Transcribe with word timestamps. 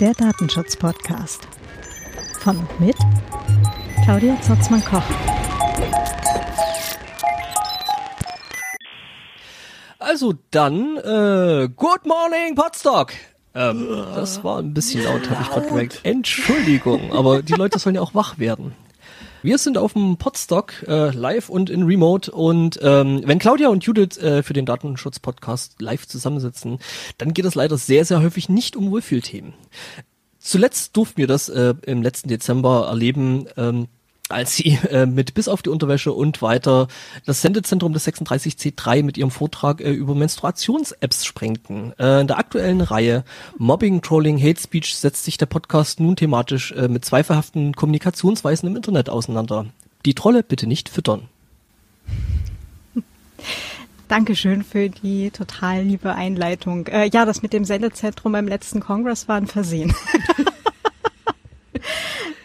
Der 0.00 0.12
Datenschutz-Podcast. 0.14 1.48
Von 2.40 2.56
und 2.56 2.80
mit 2.80 2.96
Claudia 4.04 4.40
Zotzmann-Koch. 4.40 5.02
Also 9.98 10.34
dann, 10.50 10.96
äh, 10.98 11.68
Good 11.74 12.06
Morning 12.06 12.54
Podstock! 12.54 13.12
Ähm, 13.54 13.88
das 14.14 14.44
war 14.44 14.60
ein 14.60 14.72
bisschen 14.72 15.04
laut, 15.04 15.28
habe 15.28 15.42
ich 15.42 15.48
gerade 15.50 15.66
gemerkt. 15.66 16.00
Entschuldigung, 16.04 17.12
aber 17.12 17.42
die 17.42 17.54
Leute 17.54 17.78
sollen 17.78 17.96
ja 17.96 18.00
auch 18.00 18.14
wach 18.14 18.38
werden. 18.38 18.74
Wir 19.42 19.58
sind 19.58 19.78
auf 19.78 19.92
dem 19.92 20.16
Podstock 20.16 20.82
äh, 20.88 21.10
live 21.10 21.48
und 21.48 21.70
in 21.70 21.84
Remote 21.84 22.32
und 22.32 22.80
ähm, 22.82 23.22
wenn 23.24 23.38
Claudia 23.38 23.68
und 23.68 23.84
Judith 23.84 24.18
äh, 24.18 24.42
für 24.42 24.52
den 24.52 24.66
Datenschutz-Podcast 24.66 25.80
live 25.80 26.08
zusammensitzen, 26.08 26.78
dann 27.18 27.34
geht 27.34 27.44
es 27.44 27.54
leider 27.54 27.78
sehr, 27.78 28.04
sehr 28.04 28.20
häufig 28.20 28.48
nicht 28.48 28.74
um 28.74 28.90
Wohlfühlthemen. 28.90 29.54
Zuletzt 30.40 30.96
durften 30.96 31.18
wir 31.18 31.28
das 31.28 31.48
äh, 31.48 31.74
im 31.86 32.02
letzten 32.02 32.28
Dezember 32.28 32.86
erleben, 32.88 33.46
ähm, 33.56 33.86
als 34.28 34.56
sie 34.56 34.78
äh, 34.90 35.06
mit 35.06 35.34
bis 35.34 35.48
auf 35.48 35.62
die 35.62 35.70
Unterwäsche 35.70 36.12
und 36.12 36.42
weiter 36.42 36.88
das 37.26 37.42
Sendezentrum 37.42 37.92
des 37.92 38.06
36C3 38.06 39.02
mit 39.02 39.16
ihrem 39.16 39.30
Vortrag 39.30 39.80
äh, 39.80 39.90
über 39.90 40.14
Menstruations-Apps 40.14 41.24
sprengten. 41.24 41.92
Äh, 41.98 42.20
in 42.20 42.26
der 42.26 42.38
aktuellen 42.38 42.80
Reihe 42.80 43.24
Mobbing, 43.56 44.02
Trolling, 44.02 44.38
Hate 44.38 44.60
Speech 44.60 44.96
setzt 44.96 45.24
sich 45.24 45.38
der 45.38 45.46
Podcast 45.46 46.00
nun 46.00 46.16
thematisch 46.16 46.72
äh, 46.72 46.88
mit 46.88 47.04
zweifelhaften 47.04 47.74
Kommunikationsweisen 47.74 48.68
im 48.68 48.76
Internet 48.76 49.08
auseinander. 49.08 49.66
Die 50.04 50.14
Trolle 50.14 50.42
bitte 50.42 50.66
nicht 50.66 50.88
füttern. 50.88 51.28
Dankeschön 54.08 54.62
für 54.64 54.88
die 54.88 55.30
total 55.30 55.82
liebe 55.82 56.14
Einleitung. 56.14 56.86
Äh, 56.86 57.10
ja, 57.12 57.26
das 57.26 57.42
mit 57.42 57.52
dem 57.52 57.64
Sendezentrum 57.64 58.32
beim 58.32 58.48
letzten 58.48 58.80
Kongress 58.80 59.28
war 59.28 59.36
ein 59.36 59.46
Versehen. 59.46 59.94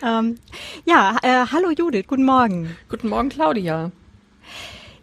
ähm, 0.04 0.38
ja, 0.86 1.18
äh, 1.22 1.46
hallo 1.52 1.72
Judith, 1.72 2.06
guten 2.08 2.26
Morgen. 2.26 2.76
Guten 2.90 3.10
Morgen, 3.10 3.30
Claudia. 3.30 3.92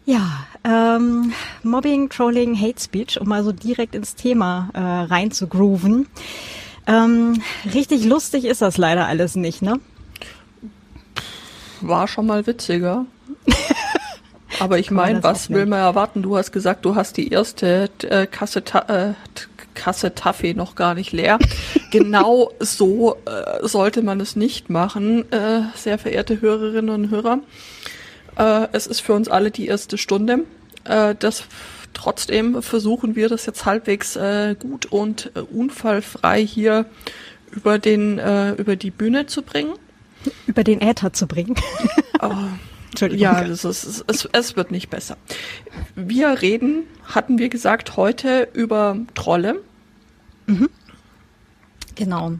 Ja, 0.05 0.45
ähm, 0.63 1.33
Mobbing, 1.63 2.09
Trolling, 2.09 2.59
Hate 2.59 2.81
Speech, 2.81 3.19
um 3.19 3.27
mal 3.27 3.43
so 3.43 3.51
direkt 3.51 3.95
ins 3.95 4.15
Thema 4.15 4.69
äh, 4.73 4.79
rein 4.79 5.31
zu 5.31 5.47
grooven. 5.47 6.07
Ähm, 6.87 7.41
richtig 7.73 8.05
lustig 8.05 8.45
ist 8.45 8.61
das 8.61 8.77
leider 8.77 9.07
alles 9.07 9.35
nicht, 9.35 9.61
ne? 9.61 9.79
War 11.81 12.07
schon 12.07 12.25
mal 12.25 12.45
witziger. 12.47 13.05
Aber 14.59 14.77
ich 14.77 14.91
meine, 14.91 15.23
was 15.23 15.49
will 15.49 15.65
man 15.65 15.79
erwarten? 15.79 16.21
Du 16.21 16.37
hast 16.37 16.51
gesagt, 16.51 16.85
du 16.85 16.95
hast 16.95 17.17
die 17.17 17.29
erste 17.29 17.89
äh, 18.03 18.27
Kasse, 18.27 18.63
äh, 18.87 19.13
Kasse 19.81 20.13
Taffee 20.13 20.53
noch 20.53 20.75
gar 20.75 20.93
nicht 20.93 21.11
leer. 21.11 21.39
genau 21.91 22.51
so 22.59 23.15
äh, 23.25 23.67
sollte 23.67 24.03
man 24.03 24.19
es 24.19 24.35
nicht 24.35 24.69
machen, 24.69 25.31
äh, 25.31 25.61
sehr 25.75 25.97
verehrte 25.97 26.39
Hörerinnen 26.39 26.89
und 26.89 27.09
Hörer. 27.09 27.39
Äh, 28.37 28.67
es 28.73 28.85
ist 28.85 28.99
für 28.99 29.13
uns 29.13 29.27
alle 29.27 29.49
die 29.49 29.65
erste 29.65 29.97
Stunde. 29.97 30.41
Äh, 30.83 31.15
das 31.17 31.45
trotzdem 31.93 32.61
versuchen 32.61 33.15
wir 33.15 33.27
das 33.27 33.47
jetzt 33.47 33.65
halbwegs 33.65 34.15
äh, 34.15 34.55
gut 34.57 34.85
und 34.85 35.31
äh, 35.35 35.39
unfallfrei 35.39 36.45
hier 36.45 36.85
über 37.51 37.79
den 37.79 38.17
über 38.57 38.77
die 38.77 38.91
Bühne 38.91 39.25
zu 39.25 39.41
bringen. 39.41 39.73
Über 40.47 40.63
den 40.63 40.79
Äther 40.79 41.11
zu 41.11 41.27
bringen. 41.27 41.55
oh. 42.21 42.31
Ja, 43.09 43.43
das 43.43 43.65
ist, 43.65 44.05
es, 44.07 44.29
es 44.31 44.55
wird 44.55 44.71
nicht 44.71 44.89
besser. 44.89 45.17
Wir 45.95 46.41
reden, 46.41 46.83
hatten 47.03 47.39
wir 47.39 47.49
gesagt, 47.49 47.97
heute 47.97 48.47
über 48.53 48.97
Trolle. 49.15 49.61
Mhm. 50.51 50.69
Genau. 51.95 52.33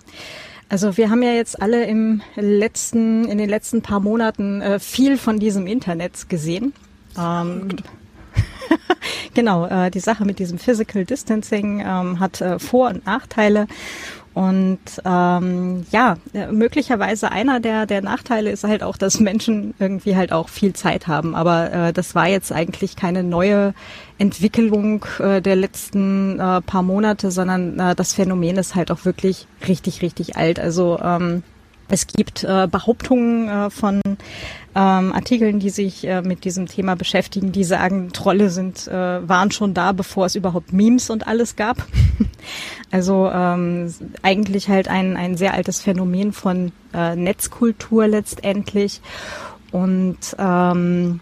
Also 0.70 0.95
wir 0.95 1.09
haben 1.09 1.22
ja 1.22 1.34
jetzt 1.34 1.62
alle 1.62 1.86
im 1.86 2.22
letzten, 2.36 3.25
in 3.25 3.38
den 3.38 3.50
letzten 3.50 3.81
paar 3.81 4.00
Monaten 4.00 4.62
äh, 4.62 4.80
viel 4.80 5.18
von 5.18 5.40
diesem 5.40 5.68
Internet 5.68 6.30
gesehen. 6.30 6.74
Ähm, 7.18 7.68
genau, 9.34 9.66
äh, 9.68 9.91
die 9.91 10.00
Sache 10.00 10.24
mit 10.24 10.40
diesem 10.40 10.59
Physical 10.59 11.03
Distancing 11.03 11.81
ähm, 11.85 12.19
hat 12.19 12.40
äh, 12.40 12.58
Vor- 12.58 12.90
und 12.90 13.06
Nachteile. 13.06 13.68
Und 14.34 14.80
ähm, 15.03 15.86
ja, 15.92 16.18
möglicherweise 16.52 17.31
einer 17.31 17.59
der, 17.59 17.86
der 17.86 18.02
Nachteile 18.02 18.50
ist 18.50 18.64
halt 18.64 18.81
auch, 18.81 18.96
dass 18.96 19.19
Menschen 19.19 19.74
irgendwie 19.78 20.16
halt 20.16 20.31
auch 20.31 20.47
viel 20.47 20.74
Zeit 20.74 21.08
haben. 21.08 21.36
Aber 21.36 21.72
äh, 21.72 21.94
das 21.94 22.16
war 22.16 22.28
jetzt 22.28 22.52
eigentlich 22.53 22.96
keine 22.96 23.24
neue 23.24 23.74
Entwicklung 24.18 25.06
äh, 25.20 25.41
der 25.41 25.58
letzten 25.58 26.40
äh, 26.40 26.62
paar 26.62 26.84
Monate, 26.84 27.30
sondern 27.30 27.78
äh, 27.78 27.96
das 27.96 28.14
Phänomen 28.14 28.56
ist 28.58 28.75
halt 28.75 28.90
auch 28.90 29.03
wirklich 29.03 29.47
richtig, 29.68 30.02
richtig 30.02 30.38
alt. 30.38 30.59
Also 30.59 30.97
ähm, 31.03 31.44
es 31.91 32.08
gibt 32.08 32.46
äh, 32.46 32.68
Behauptungen 32.72 33.50
äh, 33.50 33.70
von 33.70 34.00
ähm, 34.06 35.12
Artikeln, 35.14 35.59
die 35.59 35.70
sich 35.70 36.08
äh, 36.08 36.22
mit 36.22 36.46
diesem 36.46 36.68
Thema 36.68 36.96
beschäftigen, 36.96 37.52
die 37.52 37.66
sagen, 37.66 38.14
Trolle 38.14 38.50
sind 38.50 38.88
äh, 38.88 39.28
waren 39.28 39.52
schon 39.52 39.74
da, 39.74 39.91
bevor 39.91 40.25
es 40.28 40.36
überhaupt 40.36 40.72
Memes 40.72 41.09
und 41.09 41.28
alles 41.28 41.58
gab. 41.58 41.86
also 42.91 43.29
ähm, 43.34 43.94
eigentlich 44.22 44.69
halt 44.69 44.88
ein 44.88 45.18
ein 45.18 45.38
sehr 45.38 45.53
altes 45.53 45.81
Phänomen 45.81 46.34
von 46.34 46.72
äh, 46.94 47.16
Netzkultur 47.16 48.07
letztendlich. 48.07 49.02
Und 49.72 50.18
ähm, 50.38 51.22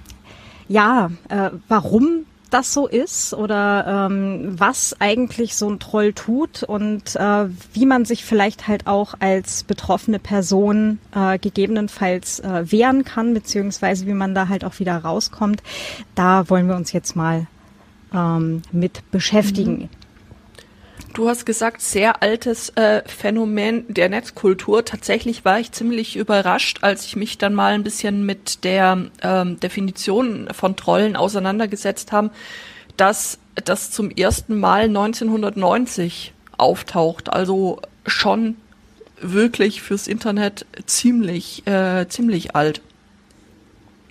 ja, 0.67 1.11
äh, 1.29 1.51
warum 1.67 2.25
das 2.49 2.73
so 2.73 2.87
ist 2.87 3.33
oder 3.33 4.07
ähm, 4.09 4.59
was 4.59 4.95
eigentlich 4.99 5.55
so 5.55 5.69
ein 5.69 5.79
Troll 5.79 6.13
tut 6.13 6.63
und 6.63 7.15
äh, 7.15 7.45
wie 7.73 7.85
man 7.85 8.05
sich 8.05 8.25
vielleicht 8.25 8.67
halt 8.67 8.87
auch 8.87 9.13
als 9.19 9.63
betroffene 9.63 10.19
Person 10.19 10.99
äh, 11.13 11.37
gegebenenfalls 11.37 12.39
äh, 12.39 12.71
wehren 12.71 13.03
kann, 13.03 13.33
beziehungsweise 13.33 14.07
wie 14.07 14.13
man 14.13 14.33
da 14.33 14.47
halt 14.47 14.63
auch 14.63 14.79
wieder 14.79 14.97
rauskommt. 14.97 15.61
Da 16.15 16.49
wollen 16.49 16.67
wir 16.67 16.75
uns 16.75 16.91
jetzt 16.91 17.15
mal 17.15 17.47
ähm, 18.13 18.63
mit 18.71 19.09
beschäftigen. 19.11 19.77
Mhm. 19.77 19.98
Du 21.13 21.27
hast 21.27 21.45
gesagt, 21.45 21.81
sehr 21.81 22.21
altes 22.21 22.69
äh, 22.69 23.01
Phänomen 23.05 23.85
der 23.87 24.09
Netzkultur. 24.09 24.85
Tatsächlich 24.85 25.43
war 25.43 25.59
ich 25.59 25.71
ziemlich 25.71 26.15
überrascht, 26.15 26.79
als 26.81 27.05
ich 27.05 27.15
mich 27.15 27.37
dann 27.37 27.53
mal 27.53 27.73
ein 27.73 27.83
bisschen 27.83 28.25
mit 28.25 28.63
der 28.63 29.05
ähm, 29.21 29.59
Definition 29.59 30.49
von 30.51 30.75
Trollen 30.75 31.15
auseinandergesetzt 31.15 32.11
habe, 32.11 32.29
dass 32.95 33.39
das 33.65 33.91
zum 33.91 34.11
ersten 34.11 34.59
Mal 34.59 34.83
1990 34.83 36.33
auftaucht. 36.57 37.31
Also 37.31 37.81
schon 38.05 38.55
wirklich 39.19 39.81
fürs 39.81 40.07
Internet 40.07 40.65
ziemlich, 40.85 41.65
äh, 41.65 42.07
ziemlich 42.07 42.55
alt. 42.55 42.81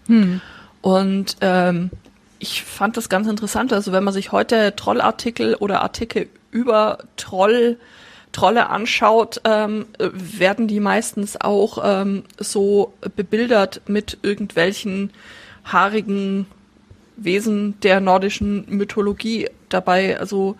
Hm. 0.06 0.40
Und 0.80 1.36
ähm, 1.42 1.90
ich 2.38 2.62
fand 2.62 2.96
das 2.96 3.08
ganz 3.08 3.28
interessant. 3.28 3.72
Also 3.72 3.92
wenn 3.92 4.04
man 4.04 4.14
sich 4.14 4.32
heute 4.32 4.74
Trollartikel 4.74 5.54
oder 5.54 5.82
Artikel 5.82 6.28
über 6.50 6.98
Troll, 7.16 7.78
Trolle 8.32 8.68
anschaut, 8.68 9.40
ähm, 9.44 9.86
werden 9.98 10.68
die 10.68 10.80
meistens 10.80 11.40
auch 11.40 11.78
ähm, 11.82 12.24
so 12.38 12.92
bebildert 13.16 13.82
mit 13.86 14.18
irgendwelchen 14.22 15.10
haarigen 15.64 16.46
Wesen 17.16 17.78
der 17.80 18.00
nordischen 18.00 18.64
Mythologie 18.68 19.48
dabei. 19.68 20.18
Also 20.18 20.56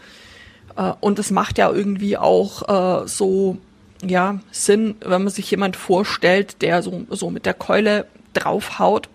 äh, 0.77 0.93
und 1.01 1.19
es 1.19 1.31
macht 1.31 1.59
ja 1.59 1.71
irgendwie 1.71 2.17
auch 2.17 3.03
äh, 3.03 3.07
so 3.09 3.59
ja 4.05 4.41
Sinn, 4.51 4.97
wenn 5.01 5.25
man 5.25 5.33
sich 5.33 5.51
jemand 5.51 5.77
vorstellt, 5.77 6.63
der 6.63 6.83
so 6.83 7.07
so 7.11 7.31
mit 7.31 7.47
der 7.47 7.55
Keule 7.55 8.07
draufhaut. 8.33 9.09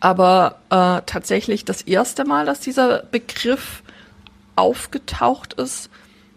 Aber 0.00 0.56
äh, 0.70 1.02
tatsächlich 1.04 1.66
das 1.66 1.82
erste 1.82 2.24
Mal, 2.24 2.46
dass 2.46 2.60
dieser 2.60 3.02
Begriff 3.02 3.82
aufgetaucht 4.60 5.54
ist, 5.54 5.90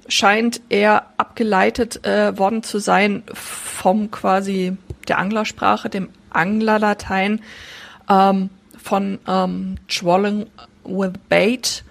scheint 0.07 0.61
er 0.69 1.07
abgeleitet 1.17 2.05
äh, 2.05 2.37
worden 2.37 2.63
zu 2.63 2.79
sein 2.79 3.23
vom 3.33 4.11
quasi 4.11 4.77
der 5.07 5.19
Anglersprache, 5.19 5.89
dem 5.89 6.09
Anglerlatein, 6.29 7.41
ähm, 8.09 8.49
von 8.81 9.19
ähm, 9.27 9.75
Trolling 9.87 10.47
with 10.83 11.13
Bait. 11.29 11.83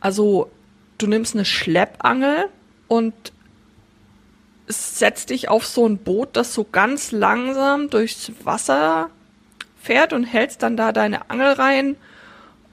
Also 0.00 0.50
du 0.98 1.06
nimmst 1.06 1.34
eine 1.34 1.44
Schleppangel 1.44 2.46
und 2.88 3.14
setzt 4.66 5.30
dich 5.30 5.48
auf 5.48 5.66
so 5.66 5.86
ein 5.86 5.98
Boot, 5.98 6.30
das 6.36 6.54
so 6.54 6.64
ganz 6.64 7.12
langsam 7.12 7.90
durchs 7.90 8.32
Wasser 8.44 9.10
fährt 9.82 10.12
und 10.12 10.24
hältst 10.24 10.62
dann 10.62 10.76
da 10.76 10.92
deine 10.92 11.30
Angel 11.30 11.52
rein 11.52 11.96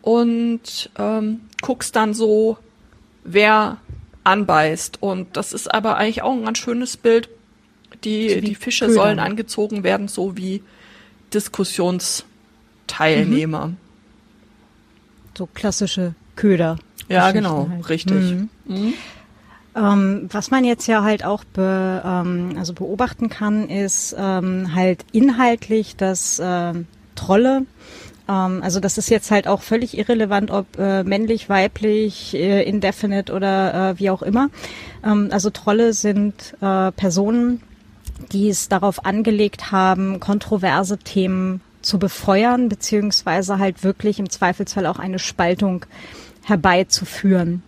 und 0.02 0.90
ähm, 0.98 1.42
guckst 1.62 1.96
dann 1.96 2.14
so 2.14 2.58
wer 3.24 3.78
anbeißt. 4.24 5.02
Und 5.02 5.38
das 5.38 5.54
ist 5.54 5.74
aber 5.74 5.98
eigentlich 5.98 6.22
auch 6.22 6.34
ein 6.34 6.46
ganz 6.46 6.58
schönes 6.58 6.98
Bild. 6.98 7.30
Die, 8.04 8.42
die 8.42 8.56
Fische 8.56 8.86
Köder. 8.86 9.00
sollen 9.00 9.20
angezogen 9.20 9.84
werden, 9.84 10.08
so 10.08 10.38
wie 10.38 10.64
Diskussionsteilnehmer. 11.34 13.68
Mhm. 13.68 13.78
So 15.38 15.48
klassische 15.48 16.16
Köder. 16.36 16.78
Ja, 17.10 17.32
genau, 17.32 17.70
halt. 17.70 17.90
richtig. 17.90 18.16
Mhm. 18.16 18.50
Mhm. 18.66 18.94
Ähm, 19.76 20.30
was 20.32 20.52
man 20.52 20.64
jetzt 20.64 20.88
ja 20.88 21.04
halt 21.04 21.24
auch 21.24 21.44
be, 21.44 22.02
ähm, 22.06 22.56
also 22.58 22.74
beobachten 22.74 23.30
kann, 23.30 23.70
ist 23.70 24.16
ähm, 24.18 24.74
halt 24.74 25.06
inhaltlich, 25.12 25.96
dass 25.96 26.40
äh, 26.40 26.74
Trolle 27.16 27.66
ähm, 28.30 28.62
also 28.64 28.80
das 28.80 28.98
ist 28.98 29.10
jetzt 29.10 29.32
halt 29.32 29.48
auch 29.48 29.62
völlig 29.62 29.98
irrelevant, 29.98 30.52
ob 30.52 30.68
äh, 30.78 31.04
männlich, 31.04 31.50
weiblich, 31.50 32.36
äh, 32.36 32.64
indefinite 32.64 33.34
oder 33.34 33.92
äh, 33.92 34.00
wie 34.00 34.10
auch 34.10 34.22
immer. 34.22 34.50
Ähm, 35.04 35.30
also 35.32 35.50
Trolle 35.50 35.94
sind 35.94 36.56
äh, 36.62 36.92
Personen, 36.92 37.62
die 38.32 38.50
es 38.50 38.70
darauf 38.70 39.06
angelegt 39.06 39.72
haben, 39.72 40.20
kontroverse 40.20 40.98
Themen 40.98 41.62
zu 41.82 41.98
befeuern, 41.98 42.70
beziehungsweise 42.70 43.58
halt 43.58 43.84
wirklich 43.84 44.20
im 44.20 44.30
Zweifelsfall 44.30 44.86
auch 44.86 45.00
eine 45.00 45.20
Spaltung 45.20 45.86
herbeizuführen. 46.44 47.64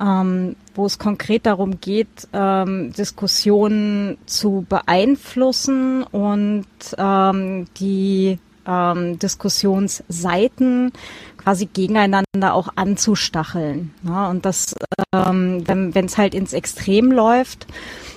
Ähm, 0.00 0.56
wo 0.74 0.86
es 0.86 0.98
konkret 0.98 1.44
darum 1.44 1.78
geht, 1.82 2.26
ähm, 2.32 2.90
Diskussionen 2.94 4.16
zu 4.24 4.64
beeinflussen 4.66 6.04
und 6.04 6.64
ähm, 6.96 7.66
die 7.78 8.38
ähm, 8.66 9.18
Diskussionsseiten 9.18 10.92
quasi 11.36 11.66
gegeneinander 11.66 12.52
auch 12.52 12.68
anzustacheln. 12.76 13.94
Ja, 14.02 14.28
und 14.28 14.44
das, 14.44 14.74
ähm, 15.14 15.64
wenn 15.66 16.04
es 16.04 16.18
halt 16.18 16.34
ins 16.34 16.52
Extrem 16.52 17.10
läuft, 17.10 17.66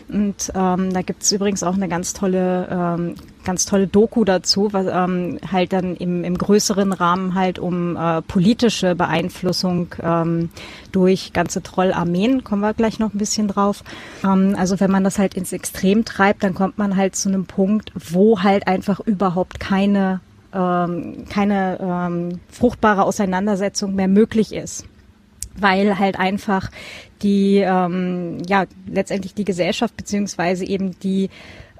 und 0.09 0.51
ähm, 0.53 0.93
da 0.93 1.01
gibt's 1.01 1.31
übrigens 1.31 1.63
auch 1.63 1.75
eine 1.75 1.87
ganz 1.87 2.13
tolle, 2.13 2.67
ähm, 2.69 3.15
ganz 3.43 3.65
tolle 3.65 3.87
Doku 3.87 4.23
dazu, 4.23 4.71
was 4.71 4.85
ähm, 4.89 5.39
halt 5.51 5.73
dann 5.73 5.95
im, 5.95 6.23
im 6.23 6.37
größeren 6.37 6.93
Rahmen 6.93 7.35
halt 7.35 7.57
um 7.57 7.95
äh, 7.95 8.21
politische 8.21 8.95
Beeinflussung 8.95 9.95
ähm, 10.01 10.49
durch 10.91 11.33
ganze 11.33 11.63
Trollarmeen, 11.63 12.43
kommen 12.43 12.61
wir 12.61 12.73
gleich 12.73 12.99
noch 12.99 13.13
ein 13.13 13.17
bisschen 13.17 13.47
drauf. 13.47 13.83
Ähm, 14.23 14.55
also 14.57 14.79
wenn 14.79 14.91
man 14.91 15.03
das 15.03 15.19
halt 15.19 15.33
ins 15.33 15.51
Extrem 15.51 16.05
treibt, 16.05 16.43
dann 16.43 16.53
kommt 16.53 16.77
man 16.77 16.95
halt 16.95 17.15
zu 17.15 17.29
einem 17.29 17.45
Punkt, 17.45 17.91
wo 17.95 18.43
halt 18.43 18.67
einfach 18.67 18.99
überhaupt 18.99 19.59
keine 19.59 20.19
ähm, 20.53 21.25
keine 21.29 21.79
ähm, 21.81 22.39
fruchtbare 22.49 23.03
Auseinandersetzung 23.03 23.95
mehr 23.95 24.07
möglich 24.07 24.53
ist 24.53 24.85
weil 25.55 25.99
halt 25.99 26.19
einfach 26.19 26.69
die 27.21 27.57
ähm, 27.57 28.41
ja 28.47 28.65
letztendlich 28.87 29.33
die 29.33 29.45
Gesellschaft 29.45 29.95
beziehungsweise 29.95 30.65
eben 30.65 30.97
die 30.99 31.29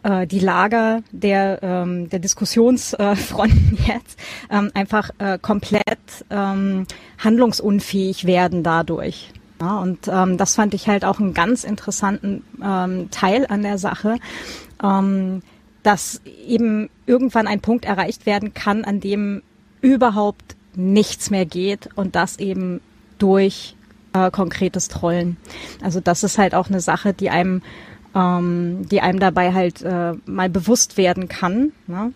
äh, 0.04 0.28
die 0.28 0.40
Lager 0.40 1.02
der 1.12 1.60
ähm, 1.62 2.10
der 2.10 2.20
Diskussionsfronten 2.20 3.78
äh, 3.78 3.88
jetzt 3.94 4.20
ähm, 4.50 4.72
einfach 4.74 5.10
äh, 5.18 5.38
komplett 5.40 6.26
ähm, 6.30 6.86
handlungsunfähig 7.18 8.26
werden 8.26 8.64
dadurch. 8.64 9.32
Ja, 9.62 9.78
und 9.80 10.10
ähm, 10.10 10.38
das 10.38 10.56
fand 10.56 10.74
ich 10.74 10.88
halt 10.88 11.06
auch 11.06 11.20
einen 11.20 11.34
ganz 11.34 11.64
interessanten 11.64 12.44
ähm, 12.62 13.10
Teil 13.12 13.46
an 13.48 13.64
der 13.64 13.78
Sache. 13.78 14.18
Ähm, 14.84 15.42
dass 15.84 16.22
eben 16.48 16.90
irgendwann 17.06 17.48
ein 17.48 17.60
Punkt 17.60 17.86
erreicht 17.86 18.26
werden 18.26 18.54
kann, 18.54 18.84
an 18.86 19.00
dem 19.00 19.44
überhaupt 19.82 20.56
nichts 20.76 21.30
mehr 21.30 21.46
geht 21.46 21.90
und 21.96 22.16
das 22.16 22.40
eben 22.40 22.82
durch 23.20 23.76
äh, 24.14 24.32
konkretes 24.32 24.88
Trollen. 24.88 25.38
Also 25.82 26.00
das 26.00 26.24
ist 26.24 26.38
halt 26.38 26.56
auch 26.56 26.70
eine 26.70 26.80
Sache, 26.80 27.14
die 27.14 27.30
einem, 27.30 27.62
ähm, 28.16 28.88
die 28.90 29.02
einem 29.02 29.20
dabei 29.20 29.54
halt 29.54 29.82
äh, 29.82 30.14
mal 30.26 30.50
bewusst 30.50 30.98
werden 30.98 31.28
kann. 31.28 31.74
Ne? 31.88 32.14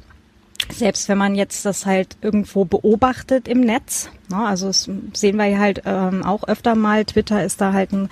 Selbst 0.72 1.08
wenn 1.10 1.18
man 1.18 1.36
jetzt 1.36 1.66
das 1.66 1.86
halt 1.86 2.18
irgendwo 2.22 2.66
beobachtet 2.66 3.48
im 3.48 3.62
Netz, 3.62 4.10
ne? 4.30 4.46
also 4.46 4.68
das 4.68 4.90
sehen 5.14 5.38
wir 5.38 5.60
halt 5.60 5.84
ähm, 5.86 6.24
auch 6.24 6.44
öfter 6.46 6.76
mal. 6.76 7.06
Twitter 7.06 7.44
ist 7.44 7.62
da 7.62 7.74
halt 7.74 7.92
ein, 7.92 8.10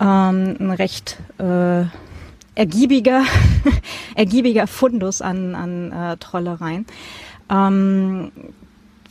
ähm, 0.00 0.56
ein 0.58 0.70
recht 0.70 1.18
äh, 1.38 1.84
ergiebiger, 2.54 3.24
ergiebiger 4.14 4.66
Fundus 4.66 5.22
an, 5.22 5.54
an 5.54 5.92
äh, 5.92 6.16
Trollereien. 6.18 6.86
Ähm, 7.50 8.32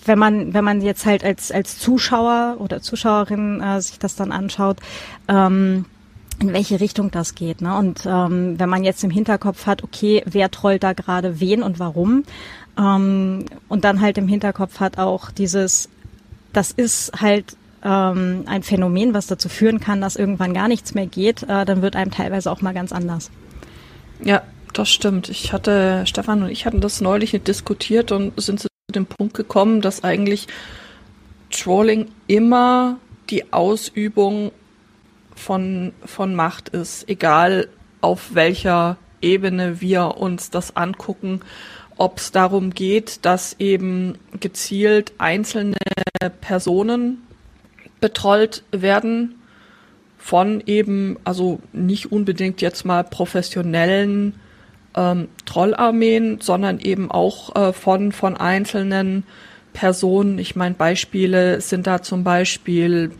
wenn 0.05 0.17
man, 0.17 0.53
wenn 0.53 0.63
man 0.63 0.81
jetzt 0.81 1.05
halt 1.05 1.23
als, 1.23 1.51
als 1.51 1.77
Zuschauer 1.77 2.57
oder 2.59 2.81
Zuschauerin 2.81 3.61
äh, 3.61 3.81
sich 3.81 3.99
das 3.99 4.15
dann 4.15 4.31
anschaut, 4.31 4.77
ähm, 5.27 5.85
in 6.39 6.53
welche 6.53 6.79
Richtung 6.79 7.11
das 7.11 7.35
geht. 7.35 7.61
Ne? 7.61 7.77
Und 7.77 8.05
ähm, 8.05 8.59
wenn 8.59 8.69
man 8.69 8.83
jetzt 8.83 9.03
im 9.03 9.11
Hinterkopf 9.11 9.67
hat, 9.67 9.83
okay, 9.83 10.23
wer 10.25 10.49
trollt 10.49 10.81
da 10.83 10.93
gerade 10.93 11.39
wen 11.39 11.61
und 11.61 11.77
warum, 11.77 12.23
ähm, 12.77 13.45
und 13.67 13.83
dann 13.83 14.01
halt 14.01 14.17
im 14.17 14.27
Hinterkopf 14.27 14.79
hat 14.79 14.97
auch 14.97 15.29
dieses, 15.29 15.89
das 16.51 16.71
ist 16.71 17.11
halt 17.21 17.55
ähm, 17.83 18.43
ein 18.45 18.63
Phänomen, 18.63 19.13
was 19.13 19.27
dazu 19.27 19.49
führen 19.49 19.79
kann, 19.79 20.01
dass 20.01 20.15
irgendwann 20.15 20.53
gar 20.53 20.67
nichts 20.67 20.93
mehr 20.93 21.07
geht, 21.07 21.43
äh, 21.43 21.65
dann 21.65 21.81
wird 21.81 21.95
einem 21.95 22.11
teilweise 22.11 22.51
auch 22.51 22.61
mal 22.61 22.73
ganz 22.73 22.91
anders. 22.91 23.31
Ja, 24.23 24.43
das 24.73 24.89
stimmt. 24.89 25.29
Ich 25.29 25.53
hatte, 25.53 26.03
Stefan 26.05 26.43
und 26.43 26.49
ich 26.49 26.65
hatten 26.65 26.81
das 26.81 27.01
neulich 27.01 27.31
diskutiert 27.43 28.11
und 28.11 28.39
sind 28.39 28.59
zu 28.59 28.67
dem 28.93 29.05
Punkt 29.05 29.33
gekommen, 29.33 29.81
dass 29.81 30.03
eigentlich 30.03 30.47
Trolling 31.49 32.07
immer 32.27 32.97
die 33.29 33.51
Ausübung 33.51 34.51
von, 35.35 35.93
von 36.05 36.35
Macht 36.35 36.69
ist, 36.69 37.09
egal 37.09 37.67
auf 38.01 38.33
welcher 38.35 38.97
Ebene 39.21 39.81
wir 39.81 40.17
uns 40.17 40.49
das 40.49 40.75
angucken, 40.75 41.41
ob 41.97 42.17
es 42.17 42.31
darum 42.31 42.71
geht, 42.71 43.25
dass 43.25 43.55
eben 43.59 44.17
gezielt 44.39 45.13
einzelne 45.17 45.77
Personen 46.41 47.21
betrollt 48.01 48.63
werden 48.71 49.35
von 50.17 50.61
eben, 50.65 51.17
also 51.23 51.59
nicht 51.71 52.11
unbedingt 52.11 52.61
jetzt 52.61 52.85
mal 52.85 53.03
professionellen 53.03 54.35
ähm, 54.95 55.29
Trollarmeen, 55.45 56.41
sondern 56.41 56.79
eben 56.79 57.09
auch 57.09 57.55
äh, 57.55 57.73
von, 57.73 58.11
von 58.11 58.37
einzelnen 58.37 59.23
Personen. 59.73 60.37
Ich 60.37 60.55
meine, 60.55 60.75
Beispiele 60.75 61.61
sind 61.61 61.87
da 61.87 62.01
zum 62.01 62.23
Beispiel 62.23 63.11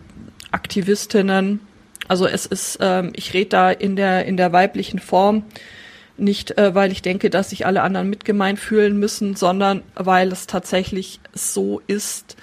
Aktivistinnen. 0.52 1.62
Also 2.08 2.28
es 2.28 2.46
ist, 2.46 2.78
ähm, 2.82 3.12
ich 3.16 3.34
rede 3.34 3.50
da 3.50 3.72
in 3.72 3.96
der, 3.96 4.26
in 4.26 4.38
der 4.38 4.52
weiblichen 4.52 5.00
Form, 5.00 5.44
nicht 6.18 6.58
äh, 6.58 6.76
weil 6.76 6.92
ich 6.92 7.02
denke, 7.02 7.30
dass 7.30 7.50
sich 7.50 7.66
alle 7.66 7.82
anderen 7.82 8.10
mitgemeint 8.10 8.60
fühlen 8.60 9.00
müssen, 9.00 9.36
sondern 9.36 9.82
weil 9.96 10.32
es 10.32 10.46
tatsächlich 10.46 11.20
so 11.34 11.82
ist, 11.88 12.36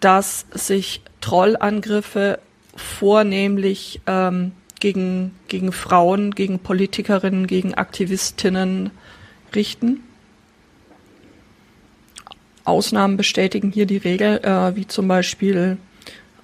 dass 0.00 0.46
sich 0.52 1.00
Trollangriffe 1.24 2.38
vornehmlich 2.76 4.02
ähm, 4.06 4.52
gegen, 4.78 5.34
gegen 5.48 5.72
Frauen, 5.72 6.32
gegen 6.32 6.58
Politikerinnen, 6.58 7.46
gegen 7.46 7.72
Aktivistinnen 7.72 8.90
richten. 9.54 10.00
Ausnahmen 12.64 13.16
bestätigen 13.16 13.72
hier 13.72 13.86
die 13.86 13.96
Regel, 13.96 14.38
äh, 14.44 14.76
wie 14.76 14.86
zum 14.86 15.08
Beispiel 15.08 15.78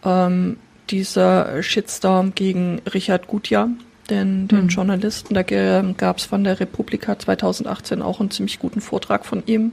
ähm, 0.03 0.57
dieser 0.89 1.63
Shitstorm 1.63 2.35
gegen 2.35 2.81
Richard 2.95 3.27
Gutjahr, 3.27 3.69
den, 4.09 4.49
den 4.49 4.63
mhm. 4.63 4.69
Journalisten. 4.69 5.35
Da 5.35 5.43
gab 5.43 6.17
es 6.17 6.25
von 6.25 6.43
der 6.43 6.59
Republika 6.59 7.19
2018 7.19 8.01
auch 8.01 8.19
einen 8.21 8.31
ziemlich 8.31 8.59
guten 8.59 8.81
Vortrag 8.81 9.27
von 9.27 9.43
ihm. 9.45 9.73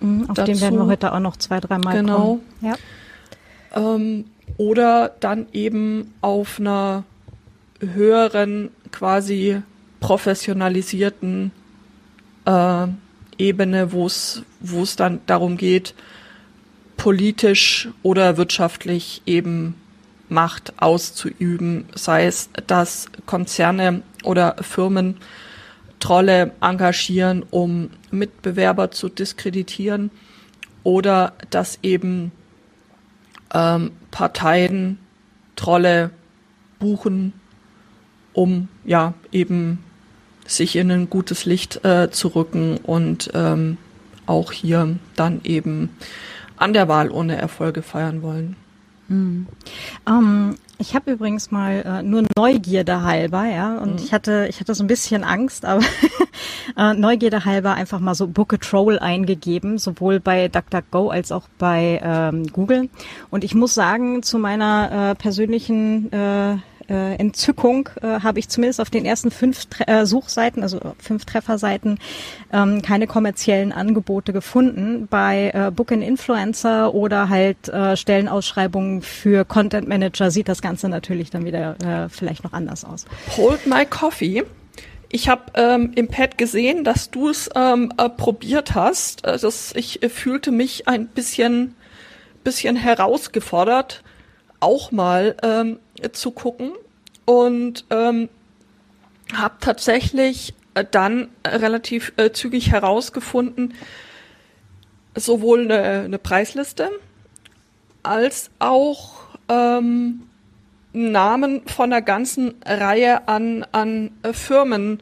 Mhm, 0.00 0.30
auf 0.30 0.36
dazu. 0.36 0.52
den 0.52 0.60
werden 0.62 0.78
wir 0.78 0.86
heute 0.86 1.12
auch 1.12 1.20
noch 1.20 1.36
zwei, 1.36 1.60
dreimal 1.60 1.94
genau. 1.94 2.16
kommen. 2.16 2.40
Genau. 2.62 2.72
Ja. 2.72 2.78
Ähm, 3.74 4.26
oder 4.56 5.14
dann 5.20 5.46
eben 5.52 6.14
auf 6.20 6.58
einer 6.58 7.04
höheren, 7.80 8.70
quasi 8.92 9.62
professionalisierten 10.00 11.52
äh, 12.44 12.86
Ebene, 13.38 13.92
wo 13.92 14.06
es 14.06 14.42
wo 14.60 14.82
es 14.82 14.96
dann 14.96 15.20
darum 15.26 15.56
geht, 15.56 15.94
politisch 16.96 17.88
oder 18.02 18.36
wirtschaftlich 18.36 19.22
eben 19.24 19.74
Macht 20.28 20.74
auszuüben, 20.76 21.86
sei 21.94 22.26
es, 22.26 22.50
dass 22.66 23.06
Konzerne 23.26 24.02
oder 24.22 24.56
Firmen 24.60 25.16
Trolle 25.98 26.52
engagieren, 26.60 27.44
um 27.50 27.90
Mitbewerber 28.10 28.90
zu 28.90 29.08
diskreditieren 29.08 30.10
oder 30.82 31.32
dass 31.50 31.78
eben 31.82 32.32
ähm, 33.52 33.92
Parteien 34.10 34.98
Trolle 35.56 36.10
buchen, 36.78 37.32
um 38.32 38.68
ja 38.84 39.14
eben 39.32 39.78
sich 40.46 40.76
in 40.76 40.90
ein 40.90 41.10
gutes 41.10 41.44
Licht 41.44 41.84
äh, 41.84 42.10
zu 42.10 42.28
rücken 42.28 42.78
und 42.78 43.30
ähm, 43.34 43.76
auch 44.26 44.52
hier 44.52 44.96
dann 45.16 45.40
eben 45.44 45.90
an 46.56 46.72
der 46.72 46.88
Wahl 46.88 47.10
ohne 47.10 47.36
Erfolge 47.36 47.82
feiern 47.82 48.22
wollen. 48.22 48.56
Mhm. 49.08 49.46
Um, 50.08 50.54
ich 50.78 50.94
habe 50.94 51.12
übrigens 51.12 51.50
mal 51.50 51.82
äh, 51.84 52.02
nur 52.02 52.24
Neugierde 52.36 53.02
halber, 53.02 53.44
ja, 53.44 53.76
und 53.78 53.94
mhm. 53.94 54.04
ich 54.04 54.12
hatte 54.12 54.46
ich 54.48 54.60
hatte 54.60 54.74
so 54.74 54.84
ein 54.84 54.86
bisschen 54.86 55.24
Angst, 55.24 55.64
aber 55.64 55.82
äh, 56.76 56.94
Neugierde 56.94 57.44
halber 57.44 57.74
einfach 57.74 58.00
mal 58.00 58.14
so 58.14 58.26
Book 58.26 58.54
a 58.54 58.56
Troll 58.56 58.98
eingegeben, 58.98 59.78
sowohl 59.78 60.20
bei 60.20 60.48
DuckDuckGo 60.48 61.10
als 61.10 61.32
auch 61.32 61.48
bei 61.58 62.00
ähm, 62.02 62.46
Google. 62.52 62.88
Und 63.30 63.44
ich 63.44 63.54
muss 63.54 63.74
sagen, 63.74 64.22
zu 64.22 64.38
meiner 64.38 65.10
äh, 65.10 65.14
persönlichen 65.14 66.12
äh, 66.12 66.56
äh, 66.90 67.14
Entzückung 67.14 67.88
äh, 68.02 68.20
habe 68.20 68.38
ich 68.38 68.48
zumindest 68.48 68.80
auf 68.80 68.90
den 68.90 69.04
ersten 69.04 69.30
fünf 69.30 69.66
Tre 69.66 69.86
äh, 69.86 70.06
Suchseiten, 70.06 70.62
also 70.62 70.80
fünf 70.98 71.24
Trefferseiten, 71.24 71.98
ähm, 72.52 72.82
keine 72.82 73.06
kommerziellen 73.06 73.72
Angebote 73.72 74.32
gefunden. 74.32 75.06
Bei 75.08 75.52
äh, 75.54 75.70
Book 75.70 75.92
and 75.92 76.02
Influencer 76.02 76.92
oder 76.92 77.28
halt 77.28 77.68
äh, 77.68 77.96
Stellenausschreibungen 77.96 79.02
für 79.02 79.44
Content 79.44 79.88
Manager 79.88 80.30
sieht 80.30 80.48
das 80.48 80.60
Ganze 80.60 80.88
natürlich 80.88 81.30
dann 81.30 81.44
wieder 81.44 81.76
äh, 81.80 82.08
vielleicht 82.08 82.44
noch 82.44 82.52
anders 82.52 82.84
aus. 82.84 83.06
Hold 83.36 83.66
my 83.66 83.86
coffee. 83.86 84.44
Ich 85.12 85.28
habe 85.28 85.42
ähm, 85.54 85.90
im 85.96 86.06
Pad 86.06 86.38
gesehen, 86.38 86.84
dass 86.84 87.10
du 87.10 87.28
es 87.28 87.50
ähm, 87.56 87.92
äh, 87.98 88.08
probiert 88.08 88.74
hast. 88.74 89.24
Äh, 89.24 89.38
das, 89.38 89.72
ich 89.74 90.02
äh, 90.02 90.08
fühlte 90.08 90.52
mich 90.52 90.86
ein 90.86 91.08
bisschen, 91.08 91.74
bisschen 92.44 92.76
herausgefordert, 92.76 94.04
auch 94.60 94.92
mal 94.92 95.36
ähm, 95.42 95.80
zu 96.12 96.30
gucken 96.30 96.72
und 97.24 97.84
ähm, 97.90 98.28
habe 99.34 99.56
tatsächlich 99.60 100.54
äh, 100.74 100.84
dann 100.88 101.28
relativ 101.44 102.12
äh, 102.16 102.30
zügig 102.30 102.70
herausgefunden, 102.70 103.74
sowohl 105.16 105.62
eine, 105.62 106.04
eine 106.04 106.18
Preisliste 106.18 106.88
als 108.04 108.50
auch 108.60 109.24
ähm, 109.48 110.29
Namen 110.92 111.62
von 111.66 111.92
einer 111.92 112.02
ganzen 112.02 112.54
Reihe 112.64 113.28
an, 113.28 113.64
an 113.72 114.10
äh, 114.22 114.32
Firmen, 114.32 115.00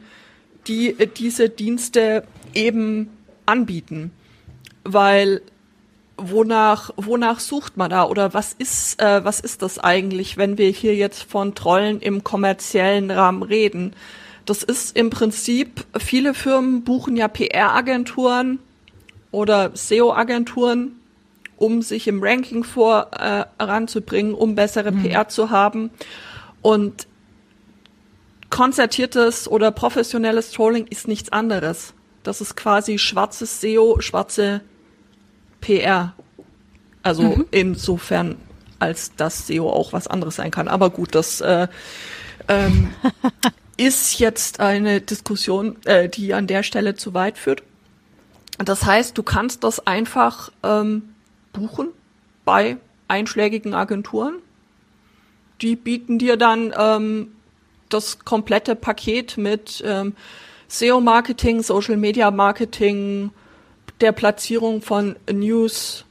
die 0.67 0.99
äh, 0.99 1.07
diese 1.07 1.49
Dienste 1.49 2.25
eben 2.55 3.11
anbieten. 3.47 4.11
Weil 4.85 5.41
wonach, 6.19 6.91
wonach 6.97 7.41
sucht 7.41 7.77
man 7.77 7.91
da 7.91 8.05
oder 8.05 8.35
was 8.35 8.53
ist, 8.53 9.01
äh, 9.01 9.25
was 9.25 9.41
ist 9.41 9.63
das 9.63 9.79
eigentlich, 9.79 10.37
wenn 10.37 10.59
wir 10.59 10.69
hier 10.71 10.95
jetzt 10.95 11.23
von 11.23 11.55
Trollen 11.55 12.01
im 12.01 12.25
kommerziellen 12.25 13.11
Rahmen 13.11 13.43
reden? 13.43 13.95
Das 14.45 14.63
ist 14.63 14.97
im 14.97 15.11
Prinzip, 15.11 15.85
viele 15.99 16.35
Firmen 16.35 16.83
buchen 16.83 17.17
ja 17.17 17.29
PR-Agenturen 17.29 18.59
oder 19.31 19.71
SEO-Agenturen, 19.75 20.98
um 21.59 21.83
sich 21.83 22.07
im 22.07 22.23
Ranking 22.23 22.65
voranzubringen, 22.65 24.33
äh, 24.33 24.37
um 24.37 24.55
bessere 24.55 24.93
mhm. 24.93 25.03
PR 25.03 25.29
zu 25.29 25.51
haben. 25.51 25.91
Und 26.63 27.07
konzertiertes 28.49 29.49
oder 29.49 29.71
professionelles 29.71 30.53
Trolling 30.53 30.87
ist 30.87 31.09
nichts 31.09 31.31
anderes. 31.31 31.95
Das 32.23 32.41
ist 32.41 32.57
quasi 32.57 32.99
schwarzes 32.99 33.61
SEO, 33.61 34.01
schwarze 34.01 34.61
PR. 35.61 36.15
Also 37.03 37.23
mhm. 37.23 37.47
insofern, 37.51 38.37
als 38.79 39.15
dass 39.17 39.47
SEO 39.47 39.69
auch 39.69 39.93
was 39.93 40.07
anderes 40.07 40.37
sein 40.37 40.51
kann. 40.51 40.69
Aber 40.69 40.91
gut, 40.91 41.15
das 41.15 41.41
äh, 41.41 41.69
ähm, 42.49 42.95
ist 43.77 44.19
jetzt 44.19 44.61
eine 44.61 45.01
Diskussion, 45.01 45.77
äh, 45.85 46.09
die 46.09 46.35
an 46.35 46.47
der 46.47 46.63
Stelle 46.63 46.95
zu 46.95 47.15
weit 47.15 47.39
führt. 47.39 47.63
Das 48.59 48.85
heißt, 48.85 49.17
du 49.17 49.23
kannst 49.23 49.63
das 49.63 49.87
einfach 49.87 50.51
ähm, 50.65 51.15
buchen 51.53 51.89
bei 52.45 52.77
einschlägigen 53.09 53.75
Agenturen. 53.75 54.37
Die 55.61 55.77
bieten 55.77 56.19
dir 56.19 56.37
dann 56.37 56.73
ähm, 56.79 57.33
das 57.89 58.21
komplette 58.21 58.77
Paket 58.77 59.37
mit 59.39 59.83
ähm, 59.85 60.15
SEO-Marketing, 60.69 61.63
Social-Media-Marketing, 61.63 63.31
der 64.01 64.13
Platzierung 64.13 64.83
von 64.83 65.17
News, 65.31 66.05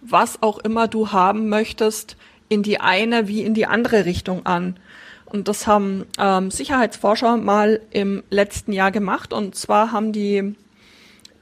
was 0.00 0.42
auch 0.42 0.58
immer 0.58 0.88
du 0.88 1.12
haben 1.12 1.48
möchtest, 1.48 2.16
in 2.48 2.62
die 2.62 2.80
eine 2.80 3.28
wie 3.28 3.42
in 3.42 3.54
die 3.54 3.66
andere 3.66 4.06
Richtung 4.06 4.46
an. 4.46 4.78
Und 5.26 5.46
das 5.46 5.66
haben 5.66 6.06
ähm, 6.18 6.50
Sicherheitsforscher 6.50 7.36
mal 7.36 7.80
im 7.90 8.22
letzten 8.30 8.72
Jahr 8.72 8.90
gemacht. 8.90 9.34
Und 9.34 9.54
zwar 9.54 9.92
haben 9.92 10.12
die 10.12 10.54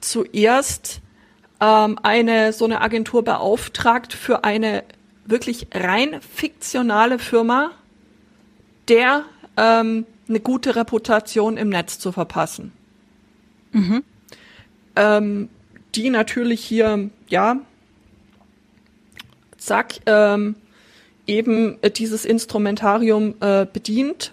zuerst 0.00 1.00
ähm, 1.60 1.98
eine 2.02 2.52
so 2.52 2.64
eine 2.64 2.80
Agentur 2.80 3.24
beauftragt 3.24 4.12
für 4.12 4.44
eine 4.44 4.84
wirklich 5.24 5.68
rein 5.72 6.20
fiktionale 6.20 7.18
Firma, 7.18 7.70
der 8.88 9.24
ähm, 9.56 10.06
eine 10.28 10.40
gute 10.40 10.76
Reputation 10.76 11.56
im 11.56 11.68
Netz 11.68 11.98
zu 11.98 12.12
verpassen. 12.12 12.72
Mhm. 13.72 14.04
Ähm, 14.96 15.48
die 15.94 16.10
natürlich 16.10 16.64
hier, 16.64 17.10
ja, 17.28 17.58
zack, 19.56 19.94
ähm, 20.06 20.56
eben 21.26 21.78
dieses 21.96 22.24
Instrumentarium 22.24 23.34
äh, 23.40 23.66
bedient. 23.70 24.32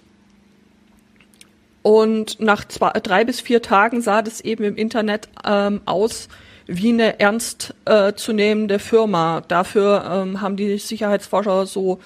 Und 1.81 2.39
nach 2.39 2.65
zwei, 2.65 2.91
drei 2.91 3.25
bis 3.25 3.41
vier 3.41 3.61
Tagen 3.61 4.01
sah 4.01 4.21
das 4.21 4.41
eben 4.41 4.63
im 4.63 4.77
Internet 4.77 5.27
ähm, 5.43 5.81
aus 5.85 6.29
wie 6.75 6.89
eine 6.89 7.19
ernst 7.19 7.73
äh, 7.85 8.13
Firma. 8.79 9.41
Dafür 9.47 10.03
ähm, 10.11 10.41
haben 10.41 10.55
die 10.55 10.77
Sicherheitsforscher 10.77 11.65
so 11.65 11.99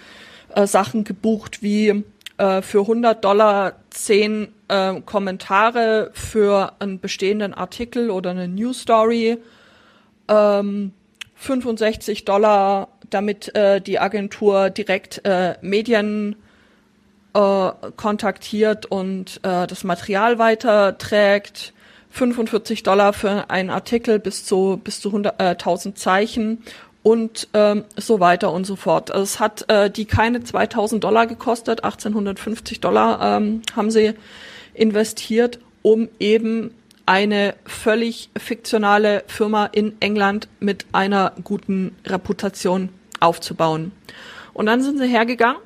äh, 0.55 0.67
Sachen 0.67 1.03
gebucht 1.03 1.61
wie 1.61 2.03
äh, 2.37 2.61
für 2.61 2.81
100 2.81 3.23
Dollar 3.23 3.73
zehn 3.89 4.49
äh, 4.67 5.01
Kommentare 5.01 6.11
für 6.13 6.73
einen 6.79 6.99
bestehenden 6.99 7.53
Artikel 7.53 8.09
oder 8.09 8.31
eine 8.31 8.47
News 8.47 8.81
Story, 8.81 9.37
ähm, 10.27 10.91
65 11.35 12.25
Dollar, 12.25 12.89
damit 13.09 13.55
äh, 13.55 13.81
die 13.81 13.99
Agentur 13.99 14.69
direkt 14.69 15.25
äh, 15.25 15.55
Medien 15.61 16.35
kontaktiert 17.97 18.87
und 18.87 19.41
das 19.43 19.83
Material 19.83 20.39
weiterträgt, 20.39 21.71
45 22.17 22.83
Dollar 22.83 23.13
für 23.13 23.49
einen 23.49 23.69
Artikel 23.69 24.19
bis 24.19 24.43
zu 24.43 24.79
bis 24.83 24.99
zu 24.99 25.09
100, 25.09 25.39
äh, 25.39 25.43
1000 25.51 25.97
Zeichen 25.97 26.63
und 27.03 27.47
ähm, 27.53 27.85
so 27.95 28.19
weiter 28.19 28.51
und 28.51 28.65
so 28.65 28.75
fort. 28.75 29.11
Also 29.11 29.23
es 29.23 29.39
hat 29.39 29.69
äh, 29.69 29.89
die 29.89 30.05
keine 30.05 30.43
2000 30.43 31.03
Dollar 31.03 31.27
gekostet, 31.27 31.83
1850 31.83 32.81
Dollar 32.81 33.37
ähm, 33.37 33.61
haben 33.75 33.91
sie 33.91 34.13
investiert, 34.73 35.59
um 35.83 36.09
eben 36.19 36.71
eine 37.05 37.55
völlig 37.65 38.29
fiktionale 38.35 39.23
Firma 39.27 39.67
in 39.67 39.95
England 40.01 40.49
mit 40.59 40.85
einer 40.91 41.31
guten 41.43 41.95
Reputation 42.05 42.89
aufzubauen. 43.19 43.93
Und 44.53 44.65
dann 44.65 44.81
sind 44.81 44.97
sie 44.97 45.07
hergegangen 45.07 45.61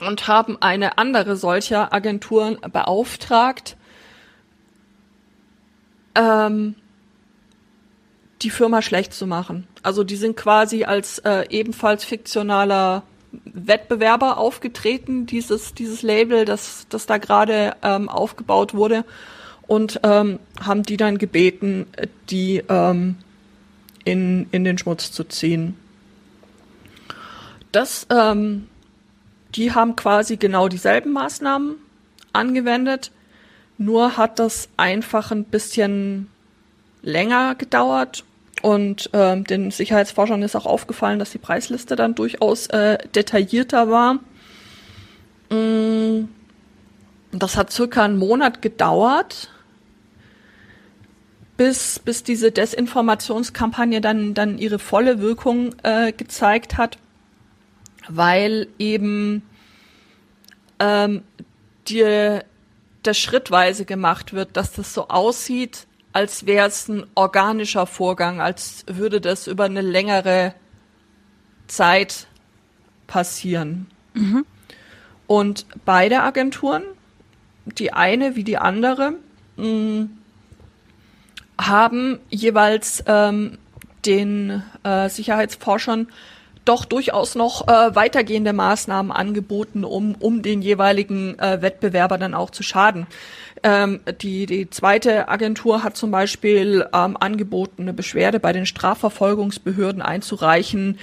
und 0.00 0.28
haben 0.28 0.56
eine 0.60 0.96
andere 0.96 1.36
solcher 1.36 1.92
Agenturen 1.92 2.56
beauftragt, 2.72 3.76
ähm, 6.14 6.74
die 8.42 8.50
Firma 8.50 8.82
schlecht 8.82 9.14
zu 9.14 9.26
machen. 9.26 9.66
Also 9.82 10.04
die 10.04 10.16
sind 10.16 10.36
quasi 10.36 10.84
als 10.84 11.18
äh, 11.20 11.46
ebenfalls 11.50 12.04
fiktionaler 12.04 13.02
Wettbewerber 13.44 14.38
aufgetreten, 14.38 15.26
dieses, 15.26 15.74
dieses 15.74 16.02
Label, 16.02 16.44
das, 16.44 16.86
das 16.88 17.06
da 17.06 17.18
gerade 17.18 17.74
ähm, 17.82 18.08
aufgebaut 18.08 18.74
wurde 18.74 19.04
und 19.66 20.00
ähm, 20.02 20.38
haben 20.60 20.82
die 20.82 20.96
dann 20.96 21.18
gebeten, 21.18 21.86
die 22.30 22.62
ähm, 22.68 23.16
in, 24.04 24.46
in 24.50 24.64
den 24.64 24.78
Schmutz 24.78 25.10
zu 25.10 25.24
ziehen. 25.24 25.76
Das, 27.72 28.06
ähm, 28.10 28.68
die 29.54 29.72
haben 29.72 29.96
quasi 29.96 30.36
genau 30.36 30.68
dieselben 30.68 31.12
Maßnahmen 31.12 31.76
angewendet, 32.32 33.10
nur 33.78 34.16
hat 34.16 34.38
das 34.38 34.68
einfach 34.76 35.30
ein 35.30 35.44
bisschen 35.44 36.28
länger 37.02 37.54
gedauert 37.54 38.24
und 38.62 39.10
ähm, 39.12 39.44
den 39.44 39.70
Sicherheitsforschern 39.70 40.42
ist 40.42 40.56
auch 40.56 40.64
aufgefallen, 40.64 41.18
dass 41.18 41.30
die 41.30 41.38
Preisliste 41.38 41.96
dann 41.96 42.14
durchaus 42.14 42.66
äh, 42.68 42.96
detaillierter 43.14 43.90
war. 43.90 44.14
Mm, 45.50 46.28
das 47.30 47.56
hat 47.56 47.72
circa 47.72 48.04
einen 48.04 48.16
Monat 48.16 48.62
gedauert, 48.62 49.50
bis, 51.56 51.98
bis 51.98 52.22
diese 52.22 52.52
Desinformationskampagne 52.52 54.00
dann, 54.00 54.34
dann 54.34 54.58
ihre 54.58 54.78
volle 54.78 55.20
Wirkung 55.20 55.74
äh, 55.82 56.12
gezeigt 56.12 56.76
hat, 56.78 56.98
weil 58.08 58.68
eben 58.78 59.42
ähm, 60.78 61.22
die, 61.88 62.40
das 63.06 63.18
schrittweise 63.18 63.84
gemacht 63.84 64.32
wird, 64.32 64.56
dass 64.56 64.72
das 64.72 64.94
so 64.94 65.08
aussieht, 65.08 65.86
als 66.12 66.46
wäre 66.46 66.68
es 66.68 66.88
ein 66.88 67.06
organischer 67.14 67.86
Vorgang, 67.86 68.40
als 68.40 68.84
würde 68.86 69.20
das 69.20 69.46
über 69.46 69.64
eine 69.64 69.80
längere 69.80 70.54
Zeit 71.66 72.26
passieren. 73.06 73.88
Mhm. 74.14 74.46
Und 75.26 75.66
beide 75.84 76.22
Agenturen, 76.22 76.84
die 77.64 77.92
eine 77.92 78.36
wie 78.36 78.44
die 78.44 78.58
andere, 78.58 79.14
mh, 79.56 79.66
mm, 79.66 80.18
haben 81.60 82.18
jeweils 82.30 83.04
ähm, 83.06 83.58
den 84.04 84.62
äh, 84.82 85.08
Sicherheitsforschern 85.08 86.08
doch 86.64 86.84
durchaus 86.84 87.34
noch 87.34 87.68
äh, 87.68 87.94
weitergehende 87.94 88.52
Maßnahmen 88.52 89.12
angeboten, 89.12 89.84
um, 89.84 90.14
um 90.18 90.42
den 90.42 90.62
jeweiligen 90.62 91.38
äh, 91.38 91.60
Wettbewerber 91.60 92.18
dann 92.18 92.34
auch 92.34 92.50
zu 92.50 92.62
schaden. 92.62 93.06
Ähm, 93.62 94.00
die, 94.20 94.46
die 94.46 94.68
zweite 94.68 95.28
Agentur 95.28 95.82
hat 95.82 95.96
zum 95.96 96.10
Beispiel 96.10 96.86
ähm, 96.92 97.16
angeboten, 97.18 97.82
eine 97.82 97.92
Beschwerde 97.92 98.38
bei 98.40 98.52
den 98.52 98.66
Strafverfolgungsbehörden 98.66 100.02
einzureichen, 100.02 100.98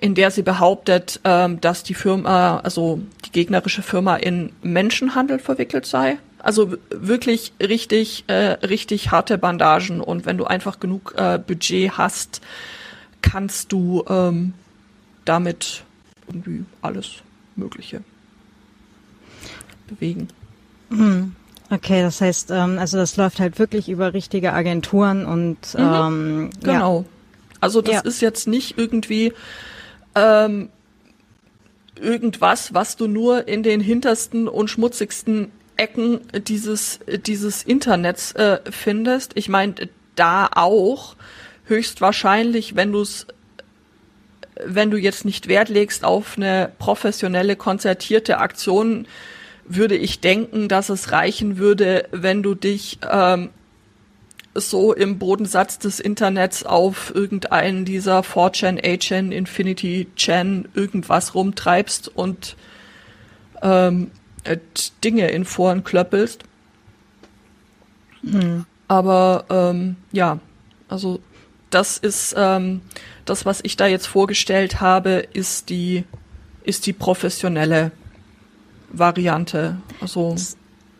in 0.00 0.14
der 0.14 0.30
sie 0.30 0.42
behauptet, 0.42 1.20
ähm, 1.24 1.60
dass 1.60 1.82
die 1.82 1.94
Firma, 1.94 2.60
also 2.60 3.00
die 3.26 3.32
gegnerische 3.32 3.82
Firma 3.82 4.16
in 4.16 4.52
Menschenhandel 4.62 5.38
verwickelt 5.38 5.86
sei. 5.86 6.18
Also 6.38 6.74
wirklich 6.88 7.52
richtig, 7.60 8.24
äh, 8.28 8.56
richtig 8.66 9.10
harte 9.10 9.36
Bandagen. 9.38 10.00
Und 10.00 10.24
wenn 10.24 10.38
du 10.38 10.44
einfach 10.44 10.80
genug 10.80 11.14
äh, 11.16 11.38
Budget 11.38 11.98
hast, 11.98 12.40
kannst 13.22 13.72
du 13.72 14.04
ähm, 14.08 14.54
damit 15.28 15.84
irgendwie 16.26 16.64
alles 16.82 17.22
Mögliche 17.56 18.02
bewegen. 19.86 20.28
Hm. 20.90 21.34
Okay, 21.70 22.00
das 22.00 22.20
heißt, 22.20 22.50
ähm, 22.50 22.78
also 22.78 22.96
das 22.96 23.16
läuft 23.16 23.40
halt 23.40 23.58
wirklich 23.58 23.88
über 23.88 24.14
richtige 24.14 24.54
Agenturen 24.54 25.26
und 25.26 25.58
mhm. 25.74 25.80
ähm, 25.80 26.50
genau. 26.62 27.00
Ja. 27.00 27.04
Also 27.60 27.82
das 27.82 27.96
ja. 27.96 28.00
ist 28.02 28.22
jetzt 28.22 28.48
nicht 28.48 28.78
irgendwie 28.78 29.34
ähm, 30.14 30.70
irgendwas, 32.00 32.72
was 32.72 32.96
du 32.96 33.06
nur 33.06 33.48
in 33.48 33.62
den 33.62 33.80
hintersten 33.80 34.48
und 34.48 34.70
schmutzigsten 34.70 35.50
Ecken 35.76 36.20
dieses 36.46 37.00
dieses 37.26 37.62
Internets 37.62 38.32
äh, 38.32 38.60
findest. 38.70 39.32
Ich 39.34 39.48
meine, 39.48 39.74
da 40.14 40.48
auch 40.52 41.16
höchstwahrscheinlich, 41.66 42.76
wenn 42.76 42.92
du 42.92 43.02
es 43.02 43.26
wenn 44.64 44.90
du 44.90 44.96
jetzt 44.96 45.24
nicht 45.24 45.48
Wert 45.48 45.68
legst 45.68 46.04
auf 46.04 46.36
eine 46.36 46.72
professionelle, 46.78 47.56
konzertierte 47.56 48.38
Aktion, 48.38 49.06
würde 49.64 49.96
ich 49.96 50.20
denken, 50.20 50.68
dass 50.68 50.88
es 50.88 51.12
reichen 51.12 51.58
würde, 51.58 52.08
wenn 52.10 52.42
du 52.42 52.54
dich 52.54 52.98
ähm, 53.10 53.50
so 54.54 54.92
im 54.92 55.18
Bodensatz 55.18 55.78
des 55.78 56.00
Internets 56.00 56.64
auf 56.64 57.14
irgendeinen 57.14 57.84
dieser 57.84 58.20
4chan, 58.20 58.82
8chan, 58.82 59.30
Infinity 59.30 60.08
Chan 60.16 60.68
irgendwas 60.74 61.34
rumtreibst 61.34 62.08
und 62.08 62.56
ähm, 63.62 64.10
Dinge 65.04 65.30
in 65.30 65.44
Foren 65.44 65.84
klöppelst. 65.84 66.44
Hm. 68.22 68.64
Aber 68.88 69.44
ähm, 69.50 69.96
ja, 70.12 70.40
also 70.88 71.20
das 71.70 71.98
ist 71.98 72.34
ähm, 72.36 72.80
das, 73.24 73.46
was 73.46 73.60
ich 73.62 73.76
da 73.76 73.86
jetzt 73.86 74.06
vorgestellt 74.06 74.80
habe, 74.80 75.26
ist 75.32 75.70
die, 75.70 76.04
ist 76.64 76.86
die 76.86 76.92
professionelle 76.92 77.92
Variante. 78.90 79.76
Also 80.00 80.34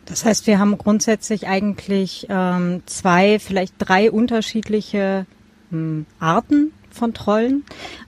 das 0.08 0.24
heißt, 0.24 0.46
wir 0.46 0.58
haben 0.58 0.78
grundsätzlich 0.78 1.46
eigentlich 1.46 2.26
ähm, 2.30 2.82
zwei, 2.86 3.38
vielleicht 3.38 3.74
drei 3.78 4.10
unterschiedliche 4.10 5.26
ähm, 5.70 6.06
Arten 6.18 6.72
von 6.90 7.12
Trollen. 7.12 7.64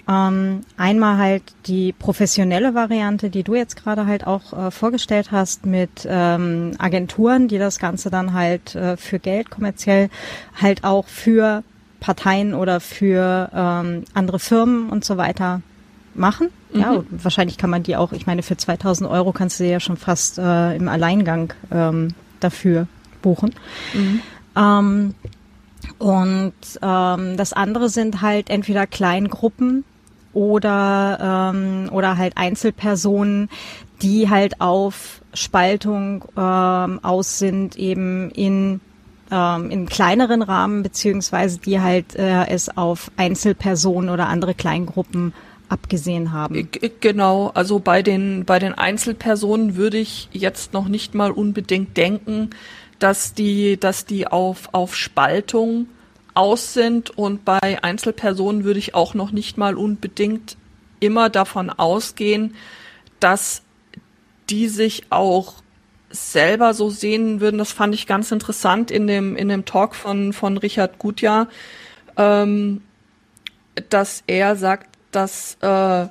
Ähm, 0.08 0.62
einmal 0.78 1.18
halt 1.18 1.42
die 1.66 1.92
professionelle 1.92 2.74
Variante, 2.74 3.28
die 3.28 3.42
du 3.42 3.54
jetzt 3.54 3.76
gerade 3.76 4.06
halt 4.06 4.26
auch 4.26 4.52
äh, 4.52 4.70
vorgestellt 4.70 5.30
hast, 5.30 5.66
mit 5.66 6.06
ähm, 6.08 6.72
Agenturen, 6.78 7.48
die 7.48 7.58
das 7.58 7.78
Ganze 7.78 8.10
dann 8.10 8.32
halt 8.32 8.74
äh, 8.74 8.96
für 8.96 9.18
Geld 9.18 9.50
kommerziell 9.50 10.08
halt 10.60 10.84
auch 10.84 11.06
für 11.06 11.62
Parteien 12.00 12.54
oder 12.54 12.80
für 12.80 13.50
ähm, 13.54 14.04
andere 14.14 14.38
Firmen 14.38 14.88
und 14.88 15.04
so 15.04 15.16
weiter 15.16 15.62
machen. 16.14 16.48
Mhm. 16.72 16.80
Ja, 16.80 17.02
wahrscheinlich 17.10 17.58
kann 17.58 17.70
man 17.70 17.82
die 17.82 17.96
auch, 17.96 18.12
ich 18.12 18.26
meine, 18.26 18.42
für 18.42 18.56
2000 18.56 19.08
Euro 19.08 19.32
kannst 19.32 19.60
du 19.60 19.64
sie 19.64 19.70
ja 19.70 19.80
schon 19.80 19.96
fast 19.96 20.38
äh, 20.38 20.74
im 20.74 20.88
Alleingang 20.88 21.52
ähm, 21.70 22.14
dafür 22.40 22.86
buchen. 23.22 23.54
Mhm. 23.94 24.20
Ähm, 24.56 25.14
und 25.98 26.54
ähm, 26.82 27.36
das 27.36 27.52
andere 27.52 27.88
sind 27.88 28.22
halt 28.22 28.50
entweder 28.50 28.86
Kleingruppen 28.86 29.84
oder 30.32 31.52
ähm, 31.52 31.88
oder 31.92 32.16
halt 32.16 32.36
Einzelpersonen, 32.36 33.48
die 34.02 34.30
halt 34.30 34.60
auf 34.60 35.20
Spaltung 35.34 36.24
ähm, 36.36 37.00
aus 37.02 37.38
sind, 37.38 37.76
eben 37.76 38.30
in 38.30 38.80
ähm, 39.30 39.70
in 39.70 39.86
kleineren 39.86 40.42
Rahmen, 40.42 40.82
beziehungsweise 40.82 41.58
die 41.58 41.80
halt 41.80 42.14
äh, 42.16 42.46
es 42.48 42.76
auf 42.76 43.10
Einzelpersonen 43.16 44.10
oder 44.10 44.28
andere 44.28 44.54
Kleingruppen 44.54 45.32
abgesehen 45.68 46.32
haben. 46.32 46.68
Genau, 47.00 47.50
also 47.54 47.78
bei 47.78 48.02
den, 48.02 48.44
bei 48.44 48.58
den 48.58 48.74
Einzelpersonen 48.74 49.76
würde 49.76 49.98
ich 49.98 50.28
jetzt 50.32 50.72
noch 50.72 50.88
nicht 50.88 51.14
mal 51.14 51.30
unbedingt 51.30 51.96
denken, 51.96 52.50
dass 52.98 53.34
die, 53.34 53.78
dass 53.78 54.04
die 54.04 54.26
auf, 54.26 54.68
auf 54.72 54.96
Spaltung 54.96 55.86
aus 56.34 56.74
sind 56.74 57.10
und 57.10 57.44
bei 57.44 57.82
Einzelpersonen 57.82 58.64
würde 58.64 58.78
ich 58.78 58.94
auch 58.94 59.14
noch 59.14 59.30
nicht 59.30 59.58
mal 59.58 59.76
unbedingt 59.76 60.56
immer 61.00 61.30
davon 61.30 61.70
ausgehen, 61.70 62.54
dass 63.20 63.62
die 64.48 64.68
sich 64.68 65.04
auch 65.10 65.54
selber 66.10 66.74
so 66.74 66.90
sehen 66.90 67.40
würden, 67.40 67.58
das 67.58 67.72
fand 67.72 67.94
ich 67.94 68.06
ganz 68.06 68.32
interessant 68.32 68.90
in 68.90 69.06
dem, 69.06 69.36
in 69.36 69.48
dem 69.48 69.64
Talk 69.64 69.94
von, 69.94 70.32
von 70.32 70.56
Richard 70.58 70.98
Gutjahr, 70.98 71.48
ähm, 72.16 72.82
dass 73.88 74.22
er 74.26 74.56
sagt, 74.56 74.88
dass, 75.12 75.56
äh, 75.60 76.08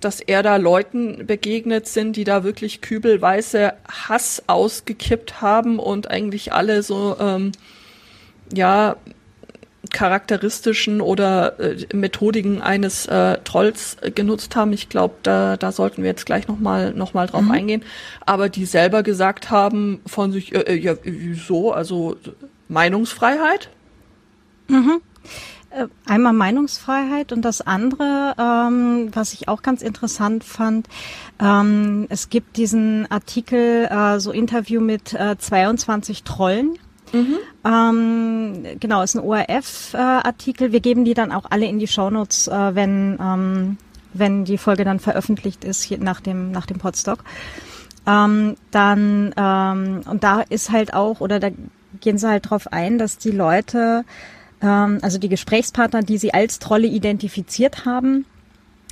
dass 0.00 0.20
er 0.20 0.42
da 0.42 0.56
Leuten 0.56 1.26
begegnet 1.26 1.86
sind, 1.86 2.16
die 2.16 2.24
da 2.24 2.44
wirklich 2.44 2.80
kübelweise 2.80 3.74
Hass 3.88 4.42
ausgekippt 4.46 5.40
haben 5.40 5.78
und 5.78 6.10
eigentlich 6.10 6.52
alle 6.52 6.82
so, 6.82 7.16
ähm, 7.20 7.52
ja, 8.52 8.96
charakteristischen 9.90 11.00
oder 11.00 11.58
äh, 11.60 11.86
Methodiken 11.94 12.62
eines 12.62 13.06
äh, 13.06 13.38
Trolls 13.44 13.96
äh, 14.00 14.10
genutzt 14.10 14.56
haben. 14.56 14.72
Ich 14.72 14.88
glaube, 14.88 15.14
da, 15.22 15.56
da 15.56 15.72
sollten 15.72 16.02
wir 16.02 16.10
jetzt 16.10 16.26
gleich 16.26 16.48
nochmal 16.48 16.92
noch 16.92 17.14
mal 17.14 17.26
drauf 17.26 17.42
mhm. 17.42 17.50
eingehen. 17.50 17.84
Aber 18.26 18.48
die 18.48 18.64
selber 18.64 19.02
gesagt 19.02 19.50
haben 19.50 20.00
von 20.06 20.32
sich, 20.32 20.54
äh, 20.54 20.60
äh, 20.60 20.74
ja, 20.74 20.94
wieso? 21.02 21.72
Also 21.72 22.16
Meinungsfreiheit? 22.68 23.70
Mhm. 24.68 25.00
Äh, 25.70 25.86
einmal 26.06 26.32
Meinungsfreiheit 26.32 27.32
und 27.32 27.42
das 27.42 27.60
andere, 27.60 28.34
ähm, 28.38 29.10
was 29.12 29.34
ich 29.34 29.48
auch 29.48 29.60
ganz 29.60 29.82
interessant 29.82 30.42
fand, 30.42 30.88
ähm, 31.40 32.06
es 32.08 32.30
gibt 32.30 32.56
diesen 32.56 33.10
Artikel, 33.10 33.84
äh, 33.84 34.18
so 34.18 34.32
Interview 34.32 34.80
mit 34.80 35.12
äh, 35.12 35.36
22 35.36 36.22
Trollen 36.22 36.78
Mhm. 37.12 37.38
Ähm, 37.64 38.78
genau, 38.80 39.02
ist 39.02 39.14
ein 39.14 39.22
ORF-Artikel. 39.22 40.72
Wir 40.72 40.80
geben 40.80 41.04
die 41.04 41.14
dann 41.14 41.32
auch 41.32 41.46
alle 41.50 41.66
in 41.66 41.78
die 41.78 41.86
Shownotes, 41.86 42.48
äh, 42.48 42.74
wenn, 42.74 43.18
ähm, 43.20 43.76
wenn 44.14 44.44
die 44.44 44.58
Folge 44.58 44.84
dann 44.84 45.00
veröffentlicht 45.00 45.64
ist, 45.64 45.82
hier 45.82 45.98
nach 45.98 46.20
dem, 46.20 46.50
nach 46.50 46.66
dem 46.66 46.78
Podstock. 46.78 47.24
Ähm, 48.06 48.56
dann, 48.70 49.34
ähm, 49.36 50.00
und 50.08 50.24
da 50.24 50.40
ist 50.40 50.70
halt 50.70 50.94
auch, 50.94 51.20
oder 51.20 51.40
da 51.40 51.50
gehen 52.00 52.18
sie 52.18 52.28
halt 52.28 52.50
drauf 52.50 52.72
ein, 52.72 52.98
dass 52.98 53.18
die 53.18 53.30
Leute, 53.30 54.04
ähm, 54.62 54.98
also 55.02 55.18
die 55.18 55.28
Gesprächspartner, 55.28 56.02
die 56.02 56.18
sie 56.18 56.32
als 56.32 56.58
Trolle 56.58 56.86
identifiziert 56.86 57.84
haben, 57.84 58.24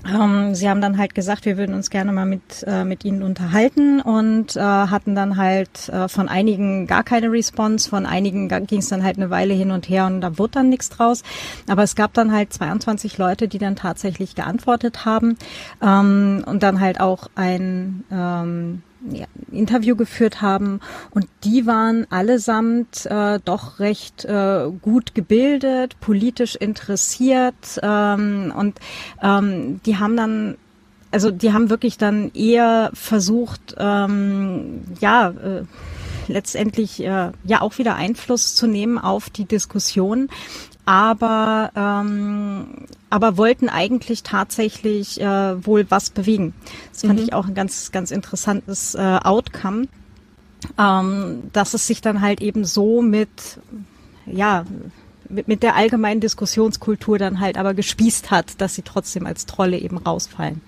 ähm, 0.04 0.54
sie 0.54 0.68
haben 0.68 0.80
dann 0.80 0.98
halt 0.98 1.14
gesagt, 1.14 1.46
wir 1.46 1.56
würden 1.56 1.74
uns 1.74 1.90
gerne 1.90 2.12
mal 2.12 2.26
mit, 2.26 2.64
äh, 2.66 2.84
mit 2.84 3.04
ihnen 3.04 3.22
unterhalten 3.22 4.00
und 4.00 4.56
äh, 4.56 4.60
hatten 4.60 5.14
dann 5.14 5.36
halt 5.36 5.88
äh, 5.88 6.08
von 6.08 6.28
einigen 6.28 6.86
gar 6.86 7.02
keine 7.02 7.30
Response, 7.30 7.88
von 7.88 8.06
einigen 8.06 8.48
ging 8.66 8.80
es 8.80 8.88
dann 8.88 9.02
halt 9.02 9.16
eine 9.16 9.30
Weile 9.30 9.54
hin 9.54 9.70
und 9.70 9.88
her 9.88 10.06
und 10.06 10.20
da 10.20 10.38
wurde 10.38 10.52
dann 10.52 10.68
nichts 10.68 10.90
draus. 10.90 11.22
Aber 11.68 11.82
es 11.82 11.96
gab 11.96 12.12
dann 12.14 12.32
halt 12.32 12.52
22 12.52 13.18
Leute, 13.18 13.48
die 13.48 13.58
dann 13.58 13.76
tatsächlich 13.76 14.34
geantwortet 14.34 15.04
haben 15.04 15.36
ähm, 15.82 16.44
und 16.46 16.62
dann 16.62 16.80
halt 16.80 17.00
auch 17.00 17.28
ein 17.34 18.04
ähm, 18.10 18.82
ja, 19.10 19.26
Interview 19.52 19.96
geführt 19.96 20.42
haben. 20.42 20.80
Und 21.10 21.26
die 21.44 21.66
waren 21.66 22.06
allesamt 22.10 23.06
äh, 23.06 23.40
doch 23.44 23.78
recht 23.78 24.24
äh, 24.24 24.70
gut 24.82 25.14
gebildet, 25.14 25.98
politisch 26.00 26.56
interessiert 26.56 27.80
ähm, 27.82 28.52
und 28.56 28.78
ähm, 29.22 29.80
die 29.84 29.98
haben 29.98 30.16
dann 30.16 30.56
also 31.12 31.30
die 31.30 31.52
haben 31.52 31.70
wirklich 31.70 31.96
dann 31.96 32.30
eher 32.34 32.90
versucht, 32.92 33.74
ähm, 33.78 34.82
ja, 35.00 35.30
äh, 35.30 35.62
letztendlich 36.28 37.02
äh, 37.02 37.30
ja 37.44 37.60
auch 37.60 37.78
wieder 37.78 37.94
Einfluss 37.94 38.54
zu 38.54 38.66
nehmen 38.66 38.98
auf 38.98 39.30
die 39.30 39.44
Diskussion, 39.44 40.28
aber 40.84 41.70
ähm, 41.74 42.86
aber 43.10 43.36
wollten 43.36 43.68
eigentlich 43.68 44.22
tatsächlich 44.22 45.20
äh, 45.20 45.66
wohl 45.66 45.86
was 45.90 46.10
bewegen. 46.10 46.54
Das 46.92 47.02
fand 47.02 47.20
mhm. 47.20 47.24
ich 47.26 47.32
auch 47.32 47.46
ein 47.46 47.54
ganz 47.54 47.92
ganz 47.92 48.10
interessantes 48.10 48.94
äh, 48.94 49.18
Outcome, 49.22 49.88
ähm, 50.78 51.44
dass 51.52 51.74
es 51.74 51.86
sich 51.86 52.00
dann 52.00 52.20
halt 52.20 52.40
eben 52.40 52.64
so 52.64 53.02
mit 53.02 53.58
ja 54.26 54.64
mit, 55.28 55.48
mit 55.48 55.62
der 55.62 55.76
allgemeinen 55.76 56.20
Diskussionskultur 56.20 57.18
dann 57.18 57.40
halt 57.40 57.58
aber 57.58 57.74
gespießt 57.74 58.30
hat, 58.30 58.60
dass 58.60 58.74
sie 58.74 58.82
trotzdem 58.82 59.26
als 59.26 59.46
Trolle 59.46 59.78
eben 59.78 59.98
rausfallen. 59.98 60.60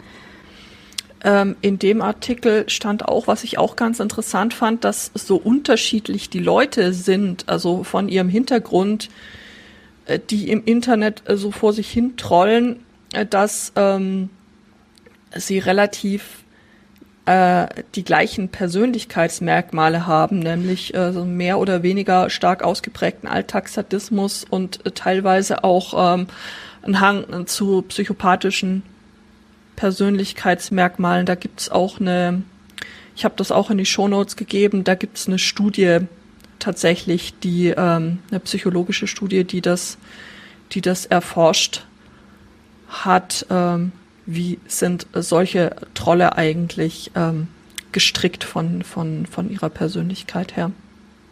Ähm, 1.25 1.57
in 1.61 1.79
dem 1.79 2.01
Artikel 2.01 2.69
stand 2.69 3.05
auch, 3.07 3.27
was 3.27 3.43
ich 3.43 3.59
auch 3.59 3.75
ganz 3.75 3.99
interessant 3.99 4.55
fand, 4.55 4.85
dass 4.85 5.11
so 5.15 5.37
unterschiedlich 5.37 6.31
die 6.31 6.39
Leute 6.39 6.93
sind, 6.93 7.49
also 7.49 7.83
von 7.83 8.09
ihrem 8.09 8.29
Hintergrund, 8.29 9.09
die 10.17 10.51
im 10.51 10.65
Internet 10.65 11.23
äh, 11.27 11.37
so 11.37 11.51
vor 11.51 11.73
sich 11.73 11.91
hin 11.91 12.17
trollen, 12.17 12.81
äh, 13.13 13.27
dass 13.27 13.73
ähm, 13.77 14.31
sie 15.37 15.59
relativ 15.59 16.45
äh, 17.27 17.67
die 17.95 18.05
gleichen 18.05 18.49
Persönlichkeitsmerkmale 18.49 20.07
haben, 20.07 20.39
nämlich 20.39 20.95
äh, 20.95 21.13
so 21.13 21.27
mehr 21.27 21.59
oder 21.59 21.83
weniger 21.83 22.31
stark 22.31 22.63
ausgeprägten 22.63 23.29
Alltagssadismus 23.29 24.45
und 24.49 24.87
äh, 24.87 24.93
teilweise 24.93 25.63
auch 25.63 26.15
ähm, 26.15 26.29
einen 26.83 27.01
Hang 27.01 27.47
zu 27.47 27.83
psychopathischen 27.83 28.83
Persönlichkeitsmerkmalen. 29.77 31.27
Da 31.27 31.35
gibt's 31.35 31.69
auch 31.69 32.01
eine, 32.01 32.43
ich 33.15 33.27
habe 33.27 33.35
das 33.37 33.53
auch 33.53 33.71
in 33.71 33.77
die 33.77 33.85
Shownotes 33.85 34.37
gegeben, 34.37 34.85
da 34.85 34.95
gibt's 34.95 35.27
eine 35.27 35.39
Studie 35.39 36.01
tatsächlich, 36.59 37.39
die 37.41 37.69
ähm, 37.69 38.19
eine 38.31 38.41
psychologische 38.41 39.07
Studie, 39.07 39.45
die 39.45 39.61
das, 39.61 39.99
die 40.73 40.81
das 40.81 41.07
erforscht 41.07 41.85
hat. 42.89 43.47
Ähm, 43.51 43.93
wie 44.31 44.59
sind 44.67 45.07
solche 45.15 45.75
Trolle 45.95 46.37
eigentlich 46.37 47.11
ähm, 47.15 47.49
gestrickt 47.93 48.45
von, 48.45 48.83
von, 48.83 49.25
von 49.25 49.51
ihrer 49.51 49.71
Persönlichkeit 49.71 50.55
her. 50.55 50.71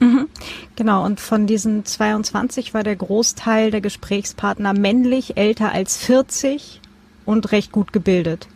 Mhm. 0.00 0.28
Genau, 0.76 1.04
und 1.04 1.20
von 1.20 1.46
diesen 1.46 1.84
22 1.84 2.74
war 2.74 2.82
der 2.82 2.96
Großteil 2.96 3.70
der 3.70 3.80
Gesprächspartner 3.80 4.72
männlich, 4.72 5.36
älter 5.36 5.72
als 5.72 5.98
40 5.98 6.80
und 7.26 7.52
recht 7.52 7.72
gut 7.72 7.92
gebildet. 7.92 8.48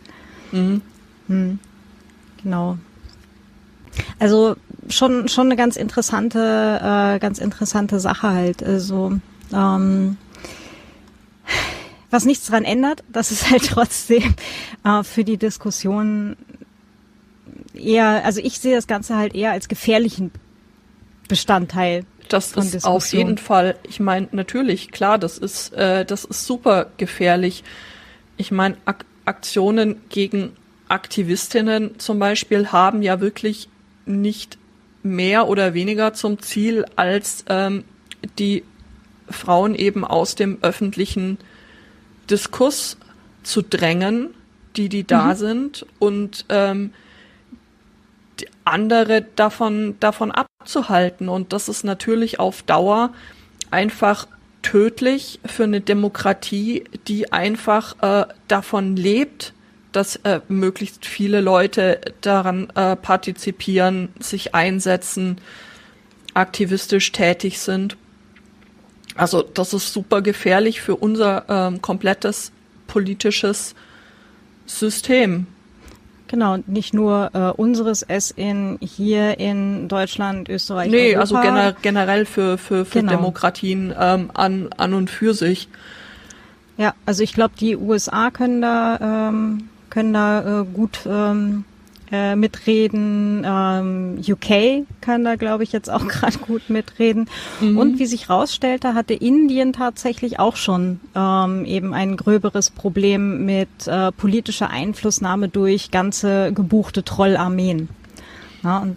Mhm. 0.52 0.80
Mhm. 1.28 1.58
Genau. 2.42 2.78
Also 4.18 4.56
schon 4.88 5.28
schon 5.28 5.46
eine 5.46 5.56
ganz 5.56 5.76
interessante 5.76 6.38
äh, 6.38 7.18
ganz 7.18 7.38
interessante 7.38 8.00
Sache 8.00 8.30
halt. 8.30 8.62
Also 8.62 9.12
ähm, 9.52 10.16
was 12.10 12.24
nichts 12.24 12.46
dran 12.46 12.64
ändert, 12.64 13.04
dass 13.08 13.30
es 13.30 13.50
halt 13.50 13.64
trotzdem 13.66 14.34
äh, 14.84 15.02
für 15.02 15.24
die 15.24 15.36
Diskussion 15.36 16.36
eher, 17.74 18.24
also 18.24 18.40
ich 18.40 18.58
sehe 18.58 18.74
das 18.74 18.86
Ganze 18.86 19.16
halt 19.16 19.34
eher 19.34 19.52
als 19.52 19.68
gefährlichen 19.68 20.30
Bestandteil. 21.28 22.04
Das 22.28 22.52
ist 22.52 22.74
Diskussion. 22.74 22.92
auf 22.92 23.12
jeden 23.12 23.38
Fall, 23.38 23.76
ich 23.88 24.00
meine, 24.00 24.28
natürlich, 24.32 24.90
klar, 24.92 25.18
das 25.18 25.38
ist, 25.38 25.72
äh, 25.72 26.04
das 26.04 26.24
ist 26.24 26.46
super 26.46 26.86
gefährlich. 26.96 27.64
Ich 28.36 28.50
meine, 28.50 28.76
Ak 28.84 29.04
Aktionen 29.26 30.00
gegen 30.08 30.56
Aktivistinnen 30.88 32.00
zum 32.00 32.18
Beispiel 32.18 32.68
haben 32.68 33.02
ja 33.02 33.20
wirklich 33.20 33.68
nicht 34.06 34.58
mehr 35.02 35.48
oder 35.48 35.74
weniger 35.74 36.12
zum 36.12 36.40
Ziel, 36.40 36.84
als 36.96 37.44
ähm, 37.48 37.84
die 38.38 38.64
Frauen 39.28 39.74
eben 39.74 40.04
aus 40.04 40.34
dem 40.34 40.58
öffentlichen 40.62 41.38
Diskurs 42.28 42.96
zu 43.42 43.62
drängen, 43.62 44.34
die, 44.76 44.88
die 44.88 45.04
da 45.06 45.26
mhm. 45.26 45.36
sind 45.36 45.86
und 45.98 46.44
ähm, 46.48 46.92
andere 48.64 49.22
davon, 49.36 49.96
davon 50.00 50.30
abzuhalten. 50.30 51.28
Und 51.28 51.52
das 51.52 51.68
ist 51.68 51.84
natürlich 51.84 52.38
auf 52.38 52.62
Dauer 52.62 53.12
einfach 53.70 54.26
tödlich 54.62 55.40
für 55.44 55.64
eine 55.64 55.80
Demokratie, 55.80 56.84
die 57.08 57.32
einfach 57.32 57.96
äh, 58.02 58.26
davon 58.48 58.96
lebt, 58.96 59.54
dass 59.92 60.16
äh, 60.16 60.40
möglichst 60.48 61.06
viele 61.06 61.40
Leute 61.40 62.00
daran 62.20 62.70
äh, 62.74 62.96
partizipieren, 62.96 64.10
sich 64.18 64.54
einsetzen, 64.54 65.38
aktivistisch 66.34 67.12
tätig 67.12 67.58
sind. 67.58 67.96
Also 69.16 69.42
das 69.42 69.74
ist 69.74 69.92
super 69.92 70.22
gefährlich 70.22 70.80
für 70.80 70.96
unser 70.96 71.44
ähm, 71.48 71.82
komplettes 71.82 72.52
politisches 72.86 73.74
System. 74.66 75.46
Genau, 76.28 76.58
nicht 76.68 76.94
nur 76.94 77.30
äh, 77.34 77.60
unseres 77.60 78.04
es 78.06 78.30
in 78.30 78.78
hier 78.80 79.40
in 79.40 79.88
Deutschland, 79.88 80.48
Österreich. 80.48 80.88
Nee, 80.88 81.16
Europa. 81.16 81.20
also 81.20 81.40
gener 81.40 81.76
generell 81.82 82.24
für, 82.24 82.56
für, 82.56 82.84
für 82.84 83.00
genau. 83.00 83.12
Demokratien 83.12 83.92
ähm, 83.98 84.30
an, 84.32 84.70
an 84.76 84.94
und 84.94 85.10
für 85.10 85.34
sich. 85.34 85.68
Ja, 86.76 86.94
also 87.04 87.24
ich 87.24 87.32
glaube, 87.32 87.54
die 87.58 87.76
USA 87.76 88.30
können 88.30 88.62
da 88.62 89.28
ähm, 89.28 89.69
können 89.90 90.12
da 90.12 90.60
äh, 90.60 90.64
gut 90.64 91.00
ähm, 91.06 91.64
äh, 92.12 92.34
mitreden. 92.36 93.44
Ähm, 93.44 94.20
UK 94.26 94.86
kann 95.00 95.24
da, 95.24 95.36
glaube 95.36 95.62
ich, 95.62 95.72
jetzt 95.72 95.90
auch 95.90 96.06
gerade 96.08 96.38
gut 96.38 96.68
mitreden. 96.68 97.28
Mhm. 97.60 97.78
Und 97.78 97.98
wie 97.98 98.06
sich 98.06 98.28
rausstellte, 98.28 98.94
hatte 98.94 99.14
Indien 99.14 99.72
tatsächlich 99.72 100.38
auch 100.38 100.56
schon 100.56 101.00
ähm, 101.14 101.64
eben 101.64 101.94
ein 101.94 102.16
gröberes 102.16 102.70
Problem 102.70 103.44
mit 103.44 103.68
äh, 103.86 104.12
politischer 104.12 104.70
Einflussnahme 104.70 105.48
durch 105.48 105.90
ganze 105.90 106.52
gebuchte 106.52 107.04
Trollarmeen. 107.04 107.88
Ja, 108.62 108.78
und 108.78 108.96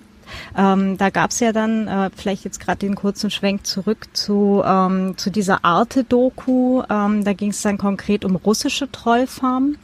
ähm, 0.58 0.98
da 0.98 1.10
gab's 1.10 1.40
ja 1.40 1.52
dann 1.52 1.88
äh, 1.88 2.10
vielleicht 2.16 2.44
jetzt 2.44 2.60
gerade 2.60 2.80
den 2.80 2.96
kurzen 2.96 3.30
Schwenk 3.30 3.68
zurück 3.68 4.08
zu, 4.14 4.64
ähm, 4.66 5.14
zu 5.18 5.30
dieser 5.30 5.64
Arte-Doku. 5.64 6.82
Ähm, 6.90 7.24
da 7.24 7.34
ging 7.34 7.52
es 7.52 7.62
dann 7.62 7.78
konkret 7.78 8.26
um 8.26 8.36
russische 8.36 8.92
Trollfarmen. 8.92 9.78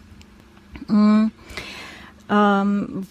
Ähm, 0.89 1.31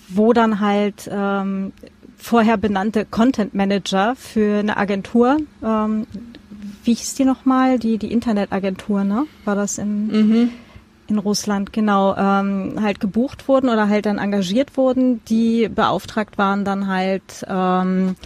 wo 0.08 0.32
dann 0.32 0.60
halt 0.60 1.08
ähm, 1.10 1.72
vorher 2.16 2.56
benannte 2.56 3.04
Content 3.04 3.54
Manager 3.54 4.14
für 4.16 4.58
eine 4.58 4.76
Agentur, 4.76 5.38
ähm, 5.64 6.06
wie 6.84 6.94
hieß 6.94 7.14
die 7.14 7.24
nochmal? 7.24 7.78
Die, 7.78 7.98
die 7.98 8.12
Internetagentur, 8.12 9.04
ne? 9.04 9.26
War 9.44 9.54
das 9.54 9.78
in, 9.78 10.06
mhm. 10.06 10.50
in 11.08 11.18
Russland, 11.18 11.72
genau, 11.72 12.16
ähm, 12.16 12.78
halt 12.80 13.00
gebucht 13.00 13.46
wurden 13.48 13.68
oder 13.68 13.88
halt 13.88 14.06
dann 14.06 14.18
engagiert 14.18 14.76
wurden, 14.76 15.22
die 15.26 15.68
beauftragt 15.68 16.38
waren, 16.38 16.64
dann 16.64 16.86
halt 16.86 17.44
ähm, 17.46 18.16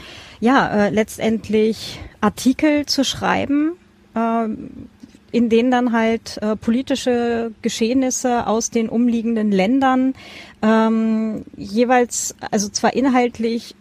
ja, 0.41 0.69
äh, 0.69 0.91
letztendlich 0.91 2.01
Artikel 2.21 2.87
zu 2.87 3.05
schreiben, 3.05 3.73
ähm, 4.15 4.89
in 5.33 5.49
denen 5.49 5.71
dann 5.71 5.93
halt 5.93 6.39
äh, 6.43 6.55
politische 6.57 7.53
Geschehnisse 7.63 8.47
aus 8.47 8.71
den 8.71 8.89
umliegenden 8.89 9.51
Ländern 9.51 10.15
ähm, 10.63 11.45
jeweils, 11.57 12.37
also 12.51 12.69
zwar 12.69 12.95
inhaltlich 12.95 13.75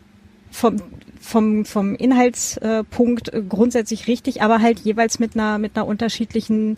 vom 0.50 0.78
vom 1.20 1.66
vom 1.66 1.96
Inhaltspunkt 1.96 3.34
äh, 3.34 3.44
grundsätzlich 3.48 4.08
richtig, 4.08 4.42
aber 4.42 4.60
halt 4.60 4.80
jeweils 4.80 5.20
mit 5.20 5.36
einer 5.36 5.60
mit 5.60 5.76
einer 5.76 5.86
unterschiedlichen 5.86 6.78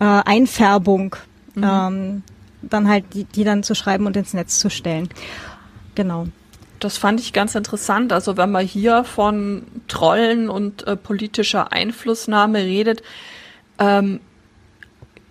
äh, 0.00 0.04
Einfärbung 0.04 1.16
mhm. 1.54 1.64
ähm, 1.64 2.22
dann 2.62 2.88
halt 2.88 3.04
die, 3.14 3.24
die 3.24 3.44
dann 3.44 3.62
zu 3.62 3.74
schreiben 3.74 4.06
und 4.06 4.16
ins 4.16 4.34
Netz 4.34 4.58
zu 4.58 4.68
stellen. 4.68 5.08
Genau. 5.94 6.26
Das 6.78 6.96
fand 6.96 7.20
ich 7.20 7.32
ganz 7.32 7.54
interessant. 7.54 8.12
Also 8.12 8.36
wenn 8.36 8.50
man 8.50 8.66
hier 8.66 9.04
von 9.04 9.64
Trollen 9.88 10.48
und 10.48 10.86
äh, 10.86 10.96
politischer 10.96 11.72
Einflussnahme 11.72 12.58
redet, 12.58 13.02
ähm, 13.80 14.20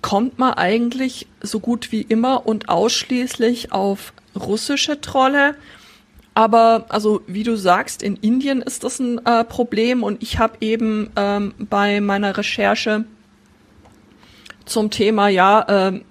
kommt 0.02 0.40
man 0.40 0.54
eigentlich 0.54 1.28
so 1.42 1.60
gut 1.60 1.92
wie 1.92 2.02
immer 2.02 2.46
und 2.46 2.70
ausschließlich 2.70 3.72
auf 3.72 4.14
russische 4.36 5.02
Trolle. 5.02 5.56
Aber 6.34 6.86
also 6.90 7.22
wie 7.28 7.44
du 7.44 7.56
sagst, 7.58 8.02
in 8.02 8.16
Indien 8.16 8.62
ist 8.62 8.84
das 8.84 9.00
ein 9.00 9.26
äh, 9.26 9.44
Problem. 9.44 10.04
Und 10.04 10.22
ich 10.24 10.40
habe 10.40 10.58
eben 10.62 11.10
ähm, 11.16 11.54
bei 11.58 12.02
meiner 12.02 12.38
Recherche 12.38 13.06
zum 14.66 14.90
Thema, 14.90 15.28
ja, 15.28 15.90
äh, 15.90 16.02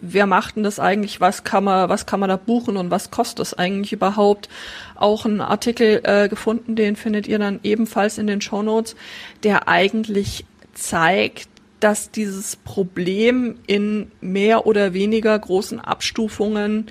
wer 0.00 0.26
macht 0.26 0.56
denn 0.56 0.62
das 0.62 0.80
eigentlich, 0.80 1.20
was 1.20 1.44
kann 1.44 1.64
man, 1.64 1.88
was 1.88 2.06
kann 2.06 2.20
man 2.20 2.30
da 2.30 2.36
buchen 2.36 2.76
und 2.76 2.90
was 2.90 3.10
kostet 3.10 3.40
das 3.40 3.54
eigentlich 3.54 3.92
überhaupt, 3.92 4.48
auch 4.94 5.26
einen 5.26 5.42
Artikel 5.42 6.00
äh, 6.04 6.28
gefunden, 6.28 6.76
den 6.76 6.96
findet 6.96 7.26
ihr 7.26 7.38
dann 7.38 7.60
ebenfalls 7.62 8.16
in 8.16 8.26
den 8.26 8.40
Show 8.40 8.62
Notes, 8.62 8.96
der 9.42 9.68
eigentlich 9.68 10.46
zeigt, 10.72 11.48
dass 11.84 12.10
dieses 12.10 12.56
Problem 12.56 13.56
in 13.66 14.10
mehr 14.22 14.66
oder 14.66 14.94
weniger 14.94 15.38
großen 15.38 15.80
Abstufungen 15.80 16.86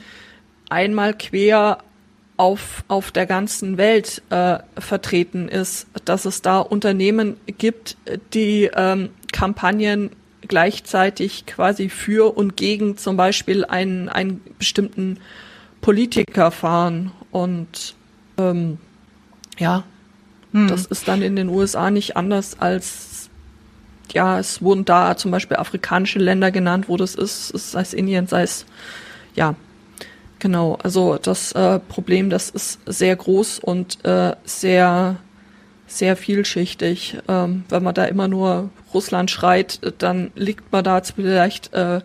einmal 0.69 1.15
quer 1.15 1.79
auf, 2.37 2.83
auf 2.87 3.11
der 3.11 3.25
ganzen 3.25 3.77
Welt 3.77 4.21
äh, 4.29 4.59
vertreten 4.77 5.49
ist, 5.49 5.87
dass 6.05 6.25
es 6.25 6.43
da 6.43 6.59
Unternehmen 6.59 7.37
gibt, 7.57 7.97
die 8.35 8.69
ähm, 8.75 9.09
Kampagnen 9.31 10.11
gleichzeitig 10.47 11.47
quasi 11.47 11.89
für 11.89 12.37
und 12.37 12.55
gegen 12.55 12.95
zum 12.95 13.17
Beispiel 13.17 13.65
einen, 13.65 14.09
einen 14.09 14.41
bestimmten 14.59 15.17
Politiker 15.81 16.51
fahren. 16.51 17.11
Und 17.31 17.95
ähm, 18.37 18.77
ja, 19.57 19.85
hm. 20.51 20.67
das 20.67 20.85
ist 20.85 21.07
dann 21.07 21.23
in 21.23 21.35
den 21.35 21.49
USA 21.49 21.89
nicht 21.89 22.15
anders 22.15 22.59
als 22.59 23.12
ja, 24.13 24.39
es 24.39 24.61
wurden 24.61 24.85
da 24.85 25.17
zum 25.17 25.31
Beispiel 25.31 25.57
afrikanische 25.57 26.19
Länder 26.19 26.51
genannt, 26.51 26.87
wo 26.87 26.97
das 26.97 27.15
ist, 27.15 27.47
sei 27.49 27.81
es 27.81 27.93
Indien, 27.93 28.27
sei 28.27 28.43
es, 28.43 28.65
ja, 29.35 29.55
genau. 30.39 30.77
Also 30.83 31.17
das 31.21 31.51
äh, 31.53 31.79
Problem, 31.79 32.29
das 32.29 32.49
ist 32.49 32.79
sehr 32.85 33.15
groß 33.15 33.59
und 33.59 34.03
äh, 34.05 34.35
sehr, 34.45 35.17
sehr 35.87 36.15
vielschichtig. 36.15 37.17
Ähm, 37.27 37.63
wenn 37.69 37.83
man 37.83 37.95
da 37.95 38.05
immer 38.05 38.27
nur 38.27 38.69
Russland 38.93 39.31
schreit, 39.31 39.79
dann 39.97 40.31
liegt 40.35 40.71
man 40.71 40.83
da 40.83 41.01
vielleicht 41.01 41.73
äh, 41.73 42.01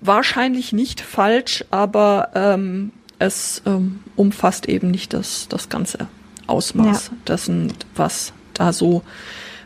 wahrscheinlich 0.00 0.72
nicht 0.72 1.00
falsch, 1.00 1.64
aber 1.70 2.30
ähm, 2.34 2.92
es 3.18 3.62
ähm, 3.66 4.00
umfasst 4.16 4.66
eben 4.68 4.90
nicht 4.90 5.12
das, 5.12 5.46
das 5.48 5.68
ganze 5.68 6.08
Ausmaß 6.46 7.08
ja. 7.08 7.16
dessen, 7.26 7.72
was 7.94 8.32
da 8.54 8.72
so 8.72 9.02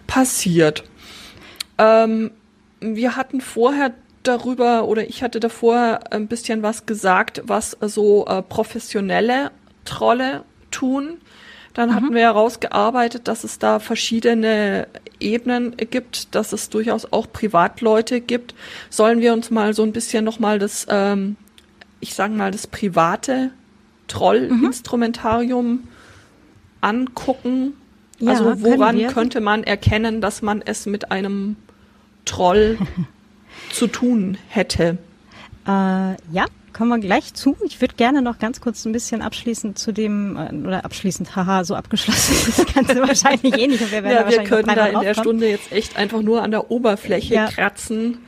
passiert. 0.07 0.85
Ähm, 1.79 2.31
wir 2.81 3.17
hatten 3.17 3.41
vorher 3.41 3.93
darüber 4.23 4.87
oder 4.87 5.09
ich 5.09 5.23
hatte 5.23 5.41
davor 5.41 6.01
ein 6.11 6.27
bisschen 6.27 6.63
was 6.63 6.87
gesagt, 6.87 7.43
was 7.45 7.77
so 7.81 8.27
äh, 8.27 8.43
professionelle 8.43 9.51
Trolle 9.85 10.45
tun. 10.71 11.19
Dann 11.75 11.91
mhm. 11.91 11.95
hatten 11.95 12.15
wir 12.15 12.23
herausgearbeitet, 12.23 13.29
dass 13.29 13.45
es 13.45 13.59
da 13.59 13.79
verschiedene 13.79 14.89
Ebenen 15.21 15.77
gibt, 15.77 16.35
dass 16.35 16.53
es 16.53 16.71
durchaus 16.71 17.13
auch 17.13 17.31
Privatleute 17.33 18.21
gibt. 18.21 18.55
Sollen 18.91 19.21
wir 19.21 19.33
uns 19.33 19.51
mal 19.51 19.75
so 19.75 19.83
ein 19.83 19.93
bisschen 19.93 20.25
nochmal 20.25 20.59
das, 20.59 20.87
ähm, 20.89 21.37
ich 22.01 22.15
sage 22.15 22.35
mal, 22.35 22.51
das 22.51 22.67
private 22.67 23.51
Trollinstrumentarium 24.09 25.67
mhm. 25.71 25.89
angucken? 26.81 27.75
Ja, 28.19 28.31
also 28.31 28.63
woran 28.63 29.07
könnte 29.09 29.41
man 29.41 29.63
erkennen, 29.63 30.23
dass 30.23 30.41
man 30.41 30.63
es 30.63 30.87
mit 30.87 31.11
einem 31.11 31.57
Troll 32.27 32.79
zu 33.71 33.87
tun 33.87 34.37
hätte? 34.49 34.99
Äh, 35.67 35.71
ja, 35.71 36.45
kommen 36.77 36.91
wir 36.91 36.99
gleich 36.99 37.33
zu. 37.33 37.57
Ich 37.65 37.81
würde 37.81 37.95
gerne 37.95 38.21
noch 38.21 38.39
ganz 38.39 38.61
kurz 38.61 38.85
ein 38.85 38.93
bisschen 38.93 39.23
abschließend 39.23 39.79
zu 39.79 39.93
dem, 39.93 40.37
äh, 40.37 40.67
oder 40.67 40.85
abschließend, 40.85 41.35
haha, 41.35 41.65
so 41.65 41.75
abgeschlossen 41.75 42.35
ist 42.35 42.59
das 42.59 42.75
Ganze 42.75 43.01
wahrscheinlich 43.09 43.57
eh 43.57 43.67
nicht. 43.67 43.91
wir, 43.91 44.03
ja, 44.03 44.29
wir 44.29 44.45
können 44.45 44.75
da 44.75 44.87
in 44.87 45.01
der 45.01 45.15
Stunde 45.15 45.49
jetzt 45.49 45.73
echt 45.73 45.97
einfach 45.97 46.21
nur 46.21 46.43
an 46.43 46.51
der 46.51 46.71
Oberfläche 46.71 47.35
ja. 47.35 47.47
kratzen. 47.47 48.19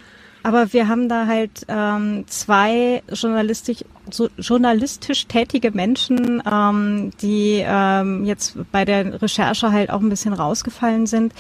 Aber 0.49 0.73
wir 0.73 0.89
haben 0.89 1.11
da 1.11 1.27
halt 1.27 1.67
ähm, 1.69 2.25
zwei 2.27 3.03
journalistisch, 3.13 3.85
so, 4.11 4.31
journalistisch 4.39 5.27
tätige 5.27 5.73
Menschen, 5.73 6.43
ähm, 6.51 7.11
die 7.21 7.63
ähm, 7.63 8.25
jetzt 8.25 8.57
bei 8.73 8.87
der 8.87 9.21
Recherche 9.21 9.71
halt 9.73 9.91
auch 9.91 10.01
ein 10.01 10.09
bisschen 10.09 10.33
rausgefallen 10.33 11.05
sind. 11.05 11.35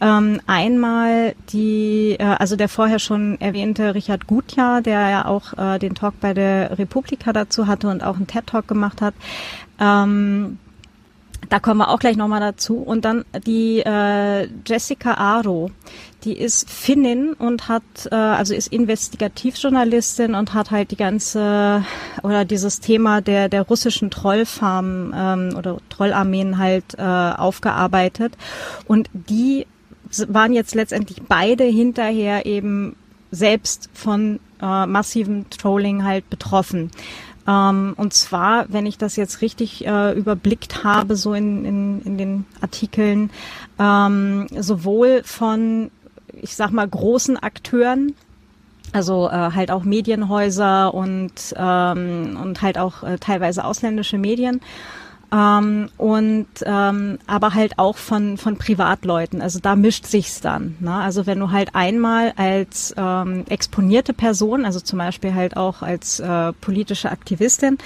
Ähm, 0.00 0.40
einmal 0.46 1.34
die, 1.50 2.16
äh, 2.18 2.24
also 2.24 2.56
der 2.56 2.70
vorher 2.70 3.00
schon 3.00 3.38
erwähnte 3.38 3.94
Richard 3.94 4.26
Gutjahr, 4.26 4.80
der 4.80 5.10
ja 5.10 5.26
auch 5.26 5.52
äh, 5.58 5.78
den 5.78 5.94
Talk 5.94 6.18
bei 6.22 6.32
der 6.32 6.78
Republika 6.78 7.34
dazu 7.34 7.66
hatte 7.66 7.90
und 7.90 8.02
auch 8.02 8.16
einen 8.16 8.26
TED-Talk 8.26 8.66
gemacht 8.66 9.02
hat. 9.02 9.12
Ähm, 9.78 10.58
da 11.48 11.58
kommen 11.58 11.78
wir 11.78 11.88
auch 11.88 11.98
gleich 11.98 12.16
nochmal 12.16 12.40
dazu. 12.40 12.78
Und 12.78 13.04
dann 13.04 13.24
die 13.46 13.80
äh, 13.80 14.48
Jessica 14.66 15.14
Aro, 15.14 15.70
die 16.24 16.36
ist 16.38 16.70
Finnin 16.70 17.34
und 17.34 17.68
hat, 17.68 17.82
äh, 18.10 18.14
also 18.14 18.54
ist 18.54 18.68
Investigativjournalistin 18.68 20.34
und 20.34 20.54
hat 20.54 20.70
halt 20.70 20.90
die 20.90 20.96
ganze 20.96 21.84
oder 22.22 22.44
dieses 22.44 22.80
Thema 22.80 23.20
der 23.20 23.48
der 23.48 23.62
russischen 23.62 24.10
Trollfarmen 24.10 25.12
ähm, 25.14 25.56
oder 25.56 25.78
Trollarmeen 25.90 26.58
halt 26.58 26.94
äh, 26.96 27.02
aufgearbeitet. 27.02 28.36
Und 28.86 29.10
die 29.12 29.66
waren 30.28 30.52
jetzt 30.52 30.74
letztendlich 30.74 31.22
beide 31.28 31.64
hinterher 31.64 32.46
eben 32.46 32.96
selbst 33.30 33.90
von 33.92 34.38
äh, 34.62 34.86
massivem 34.86 35.50
Trolling 35.50 36.04
halt 36.04 36.28
betroffen. 36.30 36.90
Ähm, 37.46 37.94
und 37.96 38.12
zwar, 38.14 38.66
wenn 38.72 38.86
ich 38.86 38.98
das 38.98 39.16
jetzt 39.16 39.40
richtig 39.42 39.86
äh, 39.86 40.12
überblickt 40.12 40.84
habe, 40.84 41.16
so 41.16 41.34
in, 41.34 41.64
in, 41.64 42.02
in 42.02 42.18
den 42.18 42.46
Artikeln, 42.60 43.30
ähm, 43.78 44.46
sowohl 44.50 45.22
von, 45.24 45.90
ich 46.32 46.56
sag 46.56 46.70
mal, 46.70 46.88
großen 46.88 47.36
Akteuren, 47.36 48.14
also 48.92 49.28
äh, 49.28 49.32
halt 49.32 49.70
auch 49.70 49.84
Medienhäuser 49.84 50.94
und, 50.94 51.54
ähm, 51.56 52.38
und 52.40 52.62
halt 52.62 52.78
auch 52.78 53.02
äh, 53.02 53.18
teilweise 53.18 53.64
ausländische 53.64 54.18
Medien, 54.18 54.60
ähm, 55.34 55.88
und 55.96 56.46
ähm, 56.64 57.18
aber 57.26 57.54
halt 57.54 57.78
auch 57.78 57.96
von 57.96 58.36
von 58.38 58.56
Privatleuten. 58.56 59.42
Also 59.42 59.58
da 59.58 59.74
mischt 59.74 60.06
sich's 60.06 60.40
dann. 60.40 60.76
Ne? 60.78 60.94
Also 60.94 61.26
wenn 61.26 61.40
du 61.40 61.50
halt 61.50 61.74
einmal 61.74 62.32
als 62.36 62.94
ähm, 62.96 63.44
exponierte 63.48 64.12
Person, 64.12 64.64
also 64.64 64.78
zum 64.78 64.98
Beispiel 64.98 65.34
halt 65.34 65.56
auch 65.56 65.82
als 65.82 66.20
äh, 66.20 66.52
politische 66.52 67.10
Aktivistin, 67.10 67.78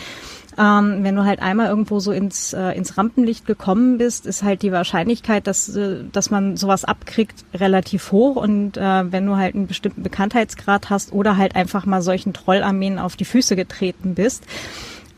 ähm, 0.59 1.05
wenn 1.05 1.15
du 1.15 1.25
halt 1.25 1.41
einmal 1.41 1.69
irgendwo 1.69 2.01
so 2.01 2.11
ins, 2.11 2.53
äh, 2.53 2.73
ins 2.73 2.99
Rampenlicht 2.99 3.47
gekommen 3.47 3.97
bist, 3.97 4.27
ist 4.27 4.43
halt 4.43 4.63
die 4.63 4.73
Wahrscheinlichkeit, 4.73 5.47
dass, 5.47 5.75
äh, 5.75 6.03
dass 6.11 6.31
man 6.31 6.57
sowas 6.57 6.85
abkriegt, 6.85 7.45
relativ 7.55 8.11
hoch. 8.11 8.37
Und 8.37 8.77
äh, 8.77 9.13
wenn 9.13 9.25
du 9.25 9.37
halt 9.37 9.55
einen 9.55 9.69
bestimmten 9.69 10.03
Bekanntheitsgrad 10.03 10.91
hast 10.91 11.13
oder 11.13 11.37
halt 11.37 11.55
einfach 11.55 11.87
mal 11.87 12.03
solchen 12.03 12.33
Trollarmeen 12.33 12.99
auf 12.99 13.15
die 13.15 13.25
Füße 13.25 13.55
getreten 13.55 14.17
bist, 14.17 14.45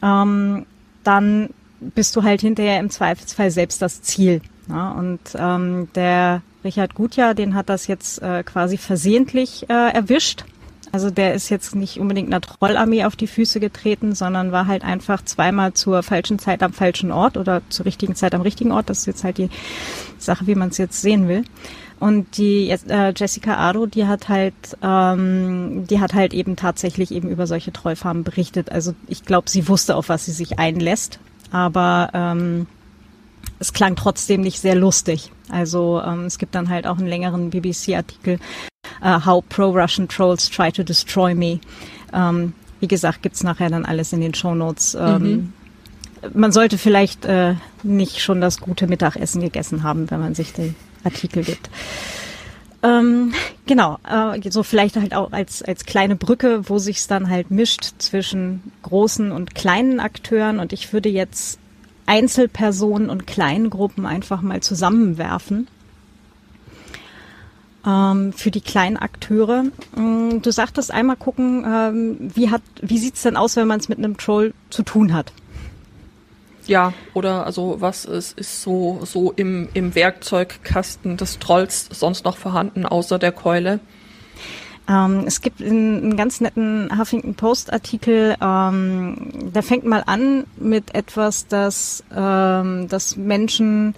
ähm, 0.02 0.66
dann 1.02 1.48
bist 1.80 2.14
du 2.16 2.22
halt 2.22 2.40
hinterher 2.40 2.78
im 2.78 2.90
Zweifelsfall 2.90 3.50
selbst 3.50 3.82
das 3.82 4.02
Ziel. 4.02 4.40
Ja, 4.68 4.92
und 4.92 5.20
ähm, 5.36 5.88
der 5.94 6.42
Richard 6.64 6.94
Gutjahr, 6.94 7.34
den 7.34 7.54
hat 7.54 7.68
das 7.68 7.86
jetzt 7.86 8.22
äh, 8.22 8.42
quasi 8.42 8.76
versehentlich 8.76 9.68
äh, 9.68 9.92
erwischt. 9.92 10.44
Also 10.92 11.10
der 11.10 11.34
ist 11.34 11.48
jetzt 11.50 11.74
nicht 11.76 12.00
unbedingt 12.00 12.28
einer 12.28 12.40
Trollarmee 12.40 13.04
auf 13.04 13.14
die 13.14 13.28
Füße 13.28 13.60
getreten, 13.60 14.14
sondern 14.14 14.50
war 14.50 14.66
halt 14.66 14.82
einfach 14.82 15.24
zweimal 15.24 15.72
zur 15.72 16.02
falschen 16.02 16.38
Zeit 16.38 16.62
am 16.62 16.72
falschen 16.72 17.12
Ort 17.12 17.36
oder 17.36 17.62
zur 17.68 17.86
richtigen 17.86 18.16
Zeit 18.16 18.34
am 18.34 18.40
richtigen 18.40 18.72
Ort. 18.72 18.90
Das 18.90 19.00
ist 19.00 19.06
jetzt 19.06 19.24
halt 19.24 19.38
die 19.38 19.50
Sache, 20.18 20.46
wie 20.48 20.56
man 20.56 20.70
es 20.70 20.78
jetzt 20.78 21.00
sehen 21.00 21.28
will. 21.28 21.44
Und 22.00 22.38
die 22.38 22.70
äh, 22.70 23.12
Jessica 23.14 23.56
Aro, 23.56 23.86
die 23.86 24.06
hat 24.06 24.28
halt, 24.28 24.54
ähm, 24.82 25.86
die 25.88 26.00
hat 26.00 26.14
halt 26.14 26.34
eben 26.34 26.56
tatsächlich 26.56 27.12
eben 27.12 27.28
über 27.28 27.46
solche 27.46 27.72
Trollfarmen 27.72 28.24
berichtet. 28.24 28.72
Also 28.72 28.94
ich 29.06 29.24
glaube, 29.24 29.50
sie 29.50 29.68
wusste, 29.68 29.94
auf 29.94 30.08
was 30.08 30.24
sie 30.24 30.32
sich 30.32 30.58
einlässt 30.58 31.20
aber 31.50 32.10
ähm, 32.14 32.66
es 33.58 33.72
klang 33.72 33.96
trotzdem 33.96 34.40
nicht 34.40 34.60
sehr 34.60 34.74
lustig. 34.74 35.30
Also 35.50 36.00
ähm, 36.04 36.24
es 36.24 36.38
gibt 36.38 36.54
dann 36.54 36.68
halt 36.68 36.86
auch 36.86 36.98
einen 36.98 37.06
längeren 37.06 37.50
BBC-Artikel, 37.50 38.38
uh, 39.02 39.24
How 39.24 39.44
Pro-Russian 39.48 40.08
Trolls 40.08 40.48
Try 40.48 40.72
to 40.72 40.82
Destroy 40.82 41.34
Me. 41.34 41.60
Ähm, 42.12 42.54
wie 42.80 42.88
gesagt, 42.88 43.22
gibt's 43.22 43.42
nachher 43.42 43.68
dann 43.68 43.84
alles 43.84 44.12
in 44.12 44.20
den 44.20 44.34
Show 44.34 44.54
Notes. 44.54 44.96
Ähm, 44.98 45.22
mhm. 45.22 45.52
Man 46.34 46.52
sollte 46.52 46.78
vielleicht 46.78 47.24
äh, 47.24 47.54
nicht 47.82 48.20
schon 48.20 48.40
das 48.40 48.60
gute 48.60 48.86
Mittagessen 48.86 49.40
gegessen 49.40 49.82
haben, 49.82 50.10
wenn 50.10 50.20
man 50.20 50.34
sich 50.34 50.52
den 50.52 50.74
Artikel 51.04 51.44
gibt. 51.44 51.70
Ähm, 52.82 53.32
genau, 53.66 53.98
äh, 54.08 54.50
so 54.50 54.62
vielleicht 54.62 54.96
halt 54.96 55.14
auch 55.14 55.32
als, 55.32 55.62
als 55.62 55.84
kleine 55.84 56.16
Brücke, 56.16 56.68
wo 56.68 56.78
sich's 56.78 57.06
dann 57.06 57.28
halt 57.28 57.50
mischt 57.50 57.92
zwischen 57.98 58.72
großen 58.82 59.32
und 59.32 59.54
kleinen 59.54 60.00
Akteuren. 60.00 60.60
Und 60.60 60.72
ich 60.72 60.92
würde 60.92 61.08
jetzt 61.08 61.58
Einzelpersonen 62.06 63.10
und 63.10 63.26
Kleingruppen 63.26 64.06
einfach 64.06 64.42
mal 64.42 64.60
zusammenwerfen. 64.60 65.68
Ähm, 67.86 68.32
für 68.34 68.50
die 68.50 68.60
kleinen 68.60 68.96
Akteure. 68.96 69.64
Ähm, 69.96 70.42
du 70.42 70.50
sagtest 70.50 70.90
einmal 70.90 71.16
gucken, 71.16 71.64
ähm, 71.66 72.30
wie 72.34 72.50
hat, 72.50 72.62
wie 72.82 72.98
sieht's 72.98 73.22
denn 73.22 73.36
aus, 73.36 73.56
wenn 73.56 73.68
man 73.68 73.80
es 73.80 73.88
mit 73.88 73.98
einem 73.98 74.18
Troll 74.18 74.52
zu 74.68 74.82
tun 74.82 75.14
hat? 75.14 75.32
Ja, 76.70 76.92
oder 77.14 77.46
also 77.46 77.80
was 77.80 78.04
ist, 78.04 78.38
ist 78.38 78.62
so, 78.62 79.00
so 79.02 79.32
im, 79.32 79.68
im 79.74 79.96
Werkzeugkasten 79.96 81.16
des 81.16 81.40
Trolls 81.40 81.88
sonst 81.90 82.24
noch 82.24 82.36
vorhanden, 82.36 82.86
außer 82.86 83.18
der 83.18 83.32
Keule? 83.32 83.80
Ähm, 84.90 85.22
es 85.26 85.40
gibt 85.40 85.62
einen 85.62 86.16
ganz 86.16 86.40
netten 86.40 86.90
Huffington 86.98 87.34
Post 87.36 87.72
Artikel, 87.72 88.34
ähm, 88.42 89.28
der 89.54 89.62
fängt 89.62 89.84
mal 89.84 90.02
an 90.06 90.46
mit 90.56 90.96
etwas, 90.96 91.46
dass, 91.46 92.02
ähm, 92.14 92.88
dass 92.88 93.16
Menschen, 93.16 93.94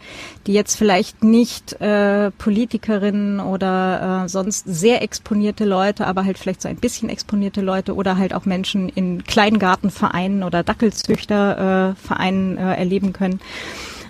die 0.46 0.52
jetzt 0.52 0.76
vielleicht 0.76 1.24
nicht 1.24 1.80
äh, 1.80 2.30
Politikerinnen 2.32 3.40
oder 3.40 4.24
äh, 4.24 4.28
sonst 4.28 4.64
sehr 4.66 5.00
exponierte 5.02 5.64
Leute, 5.64 6.06
aber 6.06 6.26
halt 6.26 6.36
vielleicht 6.36 6.60
so 6.60 6.68
ein 6.68 6.76
bisschen 6.76 7.08
exponierte 7.08 7.62
Leute 7.62 7.94
oder 7.94 8.18
halt 8.18 8.34
auch 8.34 8.44
Menschen 8.44 8.90
in 8.90 9.24
Kleingartenvereinen 9.24 10.42
oder 10.42 10.62
Dackelzüchtervereinen 10.62 12.58
äh, 12.58 12.74
erleben 12.74 13.14
können. 13.14 13.40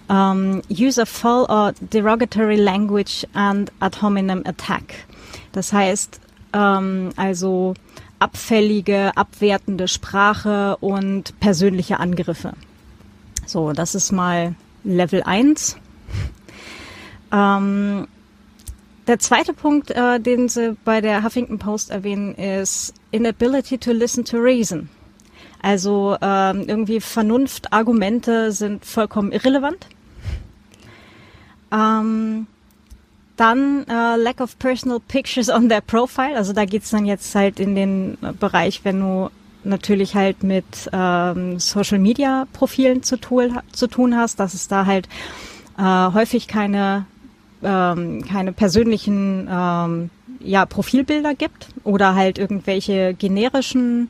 Um, 0.08 0.62
use 0.68 1.00
a 1.00 1.06
full 1.06 1.46
or 1.48 1.72
derogatory 1.80 2.56
language 2.56 3.24
and 3.34 3.70
ad 3.78 4.02
hominem 4.02 4.42
attack. 4.44 5.06
Das 5.52 5.72
heißt, 5.72 6.20
ähm, 6.52 7.10
also 7.16 7.74
abfällige, 8.18 9.16
abwertende 9.16 9.88
Sprache 9.88 10.76
und 10.78 11.38
persönliche 11.40 11.98
Angriffe. 11.98 12.52
So, 13.46 13.72
das 13.72 13.94
ist 13.94 14.12
mal 14.12 14.54
Level 14.84 15.22
1. 15.22 15.76
Ähm, 17.32 18.06
der 19.08 19.18
zweite 19.18 19.52
Punkt, 19.52 19.90
äh, 19.90 20.20
den 20.20 20.48
sie 20.48 20.76
bei 20.84 21.00
der 21.00 21.24
Huffington 21.24 21.58
Post 21.58 21.90
erwähnen, 21.90 22.34
ist 22.36 22.94
inability 23.10 23.78
to 23.78 23.90
listen 23.90 24.24
to 24.24 24.36
reason. 24.36 24.88
Also 25.60 26.16
ähm, 26.20 26.64
irgendwie 26.68 27.00
Vernunftargumente 27.00 28.52
sind 28.52 28.84
vollkommen 28.84 29.32
irrelevant. 29.32 29.86
Ähm, 31.72 32.46
dann 33.42 33.84
äh, 33.88 34.16
Lack 34.16 34.40
of 34.40 34.56
Personal 34.58 35.00
Pictures 35.00 35.48
on 35.48 35.68
their 35.68 35.80
Profile. 35.80 36.36
Also 36.36 36.52
da 36.52 36.64
geht's 36.64 36.90
dann 36.90 37.04
jetzt 37.04 37.34
halt 37.34 37.58
in 37.58 37.74
den 37.74 38.16
Bereich, 38.38 38.84
wenn 38.84 39.00
du 39.00 39.30
natürlich 39.64 40.14
halt 40.14 40.44
mit 40.44 40.88
ähm, 40.92 41.58
Social 41.58 41.98
Media 41.98 42.46
Profilen 42.52 43.02
zu, 43.02 43.16
tun, 43.16 43.58
zu 43.72 43.88
tun 43.88 44.16
hast, 44.16 44.38
dass 44.38 44.54
es 44.54 44.68
da 44.68 44.86
halt 44.86 45.08
äh, 45.76 45.82
häufig 45.82 46.46
keine 46.46 47.06
ähm, 47.64 48.24
keine 48.24 48.52
persönlichen 48.52 49.48
ähm, 49.50 50.10
ja, 50.40 50.66
Profilbilder 50.66 51.34
gibt 51.34 51.68
oder 51.84 52.14
halt 52.14 52.38
irgendwelche 52.38 53.14
generischen, 53.14 54.08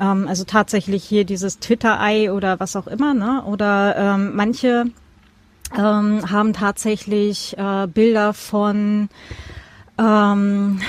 ähm, 0.00 0.26
also 0.28 0.44
tatsächlich 0.44 1.04
hier 1.04 1.24
dieses 1.24 1.58
Twitter-Ei 1.58 2.32
oder 2.32 2.58
was 2.60 2.76
auch 2.76 2.86
immer, 2.86 3.14
ne? 3.14 3.42
Oder 3.44 3.96
ähm, 3.96 4.34
manche 4.34 4.86
ähm, 5.76 6.30
haben 6.30 6.52
tatsächlich 6.52 7.56
äh, 7.58 7.86
Bilder 7.86 8.34
von 8.34 9.08
ähm, 9.98 10.80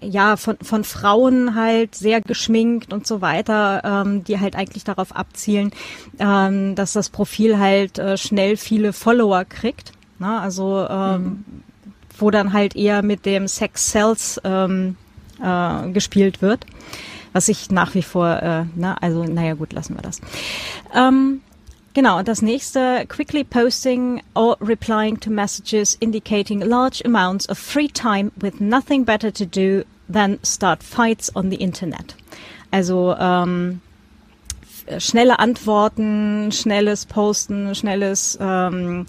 ja, 0.00 0.36
von, 0.36 0.56
von 0.62 0.84
Frauen 0.84 1.54
halt 1.54 1.94
sehr 1.94 2.20
geschminkt 2.20 2.92
und 2.92 3.06
so 3.06 3.20
weiter, 3.20 3.82
ähm, 3.84 4.24
die 4.24 4.40
halt 4.40 4.56
eigentlich 4.56 4.84
darauf 4.84 5.14
abzielen, 5.14 5.70
ähm, 6.18 6.74
dass 6.74 6.92
das 6.92 7.10
Profil 7.10 7.58
halt 7.58 7.98
äh, 7.98 8.16
schnell 8.16 8.56
viele 8.56 8.92
Follower 8.92 9.44
kriegt. 9.44 9.92
Ne? 10.18 10.40
Also 10.40 10.86
ähm, 10.88 11.22
mhm. 11.22 11.44
wo 12.18 12.30
dann 12.30 12.52
halt 12.52 12.76
eher 12.76 13.02
mit 13.02 13.26
dem 13.26 13.48
Sex 13.48 13.90
Cells 13.90 14.40
ähm, 14.44 14.96
äh, 15.42 15.90
gespielt 15.90 16.42
wird. 16.42 16.66
Was 17.32 17.48
ich 17.48 17.70
nach 17.70 17.94
wie 17.94 18.02
vor, 18.02 18.42
äh, 18.42 18.64
ne, 18.74 19.00
also 19.02 19.24
naja 19.24 19.54
gut, 19.54 19.72
lassen 19.74 19.94
wir 19.94 20.02
das. 20.02 20.20
Ähm, 20.94 21.42
Genau, 21.96 22.20
das 22.20 22.42
nächste, 22.42 23.06
quickly 23.08 23.42
posting 23.42 24.20
or 24.34 24.58
replying 24.60 25.18
to 25.18 25.30
messages 25.30 25.96
indicating 25.98 26.60
large 26.60 27.02
amounts 27.06 27.48
of 27.48 27.56
free 27.56 27.88
time 27.88 28.32
with 28.38 28.60
nothing 28.60 29.06
better 29.06 29.32
to 29.32 29.46
do 29.46 29.82
than 30.06 30.38
start 30.44 30.82
fights 30.82 31.34
on 31.34 31.48
the 31.48 31.56
Internet. 31.56 32.14
Also 32.70 33.16
ähm, 33.18 33.80
schnelle 34.98 35.38
Antworten, 35.38 36.52
schnelles 36.52 37.06
Posten, 37.06 37.74
schnelles 37.74 38.36
ähm, 38.42 39.06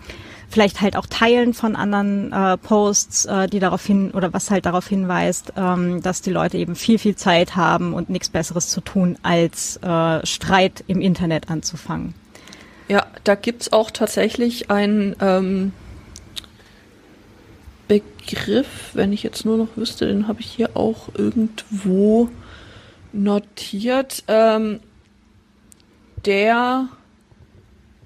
vielleicht 0.48 0.80
halt 0.80 0.96
auch 0.96 1.08
Teilen 1.08 1.54
von 1.54 1.76
anderen 1.76 2.32
äh, 2.32 2.56
Posts, 2.56 3.26
äh, 3.26 3.48
die 3.48 3.60
darauf 3.60 3.86
hin 3.86 4.12
oder 4.12 4.32
was 4.32 4.50
halt 4.50 4.66
darauf 4.66 4.88
hinweist, 4.88 5.52
ähm, 5.58 6.02
dass 6.02 6.22
die 6.22 6.32
Leute 6.32 6.58
eben 6.58 6.78
viel, 6.78 7.00
viel 7.00 7.18
Zeit 7.18 7.58
haben 7.58 7.94
und 7.94 8.10
nichts 8.10 8.30
Besseres 8.30 8.70
zu 8.70 8.80
tun, 8.80 9.18
als 9.24 9.76
äh, 9.84 10.26
Streit 10.26 10.86
im 10.88 11.02
Internet 11.02 11.50
anzufangen. 11.50 12.14
Ja, 12.88 13.06
da 13.24 13.36
gibt's 13.36 13.74
auch 13.74 13.92
tatsächlich 13.92 14.72
einen 14.72 15.16
ähm, 15.20 15.74
Begriff, 17.88 18.92
wenn 18.94 19.12
ich 19.12 19.24
jetzt 19.24 19.46
nur 19.46 19.58
noch 19.58 19.76
wüsste, 19.76 20.08
den 20.08 20.28
habe 20.28 20.40
ich 20.40 20.48
hier 20.48 20.76
auch 20.76 21.10
irgendwo 21.14 22.30
notiert, 23.12 24.24
ähm, 24.28 24.80
der 26.26 26.88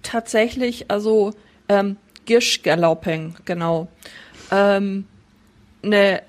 tatsächlich, 0.03 0.89
also 0.89 1.33
ähm, 1.69 1.97
Gish-Galloping, 2.25 3.35
genau, 3.45 3.87
ähm, 4.51 5.05
eine 5.83 6.21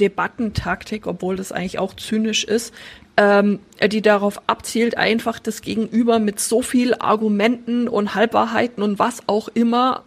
Debattentaktik, 0.00 1.06
obwohl 1.06 1.36
das 1.36 1.52
eigentlich 1.52 1.78
auch 1.78 1.94
zynisch 1.94 2.44
ist, 2.44 2.74
ähm, 3.16 3.60
die 3.86 4.02
darauf 4.02 4.40
abzielt, 4.48 4.96
einfach 4.96 5.38
das 5.38 5.60
Gegenüber 5.60 6.18
mit 6.18 6.40
so 6.40 6.62
viel 6.62 6.94
Argumenten 6.94 7.88
und 7.88 8.14
Halbwahrheiten 8.14 8.82
und 8.82 8.98
was 8.98 9.28
auch 9.28 9.48
immer 9.48 10.02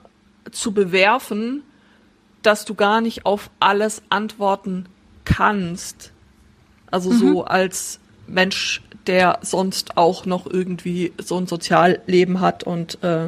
zu 0.51 0.71
bewerfen, 0.71 1.63
dass 2.41 2.65
du 2.65 2.75
gar 2.75 3.01
nicht 3.01 3.25
auf 3.25 3.49
alles 3.59 4.01
antworten 4.09 4.87
kannst. 5.23 6.11
Also 6.91 7.11
mhm. 7.11 7.17
so 7.17 7.45
als 7.45 7.99
Mensch, 8.27 8.81
der 9.07 9.39
sonst 9.41 9.97
auch 9.97 10.25
noch 10.25 10.47
irgendwie 10.47 11.13
so 11.17 11.37
ein 11.37 11.47
Sozialleben 11.47 12.39
hat 12.39 12.63
und 12.63 13.03
äh, 13.03 13.27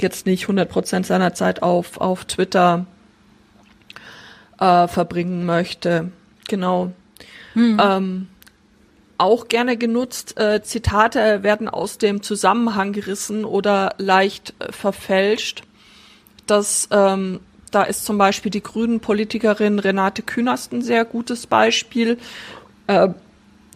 jetzt 0.00 0.26
nicht 0.26 0.46
100% 0.46 1.04
seiner 1.04 1.34
Zeit 1.34 1.62
auf, 1.62 2.00
auf 2.00 2.24
Twitter 2.24 2.86
äh, 4.60 4.86
verbringen 4.86 5.46
möchte. 5.46 6.10
Genau. 6.48 6.92
Mhm. 7.54 7.80
Ähm, 7.82 8.26
auch 9.18 9.48
gerne 9.48 9.76
genutzt. 9.76 10.38
Äh, 10.38 10.62
Zitate 10.62 11.42
werden 11.42 11.68
aus 11.68 11.98
dem 11.98 12.22
Zusammenhang 12.22 12.92
gerissen 12.92 13.44
oder 13.44 13.94
leicht 13.98 14.54
äh, 14.60 14.72
verfälscht. 14.72 15.62
Das, 16.46 16.88
ähm, 16.90 17.40
da 17.70 17.82
ist 17.82 18.04
zum 18.04 18.16
Beispiel 18.16 18.50
die 18.50 18.62
Grünen-Politikerin 18.62 19.78
Renate 19.78 20.22
Künast 20.22 20.72
ein 20.72 20.82
sehr 20.82 21.04
gutes 21.04 21.46
Beispiel. 21.46 22.16
Äh, 22.86 23.08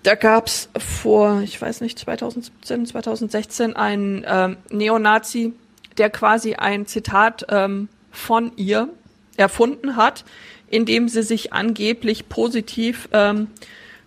da 0.05 0.14
gab's 0.14 0.68
vor, 0.78 1.42
ich 1.42 1.61
weiß 1.61 1.81
nicht, 1.81 1.98
2017, 1.98 2.87
2016 2.87 3.76
einen 3.76 4.24
ähm, 4.26 4.57
Neonazi, 4.70 5.52
der 5.98 6.11
quasi 6.11 6.55
ein 6.55 6.87
Zitat 6.87 7.46
ähm, 7.50 7.88
von 8.11 8.52
ihr 8.57 8.88
erfunden 9.37 9.96
hat, 9.96 10.24
in 10.68 10.87
dem 10.87 11.09
sie 11.09 11.22
sich 11.22 11.52
angeblich 11.52 12.28
positiv 12.28 13.09
ähm, 13.12 13.48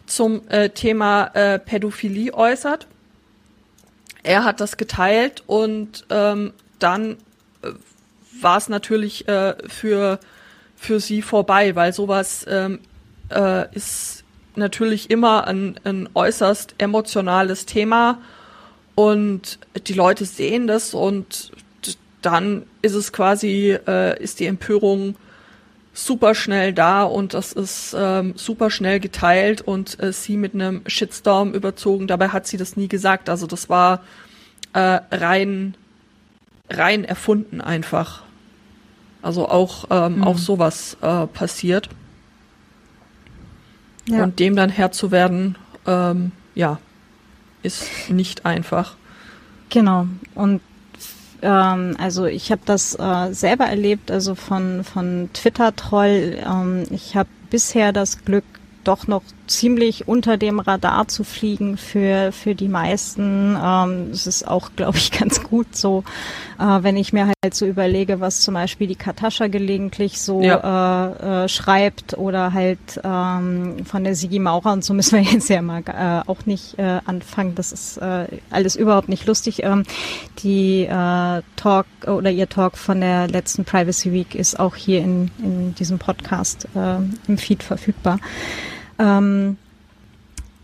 zum 0.05 0.47
äh, 0.49 0.69
Thema 0.69 1.31
äh, 1.33 1.59
Pädophilie 1.59 2.33
äußert. 2.33 2.87
Er 4.23 4.43
hat 4.43 4.59
das 4.59 4.77
geteilt 4.77 5.43
und 5.47 6.05
ähm, 6.09 6.53
dann 6.79 7.17
äh, 7.61 7.71
war 8.41 8.57
es 8.57 8.69
natürlich 8.69 9.27
äh, 9.27 9.55
für, 9.67 10.19
für 10.75 10.99
sie 10.99 11.21
vorbei, 11.21 11.75
weil 11.75 11.93
sowas 11.93 12.45
ähm, 12.49 12.79
äh, 13.29 13.73
ist 13.75 14.23
natürlich 14.55 15.09
immer 15.09 15.47
ein, 15.47 15.79
ein 15.83 16.09
äußerst 16.13 16.75
emotionales 16.77 17.65
Thema 17.65 18.19
und 18.95 19.59
die 19.87 19.93
Leute 19.93 20.25
sehen 20.25 20.67
das 20.67 20.93
und 20.93 21.51
dann 22.21 22.63
ist 22.81 22.95
es 22.95 23.13
quasi, 23.13 23.77
äh, 23.87 24.21
ist 24.21 24.39
die 24.39 24.47
Empörung 24.47 25.15
super 25.95 26.35
schnell 26.35 26.73
da 26.73 27.03
und 27.03 27.33
das 27.33 27.53
ist 27.53 27.95
ähm, 27.97 28.33
super 28.35 28.69
schnell 28.69 28.99
geteilt 28.99 29.61
und 29.61 29.99
äh, 30.03 30.11
sie 30.11 30.37
mit 30.37 30.53
einem 30.53 30.81
Shitstorm 30.85 31.53
überzogen. 31.53 32.07
Dabei 32.07 32.29
hat 32.29 32.45
sie 32.45 32.57
das 32.57 32.75
nie 32.75 32.89
gesagt. 32.89 33.29
Also 33.29 33.47
das 33.47 33.69
war 33.69 34.01
äh, 34.73 34.99
rein 35.11 35.75
rein 36.69 37.05
erfunden 37.05 37.61
einfach. 37.61 38.23
Also 39.21 39.47
auch 39.47 39.85
ähm, 39.89 40.17
mhm. 40.17 40.23
auch 40.23 40.37
sowas 40.37 40.97
äh, 41.01 41.27
passiert. 41.27 41.89
Ja. 44.07 44.23
Und 44.23 44.39
dem 44.39 44.55
dann 44.55 44.69
Herr 44.69 44.91
zu 44.91 45.11
werden, 45.11 45.57
ähm, 45.87 46.31
ja, 46.53 46.79
ist 47.63 47.89
nicht 48.09 48.45
einfach. 48.45 48.95
Genau. 49.69 50.07
Und 50.35 50.61
ähm, 51.41 51.95
also 51.99 52.25
ich 52.25 52.51
habe 52.51 52.61
das 52.65 52.97
äh, 52.97 53.33
selber 53.33 53.65
erlebt, 53.65 54.11
also 54.11 54.35
von, 54.35 54.83
von 54.83 55.29
Twitter-Troll. 55.33 56.37
Ähm, 56.45 56.83
ich 56.91 57.15
habe 57.15 57.29
bisher 57.49 57.93
das 57.93 58.25
Glück, 58.25 58.45
doch 58.87 59.07
noch 59.07 59.23
ziemlich 59.47 60.07
unter 60.07 60.37
dem 60.37 60.59
Radar 60.59 61.07
zu 61.07 61.23
fliegen 61.23 61.77
für, 61.77 62.31
für 62.31 62.55
die 62.55 62.67
meisten. 62.67 63.57
Ähm, 63.61 64.09
es 64.11 64.27
ist 64.27 64.47
auch, 64.47 64.71
glaube 64.75 64.97
ich, 64.97 65.11
ganz 65.19 65.43
gut 65.43 65.75
so, 65.75 66.03
äh, 66.59 66.63
wenn 66.63 66.97
ich 66.97 67.13
mir 67.13 67.27
halt 67.27 67.53
so 67.53 67.65
überlege, 67.65 68.19
was 68.19 68.41
zum 68.41 68.53
Beispiel 68.53 68.87
die 68.87 68.95
Katascha 68.95 69.47
gelegentlich 69.47 70.21
so 70.21 70.41
ja. 70.41 71.05
äh, 71.05 71.45
äh, 71.45 71.47
schreibt 71.49 72.17
oder 72.17 72.53
halt 72.53 72.79
ähm, 73.03 73.85
von 73.85 74.03
der 74.03 74.15
Sigi 74.15 74.39
Maurer 74.39 74.73
und 74.73 74.83
so 74.83 74.93
müssen 74.93 75.23
wir 75.23 75.31
jetzt 75.31 75.49
ja 75.49 75.61
mal 75.61 75.83
äh, 75.85 76.29
auch 76.29 76.45
nicht 76.45 76.77
äh, 76.79 76.99
anfangen. 77.05 77.55
Das 77.55 77.71
ist 77.71 77.97
äh, 77.97 78.27
alles 78.49 78.75
überhaupt 78.75 79.09
nicht 79.09 79.25
lustig. 79.25 79.63
Ähm, 79.63 79.83
die 80.39 80.85
äh, 80.85 81.41
Talk 81.55 81.85
oder 82.07 82.31
ihr 82.31 82.49
Talk 82.49 82.77
von 82.77 83.01
der 83.01 83.27
letzten 83.27 83.65
Privacy 83.65 84.11
Week 84.11 84.35
ist 84.35 84.59
auch 84.59 84.75
hier 84.75 85.01
in, 85.01 85.31
in 85.39 85.75
diesem 85.75 85.99
Podcast 85.99 86.67
äh, 86.75 86.97
im 87.27 87.37
Feed 87.37 87.63
verfügbar. 87.63 88.19
Ähm, 88.99 89.57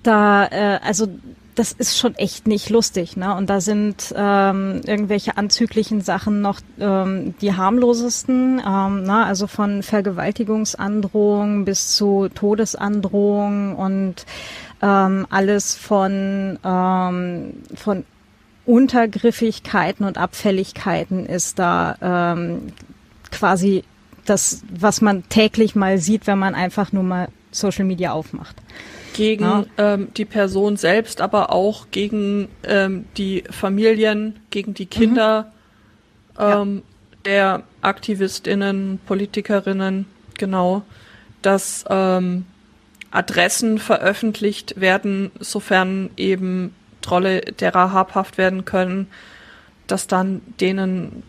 da, 0.03 0.45
äh, 0.45 0.79
also 0.83 1.07
das 1.55 1.73
ist 1.73 1.97
schon 1.97 2.15
echt 2.15 2.47
nicht 2.47 2.69
lustig, 2.69 3.17
ne? 3.17 3.35
Und 3.35 3.49
da 3.49 3.59
sind 3.59 4.13
ähm, 4.15 4.81
irgendwelche 4.85 5.37
anzüglichen 5.37 6.01
Sachen 6.01 6.41
noch 6.41 6.61
ähm, 6.79 7.35
die 7.41 7.55
harmlosesten, 7.55 8.61
ähm, 8.65 9.03
ne? 9.03 9.25
also 9.25 9.47
von 9.47 9.83
Vergewaltigungsandrohungen 9.83 11.65
bis 11.65 11.95
zu 11.95 12.29
Todesandrohungen 12.33 13.75
und 13.75 14.25
ähm, 14.81 15.27
alles 15.29 15.75
von 15.75 16.57
ähm, 16.63 17.53
von 17.75 18.05
Untergriffigkeiten 18.65 20.05
und 20.05 20.17
Abfälligkeiten 20.17 21.25
ist 21.25 21.59
da 21.59 21.95
ähm, 22.01 22.73
quasi 23.31 23.83
das, 24.25 24.63
was 24.73 25.01
man 25.01 25.27
täglich 25.29 25.75
mal 25.75 25.97
sieht, 25.97 26.27
wenn 26.27 26.39
man 26.39 26.55
einfach 26.55 26.91
nur 26.91 27.03
mal 27.03 27.27
Social 27.51 27.85
Media 27.85 28.11
aufmacht. 28.11 28.55
Gegen 29.13 29.43
ja. 29.43 29.65
ähm, 29.77 30.07
die 30.15 30.25
Person 30.25 30.77
selbst, 30.77 31.21
aber 31.21 31.51
auch 31.51 31.87
gegen 31.91 32.47
ähm, 32.63 33.05
die 33.17 33.43
Familien, 33.49 34.39
gegen 34.49 34.73
die 34.73 34.85
Kinder 34.85 35.51
mhm. 36.37 36.43
ähm, 36.43 36.75
ja. 36.75 37.21
der 37.25 37.63
Aktivistinnen, 37.81 38.99
Politikerinnen, 39.05 40.05
genau, 40.37 40.83
dass 41.41 41.83
ähm, 41.89 42.45
Adressen 43.11 43.79
veröffentlicht 43.79 44.79
werden, 44.79 45.31
sofern 45.39 46.09
eben 46.15 46.73
Trolle 47.01 47.41
derer 47.41 47.91
habhaft 47.91 48.37
werden 48.37 48.63
können, 48.63 49.07
dass 49.87 50.07
dann 50.07 50.41
denen 50.59 51.23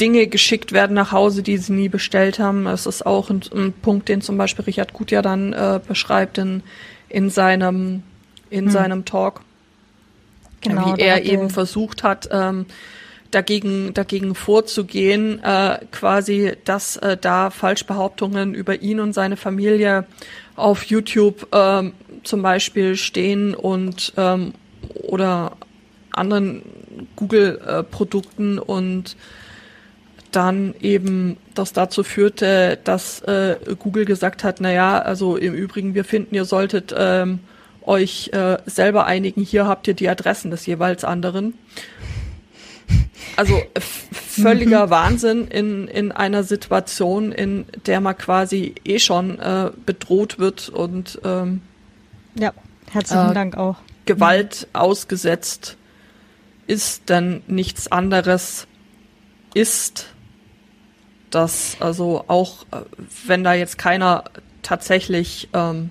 Dinge 0.00 0.26
geschickt 0.26 0.72
werden 0.72 0.94
nach 0.94 1.12
Hause, 1.12 1.42
die 1.42 1.56
sie 1.56 1.72
nie 1.72 1.88
bestellt 1.88 2.38
haben. 2.38 2.66
Es 2.66 2.86
ist 2.86 3.06
auch 3.06 3.30
ein, 3.30 3.42
ein 3.54 3.72
Punkt, 3.72 4.08
den 4.08 4.20
zum 4.20 4.36
Beispiel 4.36 4.64
Richard 4.64 4.92
Gutjahr 4.92 5.22
dann 5.22 5.52
äh, 5.52 5.80
beschreibt 5.86 6.38
in, 6.38 6.62
in 7.08 7.30
seinem 7.30 8.02
in 8.48 8.66
hm. 8.66 8.70
seinem 8.70 9.04
Talk, 9.04 9.40
genau, 10.60 10.96
wie 10.96 11.00
er 11.00 11.24
eben 11.24 11.50
versucht 11.50 12.04
hat, 12.04 12.28
ähm, 12.30 12.66
dagegen 13.32 13.92
dagegen 13.92 14.34
vorzugehen, 14.34 15.42
äh, 15.42 15.80
quasi, 15.90 16.52
dass 16.64 16.96
äh, 16.98 17.16
da 17.16 17.50
Falschbehauptungen 17.50 18.54
über 18.54 18.80
ihn 18.82 19.00
und 19.00 19.14
seine 19.14 19.36
Familie 19.36 20.06
auf 20.54 20.84
YouTube 20.84 21.48
ähm, 21.52 21.92
zum 22.22 22.42
Beispiel 22.42 22.96
stehen 22.96 23.54
und 23.54 24.12
ähm, 24.16 24.52
oder 24.94 25.56
anderen 26.12 26.62
Google-Produkten 27.16 28.58
äh, 28.58 28.60
und 28.60 29.16
dann 30.30 30.74
eben 30.80 31.36
das 31.54 31.72
dazu 31.72 32.02
führte, 32.02 32.78
dass 32.84 33.20
äh, 33.22 33.56
Google 33.78 34.04
gesagt 34.04 34.44
hat, 34.44 34.60
na 34.60 34.72
ja, 34.72 34.98
also 34.98 35.36
im 35.36 35.54
Übrigen, 35.54 35.94
wir 35.94 36.04
finden, 36.04 36.34
ihr 36.34 36.44
solltet 36.44 36.94
ähm, 36.96 37.40
euch 37.82 38.30
äh, 38.32 38.58
selber 38.66 39.06
einigen, 39.06 39.42
hier 39.42 39.66
habt 39.66 39.88
ihr 39.88 39.94
die 39.94 40.08
Adressen 40.08 40.50
des 40.50 40.66
jeweils 40.66 41.04
anderen. 41.04 41.54
Also 43.36 43.60
völliger 43.72 44.86
mhm. 44.86 44.90
Wahnsinn 44.90 45.48
in, 45.48 45.88
in 45.88 46.12
einer 46.12 46.44
Situation, 46.44 47.32
in 47.32 47.66
der 47.86 48.00
man 48.00 48.16
quasi 48.16 48.74
eh 48.84 48.98
schon 48.98 49.38
äh, 49.38 49.70
bedroht 49.84 50.38
wird 50.38 50.68
und 50.68 51.20
ähm, 51.24 51.60
ja, 52.38 52.52
herzlichen 52.90 53.30
äh, 53.30 53.34
Dank 53.34 53.56
auch. 53.56 53.76
Gewalt 54.04 54.68
ausgesetzt 54.72 55.76
ist, 56.66 57.02
dann 57.06 57.42
nichts 57.46 57.90
anderes 57.90 58.66
ist 59.54 60.06
dass 61.36 61.76
also 61.80 62.24
auch 62.26 62.62
äh, 62.72 62.80
wenn 63.26 63.44
da 63.44 63.52
jetzt 63.54 63.78
keiner 63.78 64.24
tatsächlich 64.62 65.48
ähm, 65.52 65.90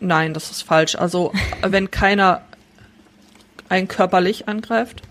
nein, 0.00 0.32
das 0.34 0.50
ist 0.50 0.62
falsch. 0.62 0.94
Also 0.96 1.32
wenn 1.62 1.90
keiner 1.90 2.42
einen 3.68 3.88
körperlich 3.88 4.48
angreift. 4.48 5.02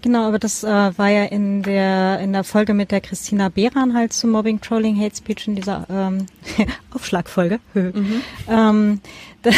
Genau, 0.00 0.26
aber 0.26 0.40
das 0.40 0.64
äh, 0.64 0.66
war 0.66 1.08
ja 1.08 1.24
in 1.24 1.62
der 1.62 2.18
in 2.18 2.32
der 2.32 2.42
Folge 2.42 2.74
mit 2.74 2.90
der 2.90 3.00
Christina 3.00 3.48
Behran 3.48 3.94
halt 3.94 4.12
zu 4.12 4.26
Mobbing, 4.26 4.60
Trolling, 4.60 4.98
Hate 5.00 5.14
Speech 5.14 5.46
in 5.46 5.54
dieser 5.54 5.86
ähm, 5.88 6.26
Aufschlagfolge, 6.94 7.60
mhm. 7.74 8.22
ähm, 8.48 9.00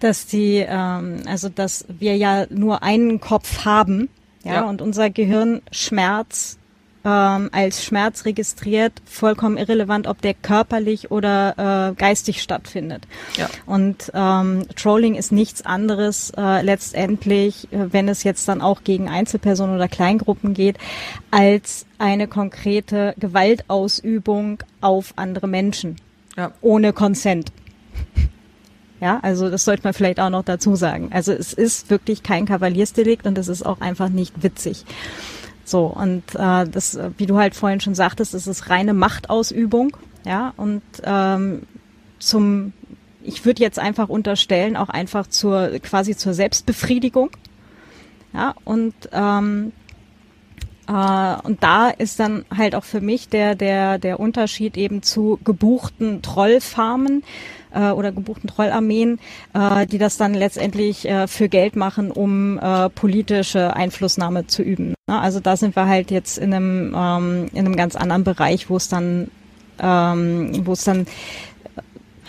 dass 0.00 0.26
die 0.26 0.64
ähm, 0.66 1.22
also 1.26 1.48
dass 1.48 1.86
wir 1.88 2.16
ja 2.16 2.46
nur 2.50 2.84
einen 2.84 3.20
Kopf 3.20 3.64
haben, 3.64 4.08
ja, 4.44 4.54
ja. 4.54 4.64
und 4.64 4.80
unser 4.80 5.10
Gehirn 5.10 5.60
Schmerz 5.72 6.58
ähm, 7.06 7.50
als 7.52 7.84
Schmerz 7.84 8.24
registriert, 8.24 8.92
vollkommen 9.04 9.56
irrelevant, 9.56 10.08
ob 10.08 10.20
der 10.20 10.34
körperlich 10.34 11.12
oder 11.12 11.92
äh, 11.92 11.94
geistig 11.94 12.42
stattfindet. 12.42 13.06
Ja. 13.36 13.48
Und 13.64 14.10
ähm, 14.12 14.64
Trolling 14.74 15.14
ist 15.14 15.30
nichts 15.30 15.64
anderes 15.64 16.32
äh, 16.36 16.62
letztendlich, 16.62 17.72
äh, 17.72 17.92
wenn 17.92 18.08
es 18.08 18.24
jetzt 18.24 18.48
dann 18.48 18.60
auch 18.60 18.82
gegen 18.82 19.08
Einzelpersonen 19.08 19.76
oder 19.76 19.86
Kleingruppen 19.86 20.52
geht, 20.52 20.78
als 21.30 21.86
eine 21.98 22.26
konkrete 22.26 23.14
Gewaltausübung 23.18 24.58
auf 24.80 25.12
andere 25.14 25.46
Menschen. 25.46 25.96
Ja. 26.36 26.50
Ohne 26.60 26.92
Consent. 26.92 27.52
Ja, 28.98 29.18
also 29.20 29.50
das 29.50 29.66
sollte 29.66 29.82
man 29.84 29.92
vielleicht 29.92 30.18
auch 30.18 30.30
noch 30.30 30.42
dazu 30.42 30.74
sagen. 30.74 31.10
Also 31.12 31.30
es 31.30 31.52
ist 31.52 31.90
wirklich 31.90 32.22
kein 32.22 32.46
Kavaliersdelikt 32.46 33.26
und 33.26 33.36
es 33.36 33.48
ist 33.48 33.62
auch 33.62 33.82
einfach 33.82 34.08
nicht 34.08 34.42
witzig. 34.42 34.86
So, 35.66 35.86
und 35.86 36.22
äh, 36.36 36.66
das, 36.66 36.96
wie 37.18 37.26
du 37.26 37.38
halt 37.38 37.56
vorhin 37.56 37.80
schon 37.80 37.96
sagtest, 37.96 38.34
das 38.34 38.46
ist 38.46 38.70
reine 38.70 38.94
Machtausübung, 38.94 39.96
ja, 40.24 40.54
und 40.56 40.82
ähm, 41.02 41.64
zum, 42.20 42.72
ich 43.22 43.44
würde 43.44 43.62
jetzt 43.62 43.80
einfach 43.80 44.08
unterstellen, 44.08 44.76
auch 44.76 44.88
einfach 44.88 45.26
zur 45.26 45.70
quasi 45.80 46.16
zur 46.16 46.34
Selbstbefriedigung. 46.34 47.30
Ja, 48.32 48.54
und 48.64 48.94
ähm, 49.12 49.72
äh, 50.88 51.36
und 51.42 51.62
da 51.62 51.90
ist 51.90 52.20
dann 52.20 52.44
halt 52.56 52.74
auch 52.76 52.84
für 52.84 53.00
mich 53.00 53.28
der, 53.28 53.54
der, 53.54 53.98
der 53.98 54.20
Unterschied 54.20 54.76
eben 54.76 55.02
zu 55.02 55.40
gebuchten 55.44 56.22
Trollfarmen, 56.22 57.24
äh, 57.76 57.90
oder 57.90 58.12
gebuchten 58.12 58.48
Trollarmeen, 58.48 59.18
äh, 59.54 59.86
die 59.86 59.98
das 59.98 60.16
dann 60.16 60.34
letztendlich 60.34 61.08
äh, 61.08 61.26
für 61.26 61.48
Geld 61.48 61.76
machen, 61.76 62.10
um 62.10 62.58
äh, 62.58 62.88
politische 62.90 63.76
Einflussnahme 63.76 64.46
zu 64.46 64.62
üben. 64.62 64.94
Ne? 65.08 65.20
Also 65.20 65.40
da 65.40 65.56
sind 65.56 65.76
wir 65.76 65.86
halt 65.86 66.10
jetzt 66.10 66.38
in 66.38 66.54
einem, 66.54 66.94
ähm, 66.96 67.50
in 67.52 67.66
einem 67.66 67.76
ganz 67.76 67.96
anderen 67.96 68.24
Bereich, 68.24 68.70
wo 68.70 68.76
es 68.76 68.88
dann, 68.88 69.30
ähm, 69.78 70.66
wo 70.66 70.72
es 70.72 70.84
dann 70.84 71.06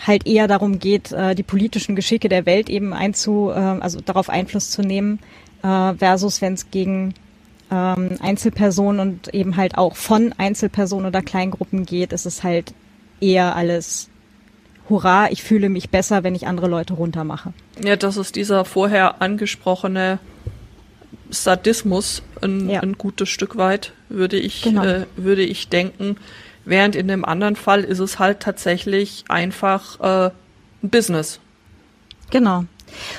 halt 0.06 0.26
eher 0.26 0.46
darum 0.46 0.78
geht, 0.78 1.12
äh, 1.12 1.34
die 1.34 1.42
politischen 1.42 1.96
Geschicke 1.96 2.28
der 2.28 2.46
Welt 2.46 2.68
eben 2.68 2.92
einzu, 2.92 3.50
äh, 3.50 3.58
also 3.58 4.00
darauf 4.00 4.28
Einfluss 4.28 4.70
zu 4.70 4.82
nehmen, 4.82 5.18
äh, 5.62 5.94
versus 5.94 6.40
wenn 6.40 6.54
es 6.54 6.70
gegen 6.70 7.14
ähm, 7.70 8.10
Einzelpersonen 8.20 9.00
und 9.00 9.34
eben 9.34 9.56
halt 9.56 9.76
auch 9.76 9.96
von 9.96 10.32
Einzelpersonen 10.38 11.06
oder 11.06 11.22
Kleingruppen 11.22 11.84
geht, 11.84 12.12
ist 12.12 12.26
es 12.26 12.42
halt 12.42 12.72
eher 13.20 13.56
alles 13.56 14.08
hurra, 14.88 15.30
ich 15.30 15.42
fühle 15.42 15.68
mich 15.68 15.90
besser, 15.90 16.24
wenn 16.24 16.34
ich 16.34 16.46
andere 16.46 16.68
Leute 16.68 16.94
runtermache. 16.94 17.52
Ja, 17.82 17.96
das 17.96 18.16
ist 18.16 18.36
dieser 18.36 18.64
vorher 18.64 19.20
angesprochene 19.22 20.18
Sadismus 21.30 22.22
ein, 22.42 22.68
ja. 22.68 22.80
ein 22.80 22.96
gutes 22.96 23.28
Stück 23.28 23.56
weit, 23.56 23.92
würde 24.08 24.38
ich, 24.38 24.62
genau. 24.62 24.84
äh, 24.84 25.06
würde 25.16 25.42
ich 25.42 25.68
denken. 25.68 26.16
Während 26.64 26.96
in 26.96 27.08
dem 27.08 27.24
anderen 27.24 27.56
Fall 27.56 27.84
ist 27.84 27.98
es 27.98 28.18
halt 28.18 28.40
tatsächlich 28.40 29.24
einfach 29.28 30.00
äh, 30.00 30.30
ein 30.82 30.90
Business. 30.90 31.40
Genau. 32.30 32.64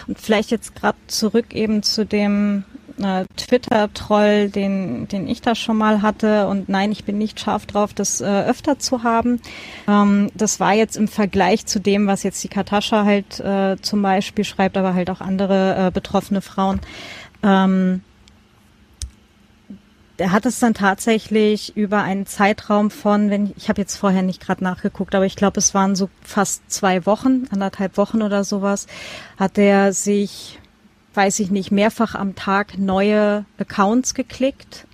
Und 0.07 0.19
vielleicht 0.19 0.51
jetzt 0.51 0.75
gerade 0.75 0.97
zurück 1.07 1.53
eben 1.53 1.83
zu 1.83 2.05
dem 2.05 2.63
äh, 3.03 3.25
Twitter-Troll, 3.35 4.49
den, 4.49 5.07
den 5.07 5.27
ich 5.27 5.41
da 5.41 5.55
schon 5.55 5.77
mal 5.77 6.01
hatte. 6.01 6.47
Und 6.47 6.69
nein, 6.69 6.91
ich 6.91 7.05
bin 7.05 7.17
nicht 7.17 7.39
scharf 7.39 7.65
drauf, 7.65 7.93
das 7.93 8.21
äh, 8.21 8.25
öfter 8.25 8.79
zu 8.79 9.03
haben. 9.03 9.41
Ähm, 9.87 10.29
das 10.35 10.59
war 10.59 10.73
jetzt 10.73 10.97
im 10.97 11.07
Vergleich 11.07 11.65
zu 11.65 11.79
dem, 11.79 12.07
was 12.07 12.23
jetzt 12.23 12.43
die 12.43 12.49
Katascha 12.49 13.05
halt 13.05 13.39
äh, 13.39 13.77
zum 13.81 14.01
Beispiel 14.01 14.43
schreibt, 14.45 14.77
aber 14.77 14.93
halt 14.93 15.09
auch 15.09 15.21
andere 15.21 15.87
äh, 15.87 15.91
betroffene 15.91 16.41
Frauen. 16.41 16.79
Ähm, 17.43 18.01
der 20.19 20.33
hat 20.33 20.45
es 20.45 20.59
dann 20.59 20.73
tatsächlich 20.73 21.77
über 21.77 22.03
einen 22.03 22.25
Zeitraum 22.25 22.91
von, 22.91 23.29
wenn 23.29 23.53
ich 23.55 23.69
habe 23.69 23.81
jetzt 23.81 23.95
vorher 23.95 24.21
nicht 24.21 24.41
gerade 24.41 24.63
nachgeguckt, 24.63 25.15
aber 25.15 25.25
ich 25.25 25.37
glaube, 25.37 25.59
es 25.59 25.73
waren 25.73 25.95
so 25.95 26.09
fast 26.21 26.69
zwei 26.69 27.05
Wochen, 27.05 27.45
anderthalb 27.51 27.95
Wochen 27.95 28.21
oder 28.21 28.43
sowas, 28.43 28.87
hat 29.37 29.57
er 29.57 29.93
sich 29.93 30.59
weiß 31.13 31.39
ich 31.39 31.51
nicht, 31.51 31.71
mehrfach 31.71 32.15
am 32.15 32.35
Tag 32.35 32.77
neue 32.77 33.45
Accounts 33.57 34.13
geklickt. 34.13 34.85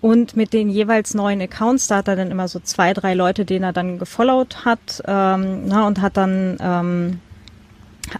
Und 0.00 0.36
mit 0.36 0.52
den 0.52 0.68
jeweils 0.68 1.14
neuen 1.14 1.40
Accounts, 1.40 1.86
da 1.86 1.96
hat 1.96 2.08
er 2.08 2.16
dann 2.16 2.30
immer 2.30 2.46
so 2.46 2.60
zwei, 2.60 2.92
drei 2.92 3.14
Leute, 3.14 3.46
denen 3.46 3.64
er 3.64 3.72
dann 3.72 3.98
gefollowt 3.98 4.66
hat, 4.66 5.02
ähm, 5.06 5.66
na, 5.66 5.86
und 5.86 6.02
hat 6.02 6.18
dann, 6.18 6.58
ähm, 6.60 7.20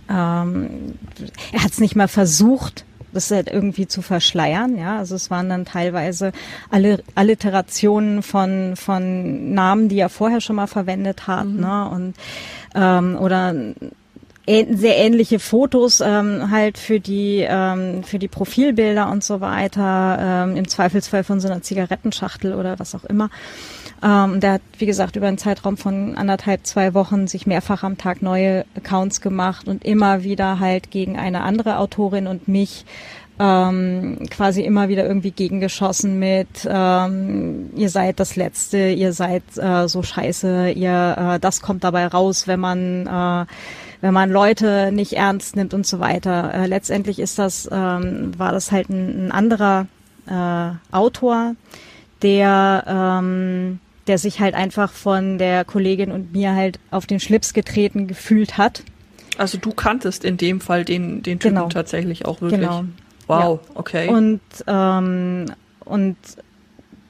ähm, 0.09 0.95
er 1.53 1.62
hat 1.62 1.72
es 1.72 1.80
nicht 1.80 1.95
mal 1.95 2.09
versucht, 2.09 2.87
das 3.12 3.30
halt 3.30 3.49
irgendwie 3.49 3.87
zu 3.87 4.03
verschleiern, 4.03 4.76
ja. 4.76 4.99
Also 4.99 5.14
es 5.14 5.30
waren 5.30 5.49
dann 5.49 5.64
teilweise 5.64 6.32
alle 6.70 7.03
Alliterationen 7.14 8.22
von 8.22 8.76
von 8.76 9.55
Namen, 9.55 9.89
die 9.89 9.99
er 9.99 10.09
vorher 10.09 10.41
schon 10.41 10.57
mal 10.57 10.66
verwendet 10.66 11.26
hat, 11.26 11.47
mhm. 11.47 11.61
ne? 11.61 11.89
Und 11.91 12.14
ähm, 12.74 13.16
oder 13.20 13.55
sehr 14.47 14.99
ähnliche 14.99 15.38
Fotos 15.38 16.01
ähm, 16.01 16.51
halt 16.51 16.76
für 16.76 17.01
die 17.01 17.47
ähm, 17.49 18.03
für 18.05 18.18
die 18.18 18.28
Profilbilder 18.28 19.11
und 19.11 19.24
so 19.24 19.40
weiter 19.40 20.18
ähm, 20.20 20.57
im 20.57 20.68
Zweifelsfall 20.68 21.24
von 21.24 21.40
so 21.40 21.49
einer 21.49 21.62
Zigarettenschachtel 21.62 22.55
oder 22.55 22.78
was 22.78 22.95
auch 22.95 23.05
immer. 23.05 23.30
Ähm, 24.03 24.40
der 24.40 24.55
hat 24.55 24.62
wie 24.78 24.86
gesagt 24.86 25.16
über 25.16 25.28
einen 25.28 25.38
Zeitraum 25.38 25.78
von 25.78 26.14
anderthalb 26.16 26.66
zwei 26.66 26.92
Wochen 26.92 27.26
sich 27.26 27.47
mehrfach 27.47 27.84
am 27.84 27.97
Tag 27.97 28.20
neue 28.20 28.66
Accounts 28.76 29.22
gemacht 29.22 29.66
und 29.66 29.82
immer 29.82 30.24
wieder 30.24 30.61
halt 30.61 30.90
gegen 30.90 31.16
eine 31.18 31.40
andere 31.40 31.78
Autorin 31.78 32.26
und 32.26 32.47
mich 32.47 32.84
ähm, 33.38 34.18
quasi 34.30 34.61
immer 34.61 34.88
wieder 34.88 35.07
irgendwie 35.07 35.30
gegengeschossen 35.30 36.18
mit 36.18 36.68
ähm, 36.68 37.70
ihr 37.76 37.88
seid 37.88 38.20
das 38.20 38.36
Letzte, 38.36 38.90
ihr 38.90 39.12
seid 39.14 39.42
äh, 39.57 39.88
so 39.88 40.03
scheiße, 40.03 40.70
ihr 40.70 41.16
äh, 41.18 41.40
das 41.40 41.62
kommt 41.62 41.82
dabei 41.82 42.07
raus, 42.07 42.47
wenn 42.47 42.61
man 42.61 43.07
äh, 43.07 43.47
wenn 44.05 44.12
man 44.12 44.30
Leute 44.30 44.92
nicht 44.92 45.14
ernst 45.14 45.57
nimmt 45.57 45.72
und 45.72 45.86
so 45.86 45.98
weiter. 45.98 46.52
Äh, 46.52 46.66
letztendlich 46.66 47.18
ist 47.18 47.38
das 47.38 47.66
ähm, 47.72 48.38
war 48.38 48.52
das 48.52 48.70
halt 48.70 48.90
ein, 48.90 49.28
ein 49.28 49.32
anderer 49.32 49.86
äh, 50.26 50.94
Autor, 50.94 51.57
der 52.20 52.84
ähm, 52.86 53.80
der 54.07 54.18
sich 54.18 54.40
halt 54.40 54.55
einfach 54.55 54.92
von 54.92 55.38
der 55.38 55.64
Kollegin 55.64 56.12
und 56.12 56.34
mir 56.34 56.55
halt 56.55 56.78
auf 56.90 57.07
den 57.07 57.18
Schlips 57.18 57.55
getreten 57.55 58.07
gefühlt 58.07 58.59
hat. 58.59 58.82
Also 59.38 59.57
du 59.57 59.72
kanntest 59.72 60.22
in 60.22 60.36
dem 60.36 60.61
Fall 60.61 60.84
den, 60.84 61.22
den 61.22 61.38
Typen 61.38 61.55
genau. 61.55 61.70
tatsächlich 61.70 62.26
auch 62.26 62.42
wirklich. 62.42 62.61
Genau. 62.61 62.84
Wow, 63.26 63.61
ja. 63.62 63.70
okay. 63.74 64.09
Und, 64.09 64.42
ähm, 64.66 65.46
und 65.86 66.18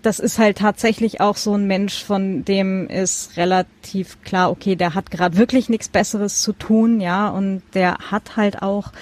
das 0.05 0.19
ist 0.19 0.39
halt 0.39 0.59
tatsächlich 0.59 1.21
auch 1.21 1.37
so 1.37 1.55
ein 1.55 1.67
Mensch, 1.67 2.05
von 2.05 2.45
dem 2.45 2.89
ist 2.89 3.37
relativ 3.37 4.23
klar, 4.23 4.51
okay, 4.51 4.77
der 4.77 4.95
hat 4.95 5.11
gerade 5.11 5.37
wirklich 5.37 5.69
nichts 5.69 5.89
Besseres 5.89 6.43
zu 6.43 6.53
tun, 6.53 7.01
ja, 7.01 7.29
und 7.29 7.63
der 7.73 7.97
hat 8.11 8.37
halt 8.37 8.63
auch, 8.63 8.93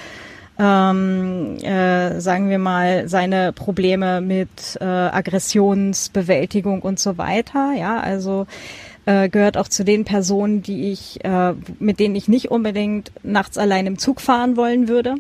ähm, 0.58 1.56
äh, 1.62 2.20
sagen 2.20 2.50
wir 2.50 2.58
mal, 2.58 3.08
seine 3.08 3.52
Probleme 3.52 4.20
mit 4.20 4.78
äh, 4.80 4.84
Aggressionsbewältigung 4.84 6.82
und 6.82 7.00
so 7.00 7.18
weiter, 7.18 7.72
ja, 7.72 7.98
also 7.98 8.46
äh, 9.04 9.28
gehört 9.28 9.56
auch 9.56 9.68
zu 9.68 9.84
den 9.84 10.04
Personen, 10.04 10.62
die 10.62 10.92
ich, 10.92 11.24
äh, 11.24 11.54
mit 11.80 11.98
denen 11.98 12.14
ich 12.14 12.28
nicht 12.28 12.50
unbedingt 12.50 13.10
nachts 13.24 13.58
allein 13.58 13.86
im 13.86 13.98
Zug 13.98 14.20
fahren 14.20 14.56
wollen 14.56 14.86
würde. 14.86 15.16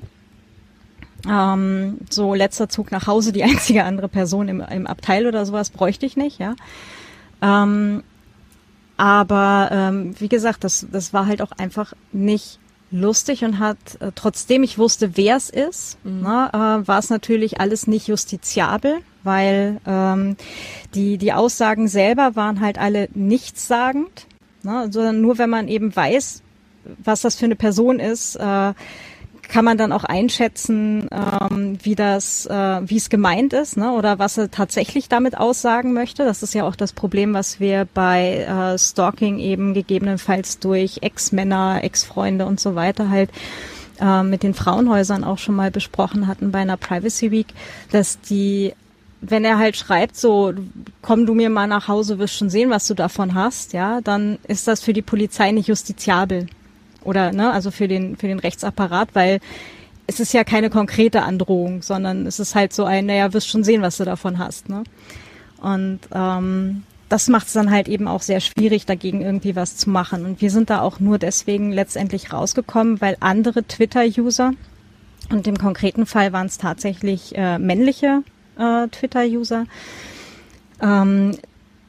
Ähm, 1.28 1.98
so 2.10 2.34
letzter 2.34 2.68
Zug 2.68 2.90
nach 2.90 3.06
Hause, 3.06 3.32
die 3.32 3.42
einzige 3.44 3.84
andere 3.84 4.08
Person 4.08 4.48
im, 4.48 4.60
im 4.60 4.86
Abteil 4.86 5.26
oder 5.26 5.46
sowas 5.46 5.70
bräuchte 5.70 6.06
ich 6.06 6.16
nicht, 6.16 6.38
ja. 6.38 6.54
Ähm, 7.40 8.02
aber 8.96 9.68
ähm, 9.72 10.14
wie 10.18 10.28
gesagt, 10.28 10.64
das, 10.64 10.86
das 10.90 11.12
war 11.12 11.26
halt 11.26 11.42
auch 11.42 11.52
einfach 11.52 11.92
nicht 12.12 12.58
lustig 12.92 13.44
und 13.44 13.58
hat, 13.58 13.78
äh, 14.00 14.12
trotzdem 14.14 14.62
ich 14.62 14.78
wusste, 14.78 15.16
wer 15.16 15.36
es 15.36 15.50
ist, 15.50 15.98
mhm. 16.04 16.20
ne, 16.20 16.50
äh, 16.52 16.86
war 16.86 16.98
es 16.98 17.10
natürlich 17.10 17.58
alles 17.58 17.86
nicht 17.86 18.06
justiziabel, 18.06 18.98
weil 19.24 19.80
ähm, 19.86 20.36
die, 20.94 21.16
die 21.16 21.32
Aussagen 21.32 21.88
selber 21.88 22.36
waren 22.36 22.60
halt 22.60 22.78
alle 22.78 23.08
nichtssagend, 23.14 24.26
ne, 24.62 24.88
sondern 24.90 25.20
nur 25.20 25.38
wenn 25.38 25.50
man 25.50 25.68
eben 25.68 25.94
weiß, 25.96 26.42
was 27.02 27.22
das 27.22 27.36
für 27.36 27.46
eine 27.46 27.56
Person 27.56 27.98
ist, 27.98 28.36
äh, 28.36 28.74
kann 29.52 29.66
man 29.66 29.76
dann 29.76 29.92
auch 29.92 30.04
einschätzen, 30.04 31.08
ähm, 31.12 31.76
wie 31.82 31.94
das, 31.94 32.46
äh, 32.46 32.80
wie 32.86 32.96
es 32.96 33.10
gemeint 33.10 33.52
ist, 33.52 33.76
ne? 33.76 33.92
oder 33.92 34.18
was 34.18 34.38
er 34.38 34.50
tatsächlich 34.50 35.10
damit 35.10 35.36
aussagen 35.36 35.92
möchte. 35.92 36.24
Das 36.24 36.42
ist 36.42 36.54
ja 36.54 36.64
auch 36.64 36.74
das 36.74 36.94
Problem, 36.94 37.34
was 37.34 37.60
wir 37.60 37.86
bei 37.92 38.46
äh, 38.48 38.78
Stalking 38.78 39.38
eben 39.38 39.74
gegebenenfalls 39.74 40.58
durch 40.58 41.00
Ex-Männer, 41.02 41.80
Ex-Freunde 41.82 42.46
und 42.46 42.60
so 42.60 42.76
weiter 42.76 43.10
halt 43.10 43.28
äh, 44.00 44.22
mit 44.22 44.42
den 44.42 44.54
Frauenhäusern 44.54 45.22
auch 45.22 45.36
schon 45.36 45.54
mal 45.54 45.70
besprochen 45.70 46.28
hatten 46.28 46.50
bei 46.50 46.60
einer 46.60 46.78
Privacy 46.78 47.30
Week, 47.30 47.48
dass 47.90 48.22
die 48.22 48.72
wenn 49.24 49.44
er 49.44 49.58
halt 49.58 49.76
schreibt, 49.76 50.16
so, 50.16 50.52
komm 51.00 51.26
du 51.26 51.34
mir 51.34 51.48
mal 51.48 51.68
nach 51.68 51.86
Hause, 51.86 52.18
wirst 52.18 52.34
schon 52.34 52.50
sehen, 52.50 52.70
was 52.70 52.88
du 52.88 52.94
davon 52.94 53.34
hast, 53.34 53.72
ja, 53.72 54.00
dann 54.00 54.38
ist 54.48 54.66
das 54.66 54.82
für 54.82 54.92
die 54.92 55.00
Polizei 55.00 55.52
nicht 55.52 55.68
justiziabel 55.68 56.48
oder 57.04 57.32
ne, 57.32 57.52
also 57.52 57.70
für 57.70 57.88
den 57.88 58.16
für 58.16 58.28
den 58.28 58.38
Rechtsapparat, 58.38 59.10
weil 59.14 59.40
es 60.06 60.20
ist 60.20 60.32
ja 60.34 60.44
keine 60.44 60.70
konkrete 60.70 61.22
Androhung, 61.22 61.82
sondern 61.82 62.26
es 62.26 62.40
ist 62.40 62.54
halt 62.54 62.72
so 62.72 62.84
ein, 62.84 63.06
naja, 63.06 63.32
wirst 63.32 63.48
schon 63.48 63.64
sehen, 63.64 63.82
was 63.82 63.96
du 63.96 64.04
davon 64.04 64.38
hast, 64.38 64.68
ne? 64.68 64.84
Und 65.60 66.00
ähm, 66.12 66.82
das 67.08 67.28
macht 67.28 67.46
es 67.46 67.52
dann 67.52 67.70
halt 67.70 67.88
eben 67.88 68.08
auch 68.08 68.22
sehr 68.22 68.40
schwierig, 68.40 68.86
dagegen 68.86 69.20
irgendwie 69.20 69.54
was 69.54 69.76
zu 69.76 69.90
machen. 69.90 70.24
Und 70.24 70.40
wir 70.40 70.50
sind 70.50 70.70
da 70.70 70.80
auch 70.80 70.98
nur 70.98 71.18
deswegen 71.18 71.70
letztendlich 71.70 72.32
rausgekommen, 72.32 73.00
weil 73.00 73.16
andere 73.20 73.64
Twitter-User, 73.64 74.52
und 75.30 75.46
im 75.46 75.58
konkreten 75.58 76.06
Fall 76.06 76.32
waren 76.32 76.46
es 76.46 76.58
tatsächlich 76.58 77.36
äh, 77.36 77.58
männliche 77.58 78.22
äh, 78.58 78.88
Twitter-User, 78.88 79.66
ähm, 80.80 81.36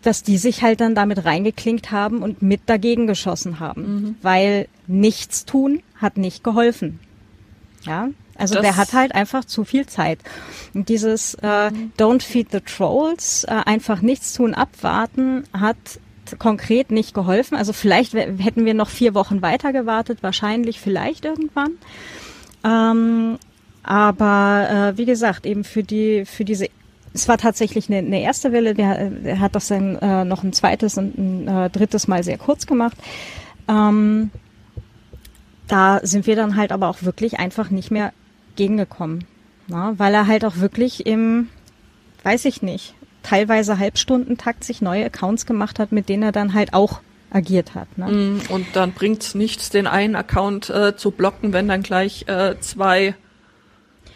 dass 0.04 0.22
die 0.22 0.38
sich 0.38 0.62
halt 0.62 0.82
dann 0.82 0.96
damit 0.96 1.26
reingeklinkt 1.26 1.92
haben 1.92 2.22
und 2.22 2.42
mit 2.42 2.62
dagegen 2.68 3.08
geschossen 3.08 3.60
haben, 3.60 3.82
mhm. 3.82 4.16
weil 4.22 4.68
nichts 4.86 5.46
tun 5.46 5.82
hat 5.96 6.18
nicht 6.18 6.44
geholfen. 6.44 7.00
Ja, 7.84 8.10
also 8.36 8.56
das 8.56 8.64
der 8.64 8.78
hat 8.78 8.94
halt 8.94 9.16
einfach 9.16 9.46
zu 9.46 9.64
viel 9.64 9.86
Zeit. 9.88 10.20
Und 10.74 10.90
dieses 10.90 11.36
äh, 11.42 11.72
mhm. 11.72 11.92
Don't 11.98 12.22
feed 12.22 12.52
the 12.52 12.60
trolls, 12.60 13.46
äh, 13.46 13.52
einfach 13.66 14.02
nichts 14.02 14.34
tun, 14.34 14.54
abwarten, 14.54 15.44
hat 15.54 15.78
konkret 16.40 16.92
nicht 16.92 17.14
geholfen. 17.14 17.56
Also 17.56 17.74
vielleicht 17.74 18.14
hätten 18.14 18.66
wir 18.66 18.74
noch 18.74 18.90
vier 18.90 19.14
Wochen 19.14 19.42
weiter 19.42 19.74
gewartet, 19.74 20.20
wahrscheinlich 20.22 20.80
vielleicht 20.80 21.26
irgendwann. 21.26 21.74
Ähm, 22.64 23.38
aber 23.84 24.94
äh, 24.94 24.98
wie 24.98 25.06
gesagt, 25.06 25.46
eben 25.46 25.64
für 25.64 25.84
die 25.84 26.26
für 26.26 26.46
diese 26.46 26.70
es 27.14 27.28
war 27.28 27.38
tatsächlich 27.38 27.90
eine, 27.90 28.00
eine 28.00 28.22
erste 28.22 28.52
Welle, 28.52 28.74
der, 28.74 29.40
hat 29.40 29.56
das 29.56 29.68
dann 29.68 29.98
äh, 29.98 30.26
noch 30.26 30.44
ein 30.44 30.54
zweites 30.54 30.98
und 30.98 31.18
ein 31.18 31.48
äh, 31.48 31.70
drittes 31.70 32.08
Mal 32.08 32.24
sehr 32.24 32.38
kurz 32.38 32.66
gemacht. 32.66 32.98
Ähm, 33.68 34.32
da 35.68 36.00
sind 36.04 36.28
wir 36.28 36.36
dann 36.36 36.56
halt 36.56 36.72
aber 36.72 36.90
auch 36.90 37.04
wirklich 37.04 37.40
einfach 37.40 37.70
nicht 37.70 37.92
mehr 37.92 38.14
gegengekommen. 38.56 39.26
Na, 39.68 39.94
weil 39.98 40.14
er 40.14 40.28
halt 40.28 40.44
auch 40.44 40.58
wirklich 40.58 41.06
im, 41.06 41.48
weiß 42.24 42.46
ich 42.46 42.62
nicht, 42.62 42.96
teilweise 43.22 43.80
Halbstundentakt 43.80 44.64
sich 44.64 44.82
neue 44.82 45.06
Accounts 45.06 45.46
gemacht 45.46 45.80
hat, 45.80 45.92
mit 45.92 46.10
denen 46.10 46.24
er 46.24 46.32
dann 46.34 46.54
halt 46.54 46.74
auch 46.74 47.00
agiert 47.32 47.74
hat. 47.74 47.98
Ne? 47.98 48.12
Mm, 48.12 48.42
und 48.50 48.68
dann 48.74 48.92
bringt's 48.92 49.36
nichts, 49.36 49.70
den 49.70 49.88
einen 49.88 50.16
Account 50.16 50.70
äh, 50.70 50.96
zu 50.96 51.12
blocken, 51.12 51.54
wenn 51.54 51.68
dann 51.68 51.82
gleich 51.82 52.28
äh, 52.28 52.60
zwei 52.60 53.16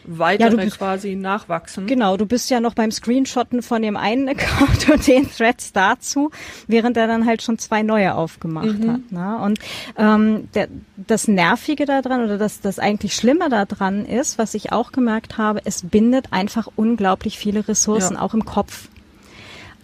weitere 0.08 0.64
ja, 0.64 0.70
quasi 0.70 1.16
nachwachsen. 1.16 1.86
Genau, 1.86 2.18
du 2.18 2.26
bist 2.26 2.50
ja 2.50 2.60
noch 2.60 2.74
beim 2.74 2.92
Screenshotten 2.92 3.62
von 3.62 3.82
dem 3.82 3.98
einen 3.98 4.30
Account 4.30 4.90
und 4.90 5.08
den 5.08 5.30
Threads 5.30 5.74
dazu, 5.74 6.32
während 6.68 6.98
er 6.98 7.08
dann 7.08 7.26
halt 7.26 7.42
schon 7.42 7.60
zwei 7.60 7.84
neue 7.84 8.16
aufgemacht 8.16 8.80
mhm. 8.80 8.92
hat. 8.92 9.12
Ne? 9.12 9.38
Und 9.44 9.60
ähm, 9.98 10.50
der, 10.54 10.70
das 10.96 11.28
Nervige 11.28 11.86
daran 11.86 12.24
oder 12.24 12.38
das, 12.38 12.62
das 12.62 12.80
eigentlich 12.80 13.14
Schlimme 13.14 13.50
daran 13.50 14.06
ist, 14.06 14.38
was 14.38 14.54
ich 14.54 14.72
auch 14.72 14.92
gemerkt 14.92 15.38
habe, 15.38 15.62
es 15.66 15.84
bindet 15.84 16.32
einfach 16.32 16.68
unglaublich 16.76 17.38
viele 17.38 17.68
Ressourcen, 17.68 18.16
ja. 18.16 18.22
auch 18.22 18.34
im 18.34 18.46
Kopf. 18.46 18.88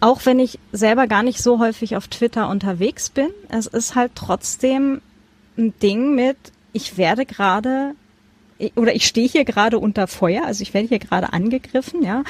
Auch 0.00 0.26
wenn 0.26 0.38
ich 0.38 0.58
selber 0.72 1.06
gar 1.06 1.22
nicht 1.22 1.40
so 1.40 1.58
häufig 1.60 1.96
auf 1.96 2.08
Twitter 2.08 2.48
unterwegs 2.48 3.10
bin, 3.10 3.28
es 3.48 3.66
ist 3.66 3.94
halt 3.94 4.12
trotzdem 4.14 5.00
ein 5.56 5.72
Ding 5.78 6.14
mit, 6.14 6.36
ich 6.72 6.98
werde 6.98 7.24
gerade 7.24 7.94
oder 8.76 8.94
ich 8.94 9.06
stehe 9.06 9.28
hier 9.28 9.44
gerade 9.44 9.78
unter 9.78 10.06
Feuer, 10.06 10.44
also 10.44 10.62
ich 10.62 10.74
werde 10.74 10.88
hier 10.88 10.98
gerade 10.98 11.32
angegriffen, 11.32 12.02
ja, 12.02 12.22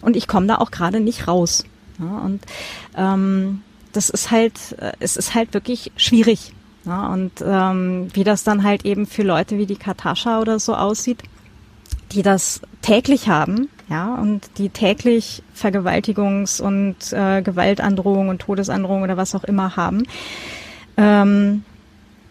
und 0.00 0.16
ich 0.16 0.28
komme 0.28 0.46
da 0.46 0.56
auch 0.56 0.70
gerade 0.70 1.00
nicht 1.00 1.28
raus. 1.28 1.64
Ja, 1.98 2.18
und 2.18 2.40
ähm, 2.96 3.62
das 3.92 4.10
ist 4.10 4.30
halt, 4.30 4.76
äh, 4.78 4.92
es 5.00 5.16
ist 5.16 5.34
halt 5.34 5.54
wirklich 5.54 5.92
schwierig. 5.96 6.52
Ja, 6.84 7.12
und 7.12 7.32
ähm, 7.44 8.08
wie 8.12 8.24
das 8.24 8.42
dann 8.42 8.64
halt 8.64 8.84
eben 8.84 9.06
für 9.06 9.22
Leute 9.22 9.56
wie 9.56 9.66
die 9.66 9.76
Katascha 9.76 10.40
oder 10.40 10.58
so 10.58 10.74
aussieht, 10.74 11.22
die 12.10 12.22
das 12.22 12.60
täglich 12.82 13.28
haben, 13.28 13.68
ja, 13.88 14.14
und 14.16 14.58
die 14.58 14.68
täglich 14.68 15.42
Vergewaltigungs- 15.56 16.60
und 16.60 16.96
äh, 17.12 17.42
Gewaltandrohungen 17.42 18.30
und 18.30 18.40
Todesandrohungen 18.40 19.04
oder 19.04 19.16
was 19.16 19.34
auch 19.34 19.44
immer 19.44 19.76
haben. 19.76 20.02
Ähm, 20.96 21.64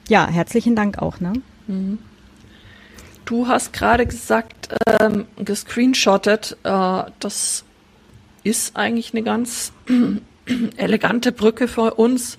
ja, 0.09 0.27
herzlichen 0.27 0.75
Dank 0.75 0.97
auch, 0.99 1.19
ne? 1.19 1.33
Mhm. 1.67 1.99
Du 3.31 3.47
hast 3.47 3.71
gerade 3.71 4.05
gesagt, 4.05 4.75
ähm, 4.85 5.25
gescreenshottet. 5.37 6.57
Äh, 6.63 7.03
das 7.19 7.63
ist 8.43 8.75
eigentlich 8.75 9.13
eine 9.13 9.23
ganz 9.23 9.71
elegante 10.75 11.31
Brücke 11.31 11.69
für 11.69 11.93
uns, 11.93 12.37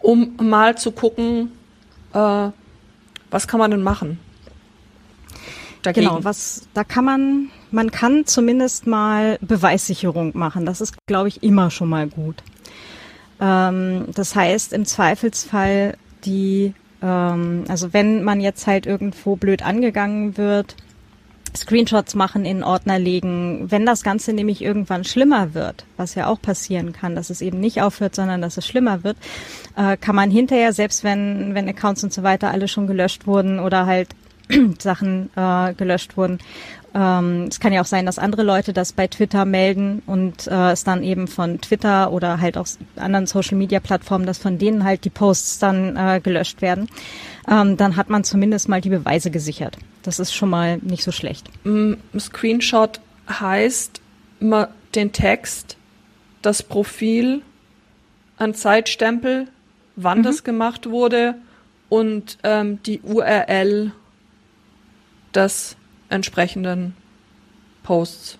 um 0.00 0.36
mal 0.36 0.76
zu 0.76 0.92
gucken, 0.92 1.50
äh, 2.12 2.50
was 3.30 3.48
kann 3.48 3.58
man 3.58 3.70
denn 3.70 3.82
machen? 3.82 4.20
Dagegen. 5.80 6.08
Genau, 6.08 6.22
was 6.24 6.68
da 6.74 6.84
kann 6.84 7.06
man, 7.06 7.50
man 7.70 7.90
kann 7.90 8.26
zumindest 8.26 8.86
mal 8.86 9.38
Beweissicherung 9.40 10.36
machen. 10.36 10.66
Das 10.66 10.82
ist, 10.82 10.94
glaube 11.06 11.28
ich, 11.28 11.42
immer 11.42 11.70
schon 11.70 11.88
mal 11.88 12.06
gut. 12.06 12.42
Ähm, 13.40 14.08
das 14.14 14.36
heißt, 14.36 14.74
im 14.74 14.84
Zweifelsfall 14.84 15.96
die 16.26 16.74
ähm, 17.02 17.64
also 17.68 17.92
wenn 17.92 18.22
man 18.22 18.40
jetzt 18.40 18.66
halt 18.66 18.86
irgendwo 18.86 19.36
blöd 19.36 19.62
angegangen 19.62 20.36
wird, 20.36 20.76
Screenshots 21.56 22.14
machen, 22.14 22.44
in 22.44 22.62
Ordner 22.62 22.98
legen. 22.98 23.70
Wenn 23.70 23.86
das 23.86 24.02
Ganze 24.02 24.32
nämlich 24.32 24.62
irgendwann 24.62 25.04
schlimmer 25.04 25.54
wird, 25.54 25.84
was 25.96 26.14
ja 26.14 26.26
auch 26.26 26.40
passieren 26.40 26.92
kann, 26.92 27.14
dass 27.14 27.30
es 27.30 27.40
eben 27.40 27.60
nicht 27.60 27.82
aufhört, 27.82 28.14
sondern 28.14 28.42
dass 28.42 28.56
es 28.56 28.66
schlimmer 28.66 29.04
wird, 29.04 29.16
äh, 29.76 29.96
kann 29.96 30.14
man 30.14 30.30
hinterher, 30.30 30.72
selbst 30.72 31.02
wenn, 31.02 31.54
wenn 31.54 31.68
Accounts 31.68 32.04
und 32.04 32.12
so 32.12 32.22
weiter 32.22 32.50
alle 32.50 32.68
schon 32.68 32.86
gelöscht 32.86 33.26
wurden 33.26 33.58
oder 33.58 33.86
halt 33.86 34.08
Sachen 34.78 35.30
äh, 35.34 35.74
gelöscht 35.74 36.16
wurden. 36.16 36.38
Ähm, 36.96 37.48
es 37.50 37.60
kann 37.60 37.74
ja 37.74 37.82
auch 37.82 37.86
sein, 37.86 38.06
dass 38.06 38.18
andere 38.18 38.42
Leute 38.42 38.72
das 38.72 38.94
bei 38.94 39.06
Twitter 39.06 39.44
melden 39.44 40.02
und 40.06 40.46
äh, 40.46 40.70
es 40.70 40.82
dann 40.82 41.02
eben 41.02 41.28
von 41.28 41.60
Twitter 41.60 42.10
oder 42.10 42.40
halt 42.40 42.56
auch 42.56 42.66
anderen 42.96 43.26
Social-Media-Plattformen, 43.26 44.24
dass 44.24 44.38
von 44.38 44.56
denen 44.56 44.82
halt 44.82 45.04
die 45.04 45.10
Posts 45.10 45.58
dann 45.58 45.94
äh, 45.96 46.20
gelöscht 46.22 46.62
werden. 46.62 46.88
Ähm, 47.48 47.76
dann 47.76 47.96
hat 47.96 48.08
man 48.08 48.24
zumindest 48.24 48.70
mal 48.70 48.80
die 48.80 48.88
Beweise 48.88 49.30
gesichert. 49.30 49.76
Das 50.04 50.18
ist 50.18 50.32
schon 50.32 50.48
mal 50.48 50.78
nicht 50.78 51.02
so 51.02 51.12
schlecht. 51.12 51.50
Screenshot 52.18 53.00
heißt, 53.28 54.00
man 54.40 54.68
den 54.94 55.12
Text, 55.12 55.76
das 56.40 56.62
Profil, 56.62 57.42
ein 58.38 58.54
Zeitstempel, 58.54 59.48
wann 59.96 60.20
mhm. 60.20 60.22
das 60.22 60.44
gemacht 60.44 60.88
wurde 60.88 61.34
und 61.90 62.38
ähm, 62.42 62.82
die 62.84 63.00
URL 63.02 63.92
des 65.34 65.76
entsprechenden 66.08 66.94
Posts. 67.82 68.38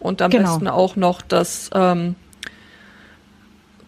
Und 0.00 0.20
am 0.20 0.30
genau. 0.30 0.50
besten 0.50 0.68
auch 0.68 0.96
noch 0.96 1.22
das 1.22 1.70
ähm, 1.74 2.14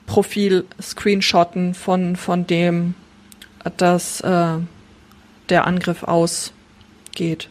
Profil 0.07 0.65
screenshotten 0.81 1.75
von, 1.75 2.17
von 2.17 2.47
dem, 2.47 2.95
dass 3.77 4.21
äh, 4.23 4.59
der 5.49 5.67
Angriff 5.67 6.03
ausgeht. 6.03 7.49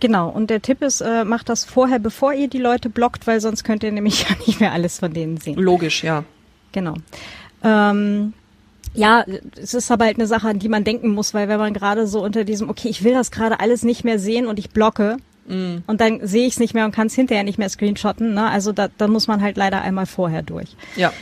Genau, 0.00 0.28
und 0.28 0.48
der 0.48 0.62
Tipp 0.62 0.82
ist, 0.82 1.00
äh, 1.00 1.24
macht 1.24 1.48
das 1.48 1.64
vorher, 1.64 1.98
bevor 1.98 2.32
ihr 2.32 2.48
die 2.48 2.58
Leute 2.58 2.88
blockt, 2.88 3.26
weil 3.26 3.40
sonst 3.40 3.64
könnt 3.64 3.82
ihr 3.82 3.92
nämlich 3.92 4.22
ja 4.28 4.36
nicht 4.46 4.60
mehr 4.60 4.72
alles 4.72 5.00
von 5.00 5.12
denen 5.12 5.38
sehen. 5.38 5.58
Logisch, 5.58 6.04
ja. 6.04 6.24
Genau. 6.72 6.94
Ähm, 7.64 8.32
ja, 8.98 9.24
es 9.56 9.74
ist 9.74 9.90
aber 9.90 10.06
halt 10.06 10.18
eine 10.18 10.26
Sache, 10.26 10.48
an 10.48 10.58
die 10.58 10.68
man 10.68 10.82
denken 10.82 11.10
muss, 11.10 11.32
weil 11.32 11.48
wenn 11.48 11.58
man 11.58 11.72
gerade 11.72 12.06
so 12.06 12.22
unter 12.22 12.44
diesem, 12.44 12.68
okay, 12.68 12.88
ich 12.88 13.04
will 13.04 13.14
das 13.14 13.30
gerade 13.30 13.60
alles 13.60 13.84
nicht 13.84 14.04
mehr 14.04 14.18
sehen 14.18 14.46
und 14.46 14.58
ich 14.58 14.70
blocke 14.70 15.18
mm. 15.46 15.76
und 15.86 16.00
dann 16.00 16.26
sehe 16.26 16.46
ich 16.46 16.54
es 16.54 16.60
nicht 16.60 16.74
mehr 16.74 16.84
und 16.84 16.92
kann 16.92 17.06
es 17.06 17.14
hinterher 17.14 17.44
nicht 17.44 17.58
mehr 17.58 17.68
screenshotten, 17.68 18.34
ne? 18.34 18.50
Also 18.50 18.72
da, 18.72 18.88
da 18.98 19.06
muss 19.06 19.28
man 19.28 19.40
halt 19.40 19.56
leider 19.56 19.82
einmal 19.82 20.06
vorher 20.06 20.42
durch. 20.42 20.76
Ja. 20.96 21.12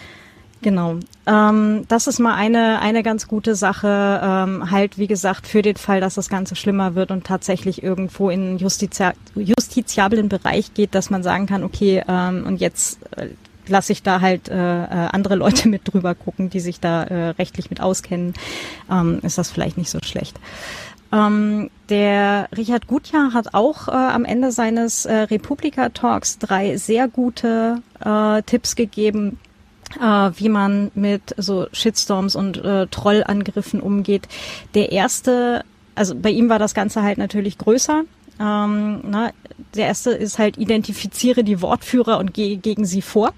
Genau. 0.63 0.97
Ähm, 1.27 1.85
das 1.89 2.07
ist 2.07 2.19
mal 2.19 2.35
eine, 2.35 2.81
eine 2.81 3.03
ganz 3.03 3.29
gute 3.29 3.55
Sache, 3.55 4.21
ähm, 4.23 4.71
halt 4.71 4.97
wie 4.97 5.07
gesagt, 5.07 5.47
für 5.47 5.61
den 5.61 5.77
Fall, 5.77 6.01
dass 6.01 6.15
das 6.15 6.31
Ganze 6.31 6.57
schlimmer 6.57 6.95
wird 6.95 7.11
und 7.11 7.25
tatsächlich 7.25 7.83
irgendwo 7.83 8.31
in 8.31 8.57
justizia 8.57 9.13
justiziablen 9.35 10.31
Bereich 10.31 10.73
geht, 10.73 10.95
dass 10.95 11.11
man 11.11 11.23
sagen 11.23 11.47
kann, 11.47 11.63
okay, 11.63 12.03
ähm, 12.09 12.45
und 12.47 12.59
jetzt 12.61 13.01
äh, 13.17 13.29
lasse 13.69 13.93
ich 13.93 14.03
da 14.03 14.21
halt 14.21 14.49
äh, 14.49 14.55
äh, 14.55 14.87
andere 14.89 15.37
Leute 15.37 15.69
mit 15.71 15.93
drüber 15.93 16.15
gucken, 16.15 16.51
die 16.51 16.61
sich 16.61 16.81
da 16.81 17.05
äh, 17.05 17.29
rechtlich 17.31 17.71
mit 17.71 17.81
auskennen, 17.81 18.35
ähm, 18.91 19.21
ist 19.23 19.39
das 19.39 19.51
vielleicht 19.51 19.79
nicht 19.79 19.91
so 19.91 19.99
schlecht. 20.03 20.39
Ähm, 21.13 21.71
der 21.89 22.49
Richard 22.57 22.89
Gutjahr 22.89 23.33
hat 23.33 23.55
auch 23.55 23.89
äh, 23.89 23.93
am 23.93 24.25
Ende 24.25 24.51
seines 24.51 25.07
äh, 25.07 25.15
Republika-Talks 25.15 26.39
drei 26.39 26.77
sehr 26.77 27.09
gute 27.09 27.81
äh, 28.05 28.43
Tipps 28.43 28.75
gegeben, 28.75 29.39
äh, 30.01 30.31
wie 30.37 30.49
man 30.49 30.91
mit 30.95 31.35
so 31.37 31.69
Shitstorms 31.73 32.35
und 32.35 32.59
äh, 32.59 32.89
Trollangriffen 32.89 33.81
umgeht. 33.81 34.27
Der 34.75 34.91
erste, 34.91 35.65
also 35.95 36.15
bei 36.17 36.31
ihm 36.31 36.49
war 36.49 36.59
das 36.59 36.75
Ganze 36.75 37.03
halt 37.03 37.19
natürlich 37.19 37.57
größer. 37.59 38.03
Ähm, 38.41 39.01
na, 39.05 39.31
der 39.75 39.87
erste 39.87 40.11
ist 40.11 40.39
halt, 40.39 40.59
identifiziere 40.59 41.45
die 41.45 41.63
Wortführer 41.63 42.19
und 42.19 42.35
gehe 42.35 42.57
gegen 42.57 42.85
sie 42.85 43.03
vor. 43.03 43.33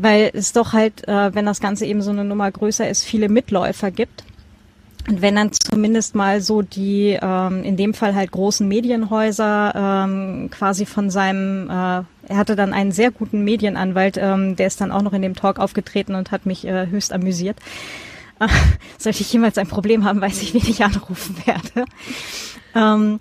Weil 0.00 0.30
es 0.32 0.52
doch 0.52 0.72
halt, 0.72 1.06
äh, 1.08 1.34
wenn 1.34 1.46
das 1.46 1.60
Ganze 1.60 1.84
eben 1.86 2.02
so 2.02 2.10
eine 2.10 2.24
Nummer 2.24 2.50
größer 2.50 2.88
ist, 2.88 3.04
viele 3.04 3.28
Mitläufer 3.28 3.90
gibt. 3.90 4.24
Und 5.08 5.22
wenn 5.22 5.34
dann 5.34 5.50
zumindest 5.52 6.14
mal 6.14 6.40
so 6.40 6.62
die, 6.62 7.18
ähm, 7.20 7.62
in 7.64 7.76
dem 7.76 7.94
Fall 7.94 8.14
halt 8.14 8.30
großen 8.30 8.66
Medienhäuser 8.68 9.72
ähm, 9.74 10.50
quasi 10.50 10.86
von 10.86 11.10
seinem, 11.10 11.68
äh, 11.68 11.72
er 11.72 12.36
hatte 12.36 12.54
dann 12.54 12.72
einen 12.72 12.92
sehr 12.92 13.10
guten 13.10 13.42
Medienanwalt, 13.42 14.16
ähm, 14.18 14.56
der 14.56 14.66
ist 14.66 14.80
dann 14.80 14.92
auch 14.92 15.02
noch 15.02 15.12
in 15.12 15.22
dem 15.22 15.34
Talk 15.34 15.58
aufgetreten 15.58 16.14
und 16.14 16.30
hat 16.30 16.46
mich 16.46 16.66
äh, 16.66 16.86
höchst 16.86 17.12
amüsiert. 17.12 17.56
Sollte 18.98 19.20
ich 19.20 19.32
jemals 19.32 19.58
ein 19.58 19.68
Problem 19.68 20.04
haben, 20.04 20.20
weiß 20.20 20.42
ich, 20.42 20.54
wen 20.54 20.62
ich 20.62 20.84
anrufen 20.84 21.36
werde. 21.44 21.86
Ähm, 22.74 23.20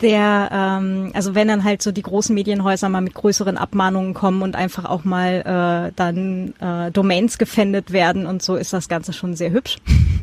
der, 0.00 0.50
ähm, 0.52 1.10
also 1.14 1.34
wenn 1.34 1.48
dann 1.48 1.64
halt 1.64 1.82
so 1.82 1.90
die 1.90 2.02
großen 2.02 2.34
Medienhäuser 2.34 2.88
mal 2.88 3.00
mit 3.00 3.14
größeren 3.14 3.56
Abmahnungen 3.56 4.14
kommen 4.14 4.42
und 4.42 4.54
einfach 4.54 4.84
auch 4.84 5.04
mal 5.04 5.88
äh, 5.88 5.92
dann 5.96 6.54
äh, 6.60 6.90
Domains 6.90 7.38
gefändet 7.38 7.92
werden 7.92 8.26
und 8.26 8.42
so, 8.42 8.56
ist 8.56 8.72
das 8.72 8.88
Ganze 8.88 9.12
schon 9.12 9.34
sehr 9.36 9.50
hübsch 9.52 9.76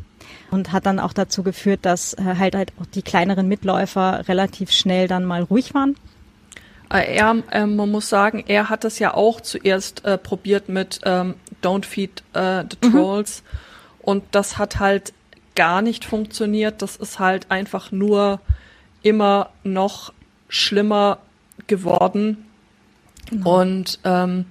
und 0.51 0.71
hat 0.71 0.85
dann 0.85 0.99
auch 0.99 1.13
dazu 1.13 1.41
geführt, 1.41 1.79
dass 1.83 2.13
äh, 2.13 2.35
halt 2.37 2.55
halt 2.55 2.73
auch 2.79 2.85
die 2.85 3.01
kleineren 3.01 3.47
Mitläufer 3.47 4.27
relativ 4.27 4.71
schnell 4.71 5.07
dann 5.07 5.25
mal 5.25 5.41
ruhig 5.41 5.73
waren. 5.73 5.95
Er, 6.89 7.35
äh, 7.49 7.65
man 7.65 7.89
muss 7.89 8.09
sagen, 8.09 8.43
er 8.47 8.69
hat 8.69 8.83
das 8.83 8.99
ja 8.99 9.15
auch 9.15 9.41
zuerst 9.41 10.05
äh, 10.05 10.19
probiert 10.19 10.69
mit 10.69 10.99
ähm, 11.05 11.33
Don't 11.63 11.85
Feed 11.85 12.21
äh, 12.33 12.63
the 12.69 12.87
mhm. 12.87 12.91
Trolls 12.91 13.41
mhm. 13.41 13.99
und 14.01 14.23
das 14.29 14.59
hat 14.59 14.79
halt 14.79 15.13
gar 15.55 15.81
nicht 15.81 16.05
funktioniert. 16.05 16.83
Das 16.83 16.95
ist 16.95 17.17
halt 17.17 17.49
einfach 17.49 17.91
nur 17.91 18.39
immer 19.03 19.51
noch 19.63 20.13
schlimmer 20.47 21.19
geworden 21.67 22.45
genau. 23.29 23.61
und 23.61 23.99
ähm, 24.03 24.45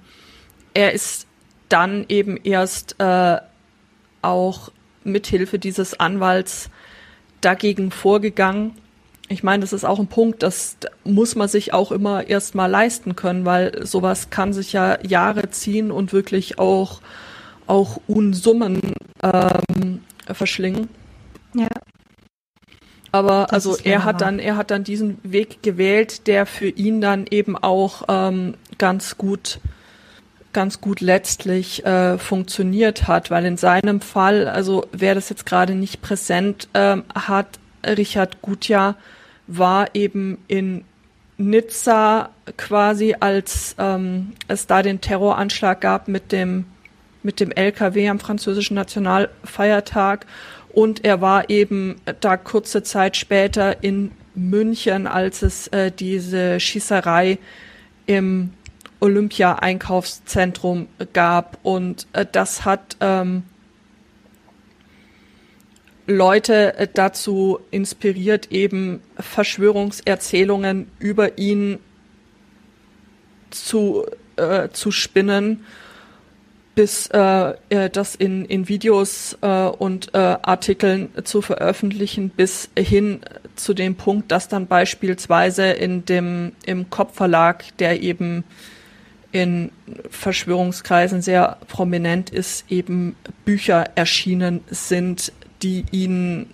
er 0.73 0.93
ist 0.93 1.27
dann 1.69 2.05
eben 2.07 2.37
erst 2.37 2.95
äh, 2.99 3.37
auch 4.21 4.71
mithilfe 5.03 5.59
dieses 5.59 5.99
Anwalts 5.99 6.69
dagegen 7.41 7.91
vorgegangen. 7.91 8.75
Ich 9.27 9.43
meine, 9.43 9.61
das 9.61 9.73
ist 9.73 9.85
auch 9.85 9.99
ein 9.99 10.07
Punkt, 10.07 10.43
das 10.43 10.77
muss 11.03 11.35
man 11.35 11.47
sich 11.47 11.73
auch 11.73 11.91
immer 11.91 12.27
erstmal 12.27 12.69
leisten 12.69 13.15
können, 13.15 13.45
weil 13.45 13.85
sowas 13.85 14.29
kann 14.29 14.53
sich 14.53 14.73
ja 14.73 14.99
Jahre 15.05 15.49
ziehen 15.49 15.91
und 15.91 16.13
wirklich 16.13 16.59
auch, 16.59 17.01
auch 17.65 17.99
Unsummen 18.07 18.79
ähm, 19.23 20.01
verschlingen. 20.31 20.89
Ja. 21.55 21.69
Aber 23.13 23.45
das 23.49 23.67
also 23.67 23.77
er 23.83 24.03
hat 24.03 24.21
dann, 24.21 24.39
er 24.39 24.57
hat 24.57 24.71
dann 24.71 24.83
diesen 24.83 25.19
Weg 25.21 25.61
gewählt, 25.61 26.25
der 26.25 26.47
für 26.47 26.67
ihn 26.67 26.99
dann 26.99 27.27
eben 27.29 27.55
auch 27.55 28.03
ähm, 28.09 28.55
ganz 28.77 29.17
gut 29.17 29.59
ganz 30.51 30.81
gut 30.81 31.01
letztlich 31.01 31.83
äh, 31.83 32.19
funktioniert 32.19 33.07
hat, 33.07 33.31
weil 33.31 33.45
in 33.45 33.57
seinem 33.57 34.01
Fall, 34.01 34.47
also 34.47 34.85
wer 34.91 35.15
das 35.15 35.29
jetzt 35.29 35.47
gerade 35.47 35.73
nicht 35.73 36.01
präsent 36.03 36.67
ähm, 36.75 37.03
hat, 37.15 37.47
Richard 37.85 38.41
Gutjahr 38.43 38.95
war 39.47 39.93
eben 39.95 40.37
in 40.47 40.83
Nizza 41.37 42.29
quasi, 42.55 43.15
als 43.19 43.75
ähm, 43.79 44.33
es 44.47 44.67
da 44.67 44.83
den 44.83 45.01
Terroranschlag 45.01 45.81
gab 45.81 46.07
mit 46.07 46.31
dem 46.31 46.65
mit 47.23 47.39
dem 47.39 47.51
LKW 47.51 48.09
am 48.09 48.19
französischen 48.19 48.75
Nationalfeiertag 48.75 50.25
und 50.73 51.05
er 51.05 51.21
war 51.21 51.49
eben 51.49 51.95
da 52.19 52.35
kurze 52.35 52.83
Zeit 52.83 53.15
später 53.15 53.83
in 53.83 54.11
München, 54.35 55.07
als 55.07 55.43
es 55.43 55.67
äh, 55.67 55.91
diese 55.91 56.59
Schießerei 56.59 57.37
im 58.07 58.51
Olympia-Einkaufszentrum 58.99 60.87
gab. 61.13 61.59
Und 61.61 62.07
äh, 62.13 62.25
das 62.29 62.65
hat 62.65 62.97
ähm, 63.01 63.43
Leute 66.07 66.75
äh, 66.77 66.87
dazu 66.91 67.59
inspiriert, 67.69 68.51
eben 68.51 69.01
Verschwörungserzählungen 69.19 70.89
über 70.97 71.37
ihn 71.37 71.77
zu, 73.51 74.05
äh, 74.37 74.69
zu 74.69 74.89
spinnen, 74.89 75.65
bis 76.75 77.07
äh, 77.07 77.53
äh 77.69 77.89
das 77.89 78.15
in, 78.15 78.45
in 78.45 78.67
Videos 78.67 79.37
äh, 79.41 79.47
und 79.47 80.13
äh, 80.13 80.17
Artikeln 80.17 81.09
zu 81.23 81.41
veröffentlichen, 81.41 82.29
bis 82.29 82.69
hin 82.77 83.21
zu 83.55 83.73
dem 83.73 83.95
Punkt, 83.95 84.31
dass 84.31 84.47
dann 84.47 84.67
beispielsweise 84.67 85.65
in 85.67 86.05
dem 86.05 86.53
im 86.65 86.89
Kopfverlag, 86.89 87.77
der 87.77 88.01
eben 88.01 88.43
in 89.31 89.71
Verschwörungskreisen 90.09 91.21
sehr 91.21 91.57
prominent 91.67 92.29
ist, 92.29 92.71
eben 92.71 93.15
Bücher 93.45 93.89
erschienen 93.95 94.61
sind, 94.69 95.31
die 95.63 95.85
ihn 95.91 96.47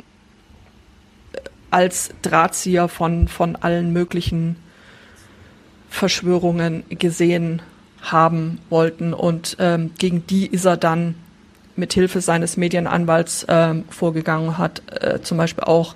als 1.71 2.11
Drahtzieher 2.21 2.87
von, 2.87 3.27
von 3.27 3.55
allen 3.57 3.91
möglichen 3.91 4.55
Verschwörungen 5.89 6.83
gesehen 6.89 7.61
haben 7.61 7.78
wollten. 8.69 9.13
Und 9.13 9.57
ähm, 9.59 9.91
gegen 9.97 10.25
die 10.27 10.47
ist 10.47 10.65
er 10.65 10.77
dann 10.77 11.15
mit 11.75 11.93
Hilfe 11.93 12.21
seines 12.21 12.57
Medienanwalts 12.57 13.45
ähm, 13.47 13.85
vorgegangen, 13.89 14.57
hat 14.57 14.81
äh, 15.01 15.21
zum 15.21 15.37
Beispiel 15.37 15.63
auch 15.63 15.95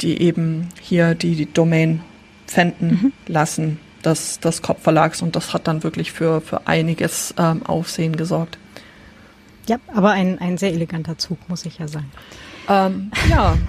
die 0.00 0.20
eben 0.20 0.70
hier 0.80 1.14
die, 1.14 1.36
die 1.36 1.52
Domain 1.52 2.00
pfänden 2.46 2.88
mhm. 2.90 3.12
lassen 3.26 3.78
des, 4.04 4.40
des 4.40 4.60
Kopfverlags 4.60 5.22
und 5.22 5.36
das 5.36 5.54
hat 5.54 5.66
dann 5.66 5.82
wirklich 5.82 6.12
für, 6.12 6.40
für 6.40 6.66
einiges 6.66 7.34
ähm, 7.38 7.64
Aufsehen 7.64 8.16
gesorgt. 8.16 8.58
Ja, 9.66 9.78
aber 9.94 10.10
ein, 10.10 10.38
ein 10.40 10.58
sehr 10.58 10.72
eleganter 10.72 11.16
Zug, 11.16 11.38
muss 11.48 11.64
ich 11.64 11.78
ja 11.78 11.88
sagen. 11.88 12.10
Ähm, 12.68 13.10
ja. 13.28 13.56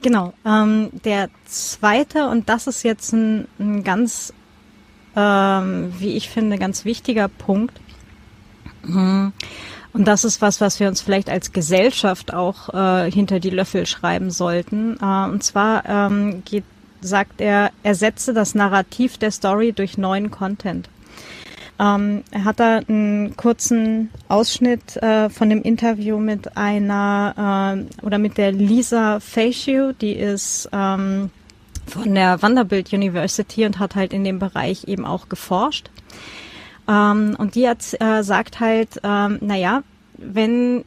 Genau. 0.00 0.32
Ähm, 0.44 0.90
der 1.04 1.28
zweite, 1.44 2.28
und 2.28 2.48
das 2.48 2.68
ist 2.68 2.84
jetzt 2.84 3.12
ein, 3.12 3.48
ein 3.58 3.82
ganz, 3.82 4.32
ähm, 5.16 5.92
wie 5.98 6.16
ich 6.16 6.28
finde, 6.28 6.58
ganz 6.58 6.84
wichtiger 6.84 7.28
Punkt. 7.28 7.80
Mhm. 8.84 9.32
Und 9.92 10.04
das 10.04 10.24
ist 10.24 10.42
was, 10.42 10.60
was 10.60 10.78
wir 10.78 10.88
uns 10.88 11.00
vielleicht 11.00 11.30
als 11.30 11.52
Gesellschaft 11.52 12.34
auch 12.34 12.74
äh, 12.74 13.10
hinter 13.10 13.40
die 13.40 13.50
Löffel 13.50 13.86
schreiben 13.86 14.30
sollten. 14.30 14.98
Äh, 15.00 15.30
und 15.30 15.42
zwar 15.42 15.86
ähm, 15.86 16.42
geht, 16.44 16.64
sagt 17.00 17.40
er, 17.40 17.70
ersetze 17.82 18.34
das 18.34 18.54
Narrativ 18.54 19.16
der 19.16 19.30
Story 19.30 19.72
durch 19.72 19.96
neuen 19.96 20.30
Content. 20.30 20.90
Ähm, 21.78 22.24
er 22.30 22.44
hat 22.44 22.60
da 22.60 22.80
einen 22.86 23.36
kurzen 23.36 24.10
Ausschnitt 24.28 24.96
äh, 24.96 25.28
von 25.28 25.50
dem 25.50 25.62
Interview 25.62 26.18
mit 26.18 26.56
einer 26.56 27.86
äh, 28.02 28.04
oder 28.04 28.18
mit 28.18 28.38
der 28.38 28.52
Lisa 28.52 29.20
Faciu, 29.20 29.92
die 29.92 30.12
ist 30.12 30.68
ähm, 30.72 31.30
von 31.86 32.14
der 32.14 32.42
Vanderbilt 32.42 32.92
University 32.92 33.64
und 33.64 33.78
hat 33.78 33.94
halt 33.94 34.12
in 34.12 34.24
dem 34.24 34.38
Bereich 34.38 34.84
eben 34.88 35.04
auch 35.04 35.28
geforscht. 35.28 35.90
Ähm, 36.88 37.36
und 37.38 37.54
die 37.54 37.68
hat, 37.68 37.82
äh, 38.00 38.22
sagt 38.22 38.60
halt, 38.60 39.00
ähm, 39.02 39.38
naja, 39.40 39.82
wenn 40.18 40.84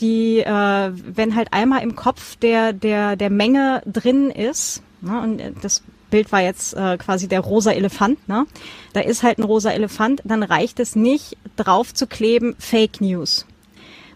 die, 0.00 0.40
äh, 0.40 0.90
wenn 0.92 1.36
halt 1.36 1.52
einmal 1.52 1.82
im 1.82 1.96
Kopf 1.96 2.36
der, 2.36 2.72
der, 2.72 3.16
der 3.16 3.30
Menge 3.30 3.82
drin 3.86 4.30
ist, 4.30 4.82
ne, 5.00 5.20
und 5.20 5.40
das 5.62 5.82
Bild 6.10 6.30
war 6.30 6.42
jetzt 6.42 6.74
äh, 6.74 6.98
quasi 6.98 7.26
der 7.26 7.40
rosa 7.40 7.72
Elefant, 7.72 8.28
ne? 8.28 8.46
Da 8.92 9.00
ist 9.00 9.22
halt 9.22 9.38
ein 9.38 9.44
rosa 9.44 9.70
Elefant, 9.70 10.20
dann 10.24 10.42
reicht 10.42 10.78
es 10.78 10.94
nicht, 10.94 11.38
drauf 11.56 11.94
zu 11.94 12.06
kleben 12.06 12.54
Fake 12.58 13.00
News. 13.00 13.46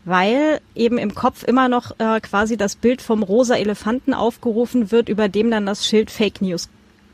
Weil 0.06 0.60
eben 0.74 0.96
im 0.96 1.14
Kopf 1.14 1.42
immer 1.42 1.68
noch 1.68 1.90
äh, 1.98 2.20
quasi 2.20 2.56
das 2.56 2.76
Bild 2.76 3.02
vom 3.02 3.22
rosa 3.22 3.56
Elefanten 3.56 4.14
aufgerufen 4.14 4.90
wird, 4.90 5.10
über 5.10 5.28
dem 5.28 5.50
dann 5.50 5.66
das 5.66 5.86
Schild 5.86 6.10
Fake 6.10 6.40
News 6.40 6.70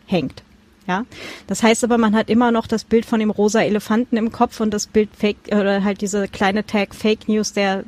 hängt. 0.06 0.44
Ja, 0.86 1.04
das 1.46 1.62
heißt 1.62 1.82
aber, 1.84 1.98
man 1.98 2.14
hat 2.14 2.28
immer 2.28 2.52
noch 2.52 2.66
das 2.66 2.84
Bild 2.84 3.06
von 3.06 3.18
dem 3.18 3.30
rosa 3.30 3.62
Elefanten 3.62 4.16
im 4.16 4.30
Kopf 4.30 4.60
und 4.60 4.72
das 4.72 4.86
Bild 4.86 5.10
Fake 5.16 5.48
oder 5.48 5.82
halt 5.82 6.00
diese 6.00 6.28
kleine 6.28 6.66
Tag 6.66 6.94
Fake 6.94 7.28
News, 7.28 7.52
der 7.52 7.84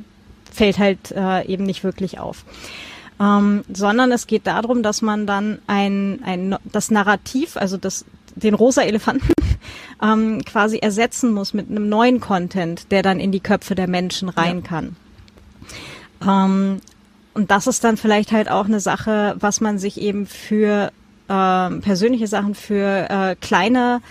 fällt 0.51 0.79
halt 0.79 1.11
äh, 1.11 1.45
eben 1.45 1.65
nicht 1.65 1.83
wirklich 1.83 2.19
auf 2.19 2.45
ähm, 3.19 3.63
sondern 3.71 4.11
es 4.11 4.27
geht 4.27 4.47
darum, 4.47 4.83
dass 4.83 5.01
man 5.01 5.25
dann 5.25 5.59
ein, 5.67 6.21
ein 6.23 6.55
das 6.65 6.91
Narrativ, 6.91 7.57
also 7.57 7.77
das 7.77 8.05
den 8.35 8.53
rosa 8.53 8.81
Elefanten 8.83 9.33
ähm, 10.01 10.43
quasi 10.45 10.77
ersetzen 10.77 11.33
muss 11.33 11.53
mit 11.53 11.69
einem 11.69 11.89
neuen 11.89 12.19
Content, 12.19 12.91
der 12.91 13.01
dann 13.01 13.19
in 13.19 13.31
die 13.31 13.39
Köpfe 13.39 13.75
der 13.75 13.87
Menschen 13.87 14.29
rein 14.29 14.57
ja. 14.57 14.67
kann. 14.67 14.95
Ähm, 16.25 16.81
und 17.33 17.51
das 17.51 17.67
ist 17.67 17.83
dann 17.83 17.97
vielleicht 17.97 18.31
halt 18.31 18.49
auch 18.49 18.65
eine 18.65 18.79
Sache, 18.79 19.35
was 19.39 19.61
man 19.61 19.77
sich 19.77 19.99
eben 19.99 20.25
für 20.25 20.91
äh, 21.27 21.69
persönliche 21.81 22.27
Sachen, 22.27 22.55
für 22.55 23.09
äh, 23.09 23.35
kleine 23.35 24.01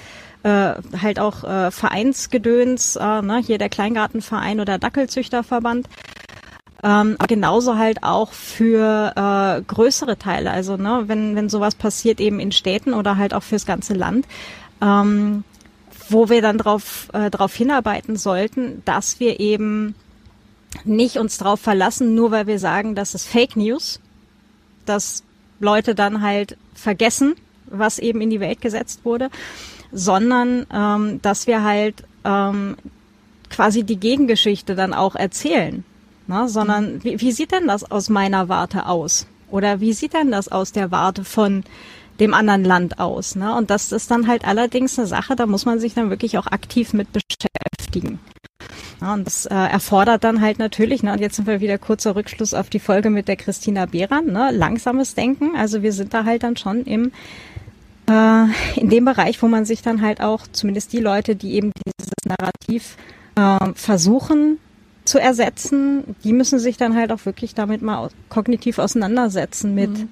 äh, 0.45 0.75
halt 1.01 1.19
auch 1.19 1.43
äh, 1.43 1.71
Vereinsgedöns, 1.71 2.97
äh, 2.97 3.23
ne, 3.23 3.43
hier 3.45 3.59
der 3.59 3.71
Kleingartenverein 3.71 4.61
oder 4.61 4.79
Dackelzüchterverband, 4.79 5.89
ähm, 6.85 7.17
aber 7.19 7.27
genauso 7.29 7.79
halt 7.79 8.03
auch 8.03 8.33
für 8.33 9.15
äh, 9.17 9.63
größere 9.63 10.19
Teile. 10.19 10.51
Also 10.51 10.77
ne, 10.77 11.05
wenn, 11.07 11.35
wenn 11.35 11.49
sowas 11.49 11.75
passiert 11.75 12.21
eben 12.21 12.39
in 12.39 12.53
Städten 12.53 12.93
oder 12.93 13.17
halt 13.17 13.33
auch 13.33 13.43
fürs 13.43 13.65
ganze 13.65 13.95
Land, 13.95 14.27
ähm, 14.83 15.45
wo 16.11 16.29
wir 16.29 16.43
dann 16.43 16.59
darauf 16.59 17.09
äh, 17.15 17.31
drauf 17.31 17.55
hinarbeiten 17.55 18.17
sollten, 18.17 18.83
dass 18.85 19.19
wir 19.19 19.41
eben 19.41 19.95
nicht 20.85 21.17
uns 21.17 21.39
darauf 21.39 21.59
verlassen, 21.59 22.15
nur 22.15 22.31
weil 22.31 22.47
wir 22.47 22.59
sagen, 22.59 22.95
das 22.95 23.15
ist 23.15 23.27
Fake 23.27 23.57
News, 23.57 23.99
dass 24.85 25.23
Leute 25.61 25.95
dann 25.95 26.21
halt 26.21 26.59
vergessen, 26.75 27.35
was 27.65 27.99
eben 27.99 28.21
in 28.21 28.29
die 28.29 28.41
Welt 28.41 28.61
gesetzt 28.61 29.07
wurde, 29.07 29.31
sondern 29.91 30.67
ähm, 30.71 31.23
dass 31.23 31.47
wir 31.47 31.63
halt 31.63 32.05
ähm, 32.25 32.77
quasi 33.49 33.85
die 33.85 33.97
Gegengeschichte 33.97 34.75
dann 34.75 34.93
auch 34.93 35.15
erzählen 35.15 35.83
ne? 36.27 36.49
sondern 36.49 37.03
wie, 37.05 37.21
wie 37.21 37.33
sieht 37.33 37.53
denn 37.53 37.67
das 37.67 37.91
aus 37.91 38.09
meiner 38.09 38.49
Warte 38.49 38.87
aus? 38.87 39.27
Oder 39.51 39.81
wie 39.81 39.93
sieht 39.93 40.15
denn 40.15 40.31
das 40.31 40.49
aus 40.49 40.73
der 40.73 40.91
Warte 40.91 41.25
von 41.25 41.65
dem 42.21 42.35
anderen 42.35 42.65
Land 42.65 42.99
aus? 42.99 43.37
Ne? 43.37 43.55
Und 43.55 43.71
das 43.71 43.93
ist 43.93 44.11
dann 44.11 44.27
halt 44.27 44.45
allerdings 44.47 44.99
eine 44.99 45.07
Sache, 45.07 45.37
da 45.37 45.47
muss 45.47 45.65
man 45.65 45.79
sich 45.79 45.95
dann 45.95 46.11
wirklich 46.11 46.39
auch 46.39 46.47
aktiv 46.47 46.93
mit 46.93 47.09
beschäftigen. 47.13 48.19
Ja, 49.01 49.15
und 49.15 49.27
das 49.27 49.47
äh, 49.47 49.55
erfordert 49.55 50.25
dann 50.25 50.41
halt 50.41 50.59
natürlich, 50.59 51.03
ne, 51.03 51.13
und 51.13 51.21
jetzt 51.21 51.37
sind 51.37 51.47
wir 51.47 51.61
wieder 51.61 51.79
kurzer 51.79 52.17
Rückschluss 52.17 52.55
auf 52.55 52.71
die 52.71 52.79
Folge 52.79 53.11
mit 53.11 53.29
der 53.29 53.37
Christina 53.37 53.87
Behran, 53.87 54.27
ne, 54.27 54.51
langsames 54.53 55.15
Denken. 55.15 55.57
Also 55.57 55.83
wir 55.83 55.93
sind 55.93 56.15
da 56.15 56.25
halt 56.25 56.43
dann 56.43 56.57
schon 56.57 56.85
im 56.85 57.13
äh, 58.09 58.45
in 58.77 58.91
dem 58.91 59.05
Bereich, 59.05 59.43
wo 59.43 59.49
man 59.49 59.65
sich 59.65 59.83
dann 59.83 60.03
halt 60.03 60.21
auch, 60.21 60.47
zumindest 60.53 60.93
die 60.93 61.01
Leute, 61.01 61.37
die 61.37 61.55
eben 61.55 61.73
dieses 61.87 62.13
Narrativ 62.25 62.97
äh, 63.35 63.73
versuchen 63.75 64.59
zu 65.05 65.19
ersetzen, 65.19 66.17
die 66.25 66.33
müssen 66.33 66.59
sich 66.59 66.77
dann 66.77 66.97
halt 66.97 67.13
auch 67.13 67.25
wirklich 67.27 67.55
damit 67.55 67.83
mal 67.83 68.09
kognitiv 68.29 68.79
auseinandersetzen 68.79 69.75
mit, 69.75 69.91
mhm. 69.91 70.09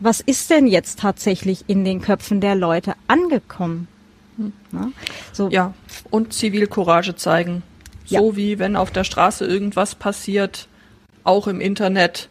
was 0.00 0.20
ist 0.20 0.50
denn 0.50 0.66
jetzt 0.66 0.98
tatsächlich 0.98 1.64
in 1.68 1.84
den 1.84 2.00
Köpfen 2.00 2.40
der 2.40 2.54
Leute 2.54 2.94
angekommen? 3.06 3.88
Mhm. 4.36 4.52
Ja, 4.72 4.88
so. 5.32 5.48
ja, 5.48 5.74
und 6.10 6.32
Zivilcourage 6.32 7.14
zeigen. 7.14 7.62
So 8.04 8.30
ja. 8.30 8.36
wie 8.36 8.58
wenn 8.58 8.76
auf 8.76 8.90
der 8.90 9.04
Straße 9.04 9.46
irgendwas 9.46 9.94
passiert, 9.94 10.68
auch 11.24 11.46
im 11.46 11.60
Internet 11.60 12.28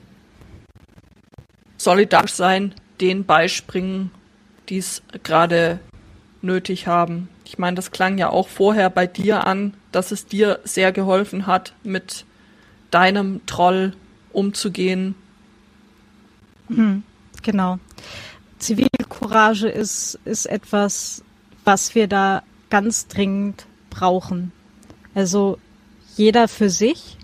solidarisch 1.77 2.33
sein, 2.33 2.73
denen 2.99 3.25
beispringen, 3.25 4.11
die 4.69 4.77
es 4.77 5.01
gerade 5.23 5.79
nötig 6.41 6.87
haben. 6.87 7.29
Ich 7.45 7.57
meine, 7.57 7.75
das 7.75 7.91
klang 7.91 8.17
ja 8.17 8.29
auch 8.29 8.47
vorher 8.47 8.89
bei 8.89 9.07
dir 9.07 9.45
an, 9.45 9.73
dass 9.91 10.11
es 10.11 10.25
dir 10.25 10.59
sehr 10.63 10.91
geholfen 10.91 11.47
hat, 11.47 11.73
mit 11.83 12.25
deinem 12.91 13.45
Troll 13.45 13.93
umzugehen. 14.31 15.15
Hm, 16.67 17.03
genau. 17.41 17.79
Zivilcourage 18.59 19.67
ist, 19.67 20.19
ist 20.25 20.45
etwas, 20.45 21.23
was 21.63 21.95
wir 21.95 22.07
da 22.07 22.43
ganz 22.69 23.07
dringend 23.07 23.65
brauchen. 23.89 24.51
Also 25.13 25.57
jeder 26.15 26.47
für 26.47 26.69
sich. 26.69 27.17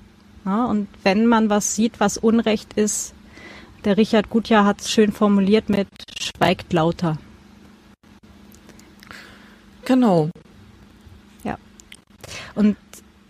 Ja, 0.46 0.66
und 0.66 0.88
wenn 1.04 1.26
man 1.26 1.50
was 1.50 1.76
sieht, 1.76 2.00
was 2.00 2.18
Unrecht 2.18 2.74
ist, 2.74 3.14
der 3.84 3.98
Richard 3.98 4.30
Gutjahr 4.30 4.66
hat 4.66 4.82
es 4.82 4.92
schön 4.92 5.12
formuliert 5.12 5.70
mit 5.70 5.88
schweigt 6.20 6.74
lauter. 6.74 7.18
Genau. 9.88 10.30
Ja. 11.46 11.58
Und 12.56 12.76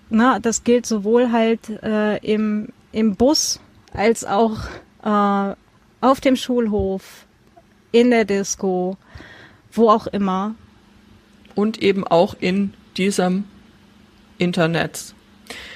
na, 0.09 0.39
das 0.39 0.63
gilt 0.63 0.87
sowohl 0.87 1.31
halt 1.31 1.69
äh, 1.69 2.17
im, 2.17 2.69
im 2.91 3.15
Bus 3.15 3.59
als 3.93 4.25
auch 4.25 4.57
äh, 5.03 5.55
auf 6.01 6.19
dem 6.19 6.35
Schulhof, 6.35 7.27
in 7.91 8.09
der 8.09 8.25
Disco, 8.25 8.97
wo 9.71 9.91
auch 9.91 10.07
immer. 10.07 10.55
Und 11.53 11.77
eben 11.83 12.07
auch 12.07 12.35
in 12.39 12.73
diesem 12.97 13.43
Internet. 14.39 15.13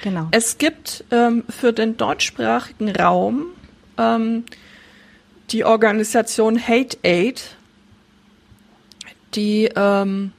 Genau. 0.02 0.26
Es 0.32 0.58
gibt 0.58 1.04
ähm, 1.12 1.44
für 1.48 1.72
den 1.72 1.96
deutschsprachigen 1.96 2.90
Raum 2.90 3.46
ähm, 3.98 4.44
die 5.50 5.64
Organisation 5.64 6.58
Hate 6.58 6.98
Aid, 7.04 7.56
die 9.34 9.70
ähm, 9.76 10.32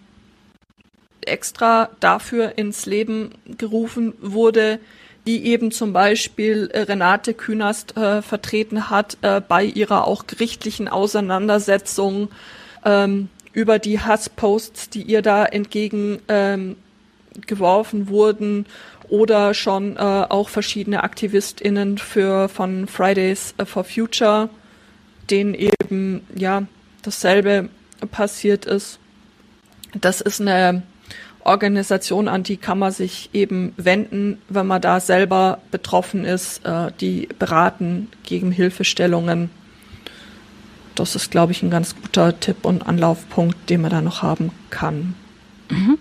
extra 1.24 1.90
dafür 2.00 2.58
ins 2.58 2.86
Leben 2.86 3.32
gerufen 3.58 4.14
wurde, 4.22 4.80
die 5.26 5.46
eben 5.46 5.72
zum 5.72 5.94
Beispiel 5.94 6.70
äh, 6.74 6.82
Renate 6.82 7.34
Künast 7.34 7.96
äh, 7.96 8.22
vertreten 8.22 8.90
hat 8.90 9.18
äh, 9.22 9.42
bei 9.42 9.64
ihrer 9.64 10.08
auch 10.08 10.28
gerichtlichen 10.28 10.88
Auseinandersetzung 10.88 12.30
ähm, 12.84 13.30
über 13.54 13.80
die 13.80 14.00
Hassposts, 14.00 14.90
die 14.90 15.04
ihr 15.04 15.22
da 15.22 15.46
entgegen 15.46 16.20
ähm, 16.28 16.76
geworfen 17.48 18.10
wurden 18.10 18.66
oder 19.08 19.54
schon 19.54 19.96
äh, 19.96 20.00
auch 20.00 20.50
verschiedene 20.50 21.04
AktivistInnen 21.04 21.98
für 21.98 22.50
von 22.50 22.88
Fridays 22.88 23.54
for 23.66 23.84
Future, 23.84 24.50
denen 25.30 25.54
eben 25.54 26.26
ja 26.36 26.64
dasselbe 27.02 27.70
passiert 28.12 28.66
ist. 28.66 29.00
Das 29.94 30.22
ist 30.22 30.42
eine 30.42 30.84
Organisation, 31.46 32.28
an 32.28 32.44
die 32.44 32.58
kann 32.58 32.80
man 32.80 32.92
sich 32.92 33.30
eben 33.34 33.74
wenden, 33.78 34.42
wenn 34.50 34.66
man 34.66 34.82
da 34.82 35.00
selber 35.00 35.60
betroffen 35.72 36.26
ist. 36.26 36.66
Äh, 36.66 36.92
die 37.00 37.28
beraten 37.38 38.10
gegen 38.24 38.52
Hilfestellungen. 38.52 39.50
Das 40.96 41.16
ist, 41.16 41.32
glaube 41.32 41.52
ich, 41.52 41.64
ein 41.64 41.72
ganz 41.72 41.96
guter 41.96 42.40
Tipp 42.40 42.64
und 42.64 42.88
Anlaufpunkt, 42.88 43.70
den 43.70 43.82
man 43.82 43.92
da 43.92 44.02
noch 44.02 44.22
haben 44.22 44.52
kann. 44.70 45.16
Mhm. 45.70 45.98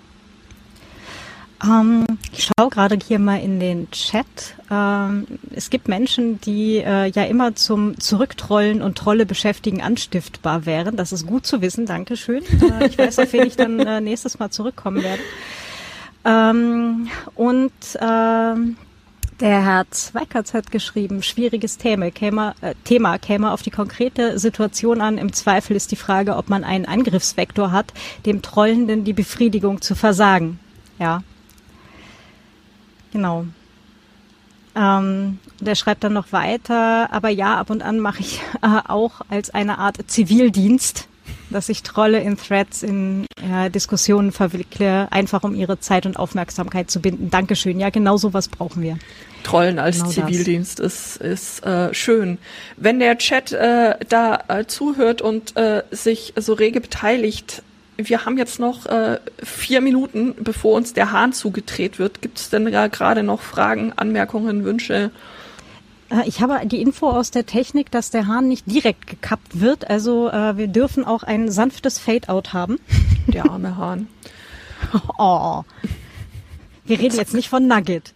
Ähm, 1.64 2.06
Ich 2.32 2.44
schaue 2.44 2.70
gerade 2.70 2.98
hier 3.06 3.18
mal 3.18 3.40
in 3.40 3.60
den 3.60 3.90
Chat. 3.90 4.26
Ähm, 4.70 5.26
es 5.54 5.70
gibt 5.70 5.86
Menschen, 5.86 6.40
die 6.40 6.78
äh, 6.78 7.06
ja 7.10 7.24
immer 7.24 7.54
zum 7.54 8.00
Zurücktrollen 8.00 8.82
und 8.82 8.96
Trolle 8.96 9.26
beschäftigen 9.26 9.82
anstiftbar 9.82 10.66
wären. 10.66 10.96
Das 10.96 11.12
ist 11.12 11.26
gut 11.26 11.46
zu 11.46 11.60
wissen. 11.60 11.86
Dankeschön. 11.86 12.42
Äh, 12.80 12.86
ich 12.86 12.98
weiß, 12.98 13.18
auf 13.18 13.32
wen 13.32 13.46
ich 13.46 13.56
dann 13.56 13.78
äh, 13.80 14.00
nächstes 14.00 14.38
Mal 14.38 14.50
zurückkommen 14.50 15.02
werde. 15.02 15.22
Ähm, 16.24 17.08
und 17.34 17.72
ähm, 18.00 18.76
der 19.40 19.64
Herr 19.64 19.90
Zweikatz 19.90 20.54
hat 20.54 20.70
geschrieben, 20.70 21.22
schwieriges 21.22 21.76
Thema 21.76 22.10
käme, 22.10 22.54
äh, 22.60 22.74
Thema 22.84 23.18
käme 23.18 23.50
auf 23.50 23.62
die 23.62 23.70
konkrete 23.70 24.38
Situation 24.38 25.00
an. 25.00 25.18
Im 25.18 25.32
Zweifel 25.32 25.76
ist 25.76 25.90
die 25.90 25.96
Frage, 25.96 26.36
ob 26.36 26.48
man 26.48 26.64
einen 26.64 26.86
Angriffsvektor 26.86 27.72
hat, 27.72 27.92
dem 28.24 28.40
Trollenden 28.40 29.04
die 29.04 29.12
Befriedigung 29.12 29.82
zu 29.82 29.94
versagen. 29.94 30.60
Ja. 30.98 31.22
Genau. 33.12 33.46
Ähm, 34.74 35.38
der 35.60 35.74
schreibt 35.74 36.02
dann 36.02 36.14
noch 36.14 36.32
weiter, 36.32 37.12
aber 37.12 37.28
ja, 37.28 37.58
ab 37.58 37.68
und 37.68 37.82
an 37.82 38.00
mache 38.00 38.20
ich 38.20 38.40
äh, 38.62 38.80
auch 38.88 39.20
als 39.28 39.50
eine 39.50 39.78
Art 39.78 39.98
Zivildienst 40.06 41.08
dass 41.52 41.68
ich 41.68 41.82
Trolle 41.82 42.20
in 42.20 42.36
Threads, 42.36 42.82
in 42.82 43.26
ja, 43.46 43.68
Diskussionen 43.68 44.32
verwickle, 44.32 45.10
einfach 45.12 45.44
um 45.44 45.54
ihre 45.54 45.78
Zeit 45.78 46.06
und 46.06 46.18
Aufmerksamkeit 46.18 46.90
zu 46.90 47.00
binden. 47.00 47.30
Dankeschön. 47.30 47.78
Ja, 47.78 47.90
genau 47.90 48.16
sowas 48.16 48.48
brauchen 48.48 48.82
wir. 48.82 48.98
Trollen 49.44 49.78
als 49.78 49.98
genau 49.98 50.10
Zivildienst 50.10 50.78
das. 50.78 51.16
ist, 51.16 51.60
ist 51.60 51.66
äh, 51.66 51.92
schön. 51.92 52.38
Wenn 52.76 53.00
der 53.00 53.18
Chat 53.18 53.52
äh, 53.52 53.96
da 54.08 54.44
äh, 54.48 54.66
zuhört 54.66 55.20
und 55.20 55.56
äh, 55.56 55.82
sich 55.90 56.32
so 56.36 56.54
rege 56.54 56.80
beteiligt, 56.80 57.62
wir 57.96 58.24
haben 58.24 58.38
jetzt 58.38 58.58
noch 58.58 58.86
äh, 58.86 59.18
vier 59.42 59.80
Minuten, 59.80 60.34
bevor 60.38 60.76
uns 60.76 60.92
der 60.92 61.12
Hahn 61.12 61.32
zugedreht 61.32 61.98
wird. 61.98 62.22
Gibt 62.22 62.38
es 62.38 62.50
denn 62.50 62.70
da 62.70 62.88
gerade 62.88 63.22
noch 63.22 63.40
Fragen, 63.40 63.92
Anmerkungen, 63.96 64.64
Wünsche? 64.64 65.10
Äh, 66.10 66.26
ich 66.26 66.40
habe 66.40 66.66
die 66.66 66.80
Info 66.80 67.10
aus 67.10 67.30
der 67.30 67.46
Technik, 67.46 67.90
dass 67.90 68.10
der 68.10 68.26
Hahn 68.26 68.48
nicht 68.48 68.70
direkt 68.70 69.06
gekappt 69.06 69.60
wird. 69.60 69.90
Also 69.90 70.30
äh, 70.30 70.56
wir 70.56 70.68
dürfen 70.68 71.04
auch 71.04 71.22
ein 71.22 71.50
sanftes 71.50 71.98
Fade-out 71.98 72.52
haben. 72.52 72.78
Der 73.28 73.50
arme 73.50 73.76
Hahn. 73.76 74.08
oh. 75.18 75.62
Wir 76.84 76.98
reden 76.98 77.16
jetzt 77.16 77.34
nicht 77.34 77.48
von 77.48 77.66
Nugget. 77.66 78.14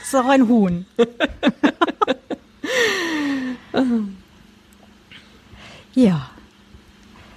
Das 0.00 0.08
ist 0.08 0.14
auch 0.14 0.28
ein 0.28 0.48
Huhn. 0.48 0.86
ja. 5.94 6.30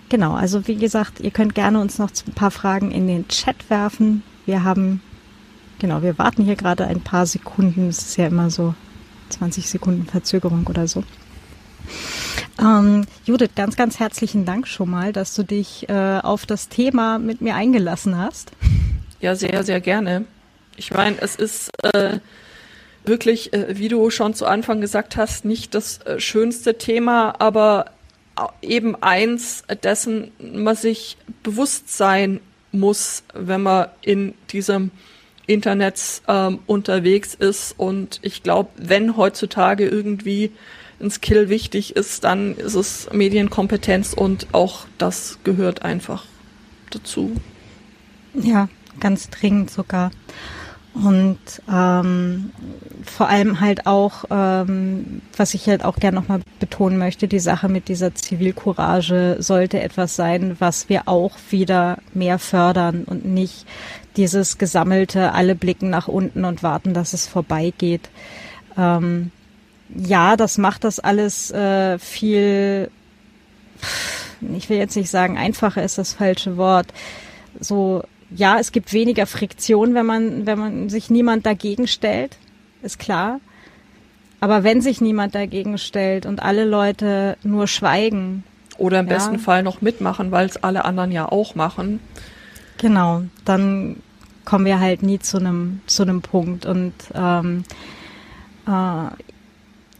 Genau, 0.09 0.33
also 0.33 0.67
wie 0.67 0.75
gesagt, 0.75 1.19
ihr 1.19 1.31
könnt 1.31 1.53
gerne 1.53 1.79
uns 1.79 1.99
noch 1.99 2.09
ein 2.27 2.33
paar 2.33 2.51
Fragen 2.51 2.91
in 2.91 3.07
den 3.07 3.27
Chat 3.27 3.69
werfen. 3.69 4.23
Wir 4.47 4.63
haben, 4.63 5.01
genau, 5.77 6.01
wir 6.01 6.17
warten 6.17 6.43
hier 6.43 6.55
gerade 6.55 6.85
ein 6.87 7.01
paar 7.01 7.27
Sekunden. 7.27 7.89
Es 7.89 7.99
ist 7.99 8.17
ja 8.17 8.27
immer 8.27 8.49
so 8.49 8.73
20 9.29 9.69
Sekunden 9.69 10.07
Verzögerung 10.07 10.65
oder 10.67 10.87
so. 10.87 11.03
Ähm, 12.59 13.05
Judith, 13.23 13.51
ganz, 13.55 13.75
ganz 13.75 13.99
herzlichen 13.99 14.45
Dank 14.45 14.67
schon 14.67 14.89
mal, 14.89 15.13
dass 15.13 15.35
du 15.35 15.43
dich 15.43 15.87
äh, 15.89 16.19
auf 16.23 16.47
das 16.47 16.69
Thema 16.69 17.19
mit 17.19 17.41
mir 17.41 17.55
eingelassen 17.55 18.17
hast. 18.17 18.51
Ja, 19.21 19.35
sehr, 19.35 19.63
sehr 19.63 19.79
gerne. 19.79 20.25
Ich 20.75 20.91
meine, 20.91 21.17
es 21.21 21.35
ist 21.35 21.69
äh, 21.83 22.19
wirklich, 23.05 23.53
äh, 23.53 23.77
wie 23.77 23.89
du 23.89 24.09
schon 24.09 24.33
zu 24.33 24.45
Anfang 24.45 24.81
gesagt 24.81 25.17
hast, 25.17 25.45
nicht 25.45 25.75
das 25.75 25.99
äh, 25.99 26.19
schönste 26.19 26.77
Thema, 26.77 27.35
aber 27.39 27.91
eben 28.61 28.95
eins, 29.01 29.63
dessen 29.83 30.31
man 30.39 30.75
sich 30.75 31.17
bewusst 31.43 31.95
sein 31.95 32.39
muss, 32.71 33.23
wenn 33.33 33.63
man 33.63 33.87
in 34.01 34.33
diesem 34.49 34.91
Internets 35.47 36.21
ähm, 36.27 36.59
unterwegs 36.67 37.33
ist. 37.33 37.73
Und 37.77 38.19
ich 38.21 38.43
glaube, 38.43 38.69
wenn 38.77 39.17
heutzutage 39.17 39.87
irgendwie 39.87 40.51
ein 41.01 41.09
Skill 41.09 41.49
wichtig 41.49 41.95
ist, 41.95 42.23
dann 42.23 42.55
ist 42.55 42.75
es 42.75 43.09
Medienkompetenz 43.11 44.13
und 44.13 44.47
auch 44.51 44.85
das 44.97 45.39
gehört 45.43 45.81
einfach 45.81 46.25
dazu. 46.91 47.35
Ja, 48.33 48.69
ganz 48.99 49.29
dringend 49.29 49.71
sogar. 49.71 50.11
Und 51.03 51.39
ähm, 51.71 52.51
vor 53.05 53.29
allem 53.29 53.61
halt 53.61 53.85
auch, 53.85 54.25
ähm, 54.29 55.21
was 55.37 55.53
ich 55.53 55.67
halt 55.67 55.85
auch 55.85 55.95
gerne 55.95 56.19
nochmal 56.19 56.41
betonen 56.59 56.97
möchte, 56.97 57.27
die 57.27 57.39
Sache 57.39 57.69
mit 57.69 57.87
dieser 57.87 58.13
Zivilcourage 58.15 59.37
sollte 59.39 59.79
etwas 59.79 60.15
sein, 60.15 60.57
was 60.59 60.89
wir 60.89 61.07
auch 61.07 61.31
wieder 61.51 61.99
mehr 62.13 62.37
fördern 62.37 63.05
und 63.05 63.25
nicht 63.25 63.65
dieses 64.17 64.57
gesammelte, 64.57 65.33
alle 65.33 65.55
blicken 65.55 65.89
nach 65.89 66.09
unten 66.09 66.43
und 66.43 66.63
warten, 66.63 66.93
dass 66.93 67.13
es 67.13 67.27
vorbeigeht. 67.27 68.09
Ähm, 68.77 69.31
ja, 69.95 70.35
das 70.35 70.57
macht 70.57 70.83
das 70.83 70.99
alles 70.99 71.49
äh, 71.51 71.97
viel, 71.97 72.91
ich 74.55 74.69
will 74.69 74.77
jetzt 74.77 74.97
nicht 74.97 75.09
sagen, 75.09 75.37
einfacher 75.37 75.83
ist 75.83 75.97
das 75.97 76.13
falsche 76.13 76.57
Wort. 76.57 76.87
So, 77.59 78.03
ja, 78.35 78.59
es 78.59 78.71
gibt 78.71 78.93
weniger 78.93 79.25
Friktion, 79.25 79.93
wenn 79.95 80.05
man, 80.05 80.45
wenn 80.45 80.59
man 80.59 80.89
sich 80.89 81.09
niemand 81.09 81.45
dagegen 81.45 81.87
stellt, 81.87 82.37
ist 82.81 82.99
klar. 82.99 83.39
Aber 84.39 84.63
wenn 84.63 84.81
sich 84.81 85.01
niemand 85.01 85.35
dagegen 85.35 85.77
stellt 85.77 86.25
und 86.25 86.41
alle 86.41 86.65
Leute 86.65 87.37
nur 87.43 87.67
schweigen. 87.67 88.43
Oder 88.77 89.01
im 89.01 89.07
ja, 89.07 89.15
besten 89.15 89.39
Fall 89.39 89.63
noch 89.63 89.81
mitmachen, 89.81 90.31
weil 90.31 90.47
es 90.47 90.63
alle 90.63 90.85
anderen 90.85 91.11
ja 91.11 91.29
auch 91.29 91.55
machen. 91.55 91.99
Genau, 92.77 93.23
dann 93.43 93.97
kommen 94.45 94.65
wir 94.65 94.79
halt 94.79 95.03
nie 95.03 95.19
zu 95.19 95.37
einem 95.37 95.81
zu 95.85 96.03
einem 96.03 96.21
Punkt 96.21 96.65
und 96.65 96.93
ähm, 97.13 97.63
äh, 98.65 99.09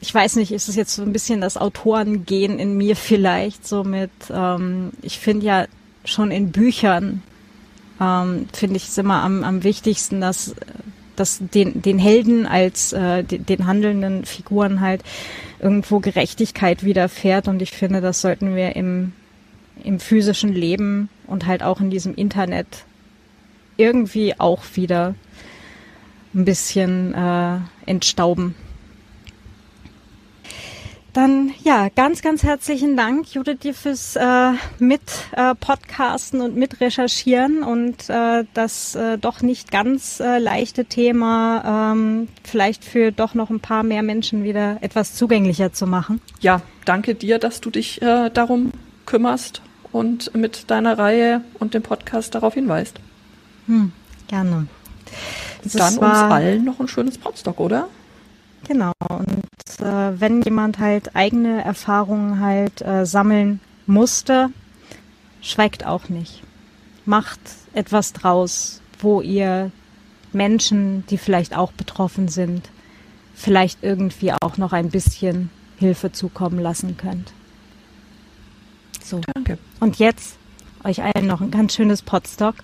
ich 0.01 0.13
weiß 0.13 0.37
nicht, 0.37 0.51
ist 0.51 0.69
es 0.69 0.75
jetzt 0.75 0.95
so 0.95 1.01
ein 1.03 1.11
bisschen 1.11 1.41
das 1.41 1.57
Autorengehen 1.57 2.57
in 2.57 2.77
mir 2.77 2.95
vielleicht 2.95 3.67
so 3.67 3.83
mit, 3.83 4.11
ähm, 4.31 4.91
ich 5.01 5.19
finde 5.19 5.45
ja 5.45 5.65
schon 6.05 6.31
in 6.31 6.51
Büchern, 6.51 7.21
ähm, 7.99 8.47
finde 8.53 8.77
ich 8.77 8.87
es 8.87 8.97
immer 8.97 9.23
am, 9.23 9.43
am 9.43 9.63
wichtigsten, 9.63 10.21
dass, 10.21 10.55
dass 11.15 11.39
den, 11.39 11.81
den 11.81 11.99
Helden 11.99 12.45
als 12.45 12.93
äh, 12.93 13.23
den, 13.23 13.45
den 13.45 13.67
handelnden 13.67 14.25
Figuren 14.25 14.81
halt 14.81 15.03
irgendwo 15.59 15.99
Gerechtigkeit 15.99 16.83
widerfährt 16.83 17.47
und 17.47 17.61
ich 17.61 17.71
finde, 17.71 18.01
das 18.01 18.21
sollten 18.21 18.55
wir 18.55 18.75
im, 18.75 19.13
im 19.83 19.99
physischen 19.99 20.53
Leben 20.53 21.09
und 21.27 21.45
halt 21.45 21.63
auch 21.63 21.81
in 21.81 21.89
diesem 21.89 22.15
Internet 22.15 22.85
irgendwie 23.77 24.39
auch 24.39 24.63
wieder 24.75 25.15
ein 26.33 26.45
bisschen 26.45 27.13
äh, 27.13 27.57
entstauben. 27.85 28.55
Dann 31.13 31.51
ja, 31.63 31.89
ganz, 31.89 32.21
ganz 32.21 32.43
herzlichen 32.43 32.95
Dank, 32.95 33.33
Judith, 33.33 33.59
dir 33.63 33.73
fürs 33.73 34.15
äh, 34.15 34.51
mit 34.77 35.01
äh, 35.31 35.55
und 36.33 36.55
mit 36.55 36.79
Recherchieren 36.81 37.63
und 37.63 38.09
äh, 38.09 38.45
das 38.53 38.95
äh, 38.95 39.17
doch 39.17 39.41
nicht 39.41 39.71
ganz 39.71 40.19
äh, 40.19 40.37
leichte 40.37 40.85
Thema 40.85 41.91
ähm, 41.93 42.27
vielleicht 42.43 42.85
für 42.85 43.11
doch 43.11 43.33
noch 43.33 43.49
ein 43.49 43.59
paar 43.59 43.83
mehr 43.83 44.03
Menschen 44.03 44.43
wieder 44.43 44.77
etwas 44.81 45.15
zugänglicher 45.15 45.73
zu 45.73 45.87
machen. 45.87 46.21
Ja, 46.41 46.61
danke 46.85 47.15
dir, 47.15 47.39
dass 47.39 47.59
du 47.59 47.71
dich 47.71 48.01
äh, 48.01 48.29
darum 48.29 48.71
kümmerst 49.05 49.61
und 49.91 50.35
mit 50.35 50.69
deiner 50.69 50.99
Reihe 50.99 51.41
und 51.57 51.73
dem 51.73 51.81
Podcast 51.81 52.35
darauf 52.35 52.53
hinweist. 52.53 52.99
Hm, 53.65 53.91
gerne. 54.27 54.67
Das 55.63 55.73
Dann 55.73 55.97
uns 55.97 56.17
allen 56.17 56.63
noch 56.65 56.79
ein 56.79 56.87
schönes 56.87 57.17
Podstock, 57.17 57.59
oder? 57.59 57.87
Genau. 58.67 58.91
Und 59.09 59.85
äh, 59.85 60.19
wenn 60.19 60.41
jemand 60.41 60.79
halt 60.79 61.15
eigene 61.15 61.63
Erfahrungen 61.63 62.39
halt 62.39 62.81
äh, 62.81 63.05
sammeln 63.05 63.59
musste, 63.87 64.49
schweigt 65.41 65.85
auch 65.85 66.09
nicht. 66.09 66.43
Macht 67.05 67.39
etwas 67.73 68.13
draus, 68.13 68.81
wo 68.99 69.21
ihr 69.21 69.71
Menschen, 70.31 71.05
die 71.07 71.17
vielleicht 71.17 71.55
auch 71.55 71.71
betroffen 71.71 72.27
sind, 72.27 72.69
vielleicht 73.33 73.83
irgendwie 73.83 74.33
auch 74.33 74.57
noch 74.57 74.73
ein 74.73 74.89
bisschen 74.89 75.49
Hilfe 75.77 76.11
zukommen 76.11 76.59
lassen 76.59 76.97
könnt. 76.97 77.31
So. 79.03 79.21
Danke. 79.33 79.57
Und 79.79 79.97
jetzt 79.97 80.37
euch 80.83 81.01
allen 81.01 81.25
noch 81.25 81.41
ein 81.41 81.51
ganz 81.51 81.75
schönes 81.75 82.01
Podstock 82.01 82.55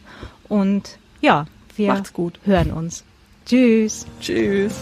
und 0.47 0.97
ja, 1.21 1.47
wir 1.75 2.01
hören 2.43 2.71
uns. 2.71 3.03
Tschüss. 3.45 4.05
Tschüss. 4.21 4.75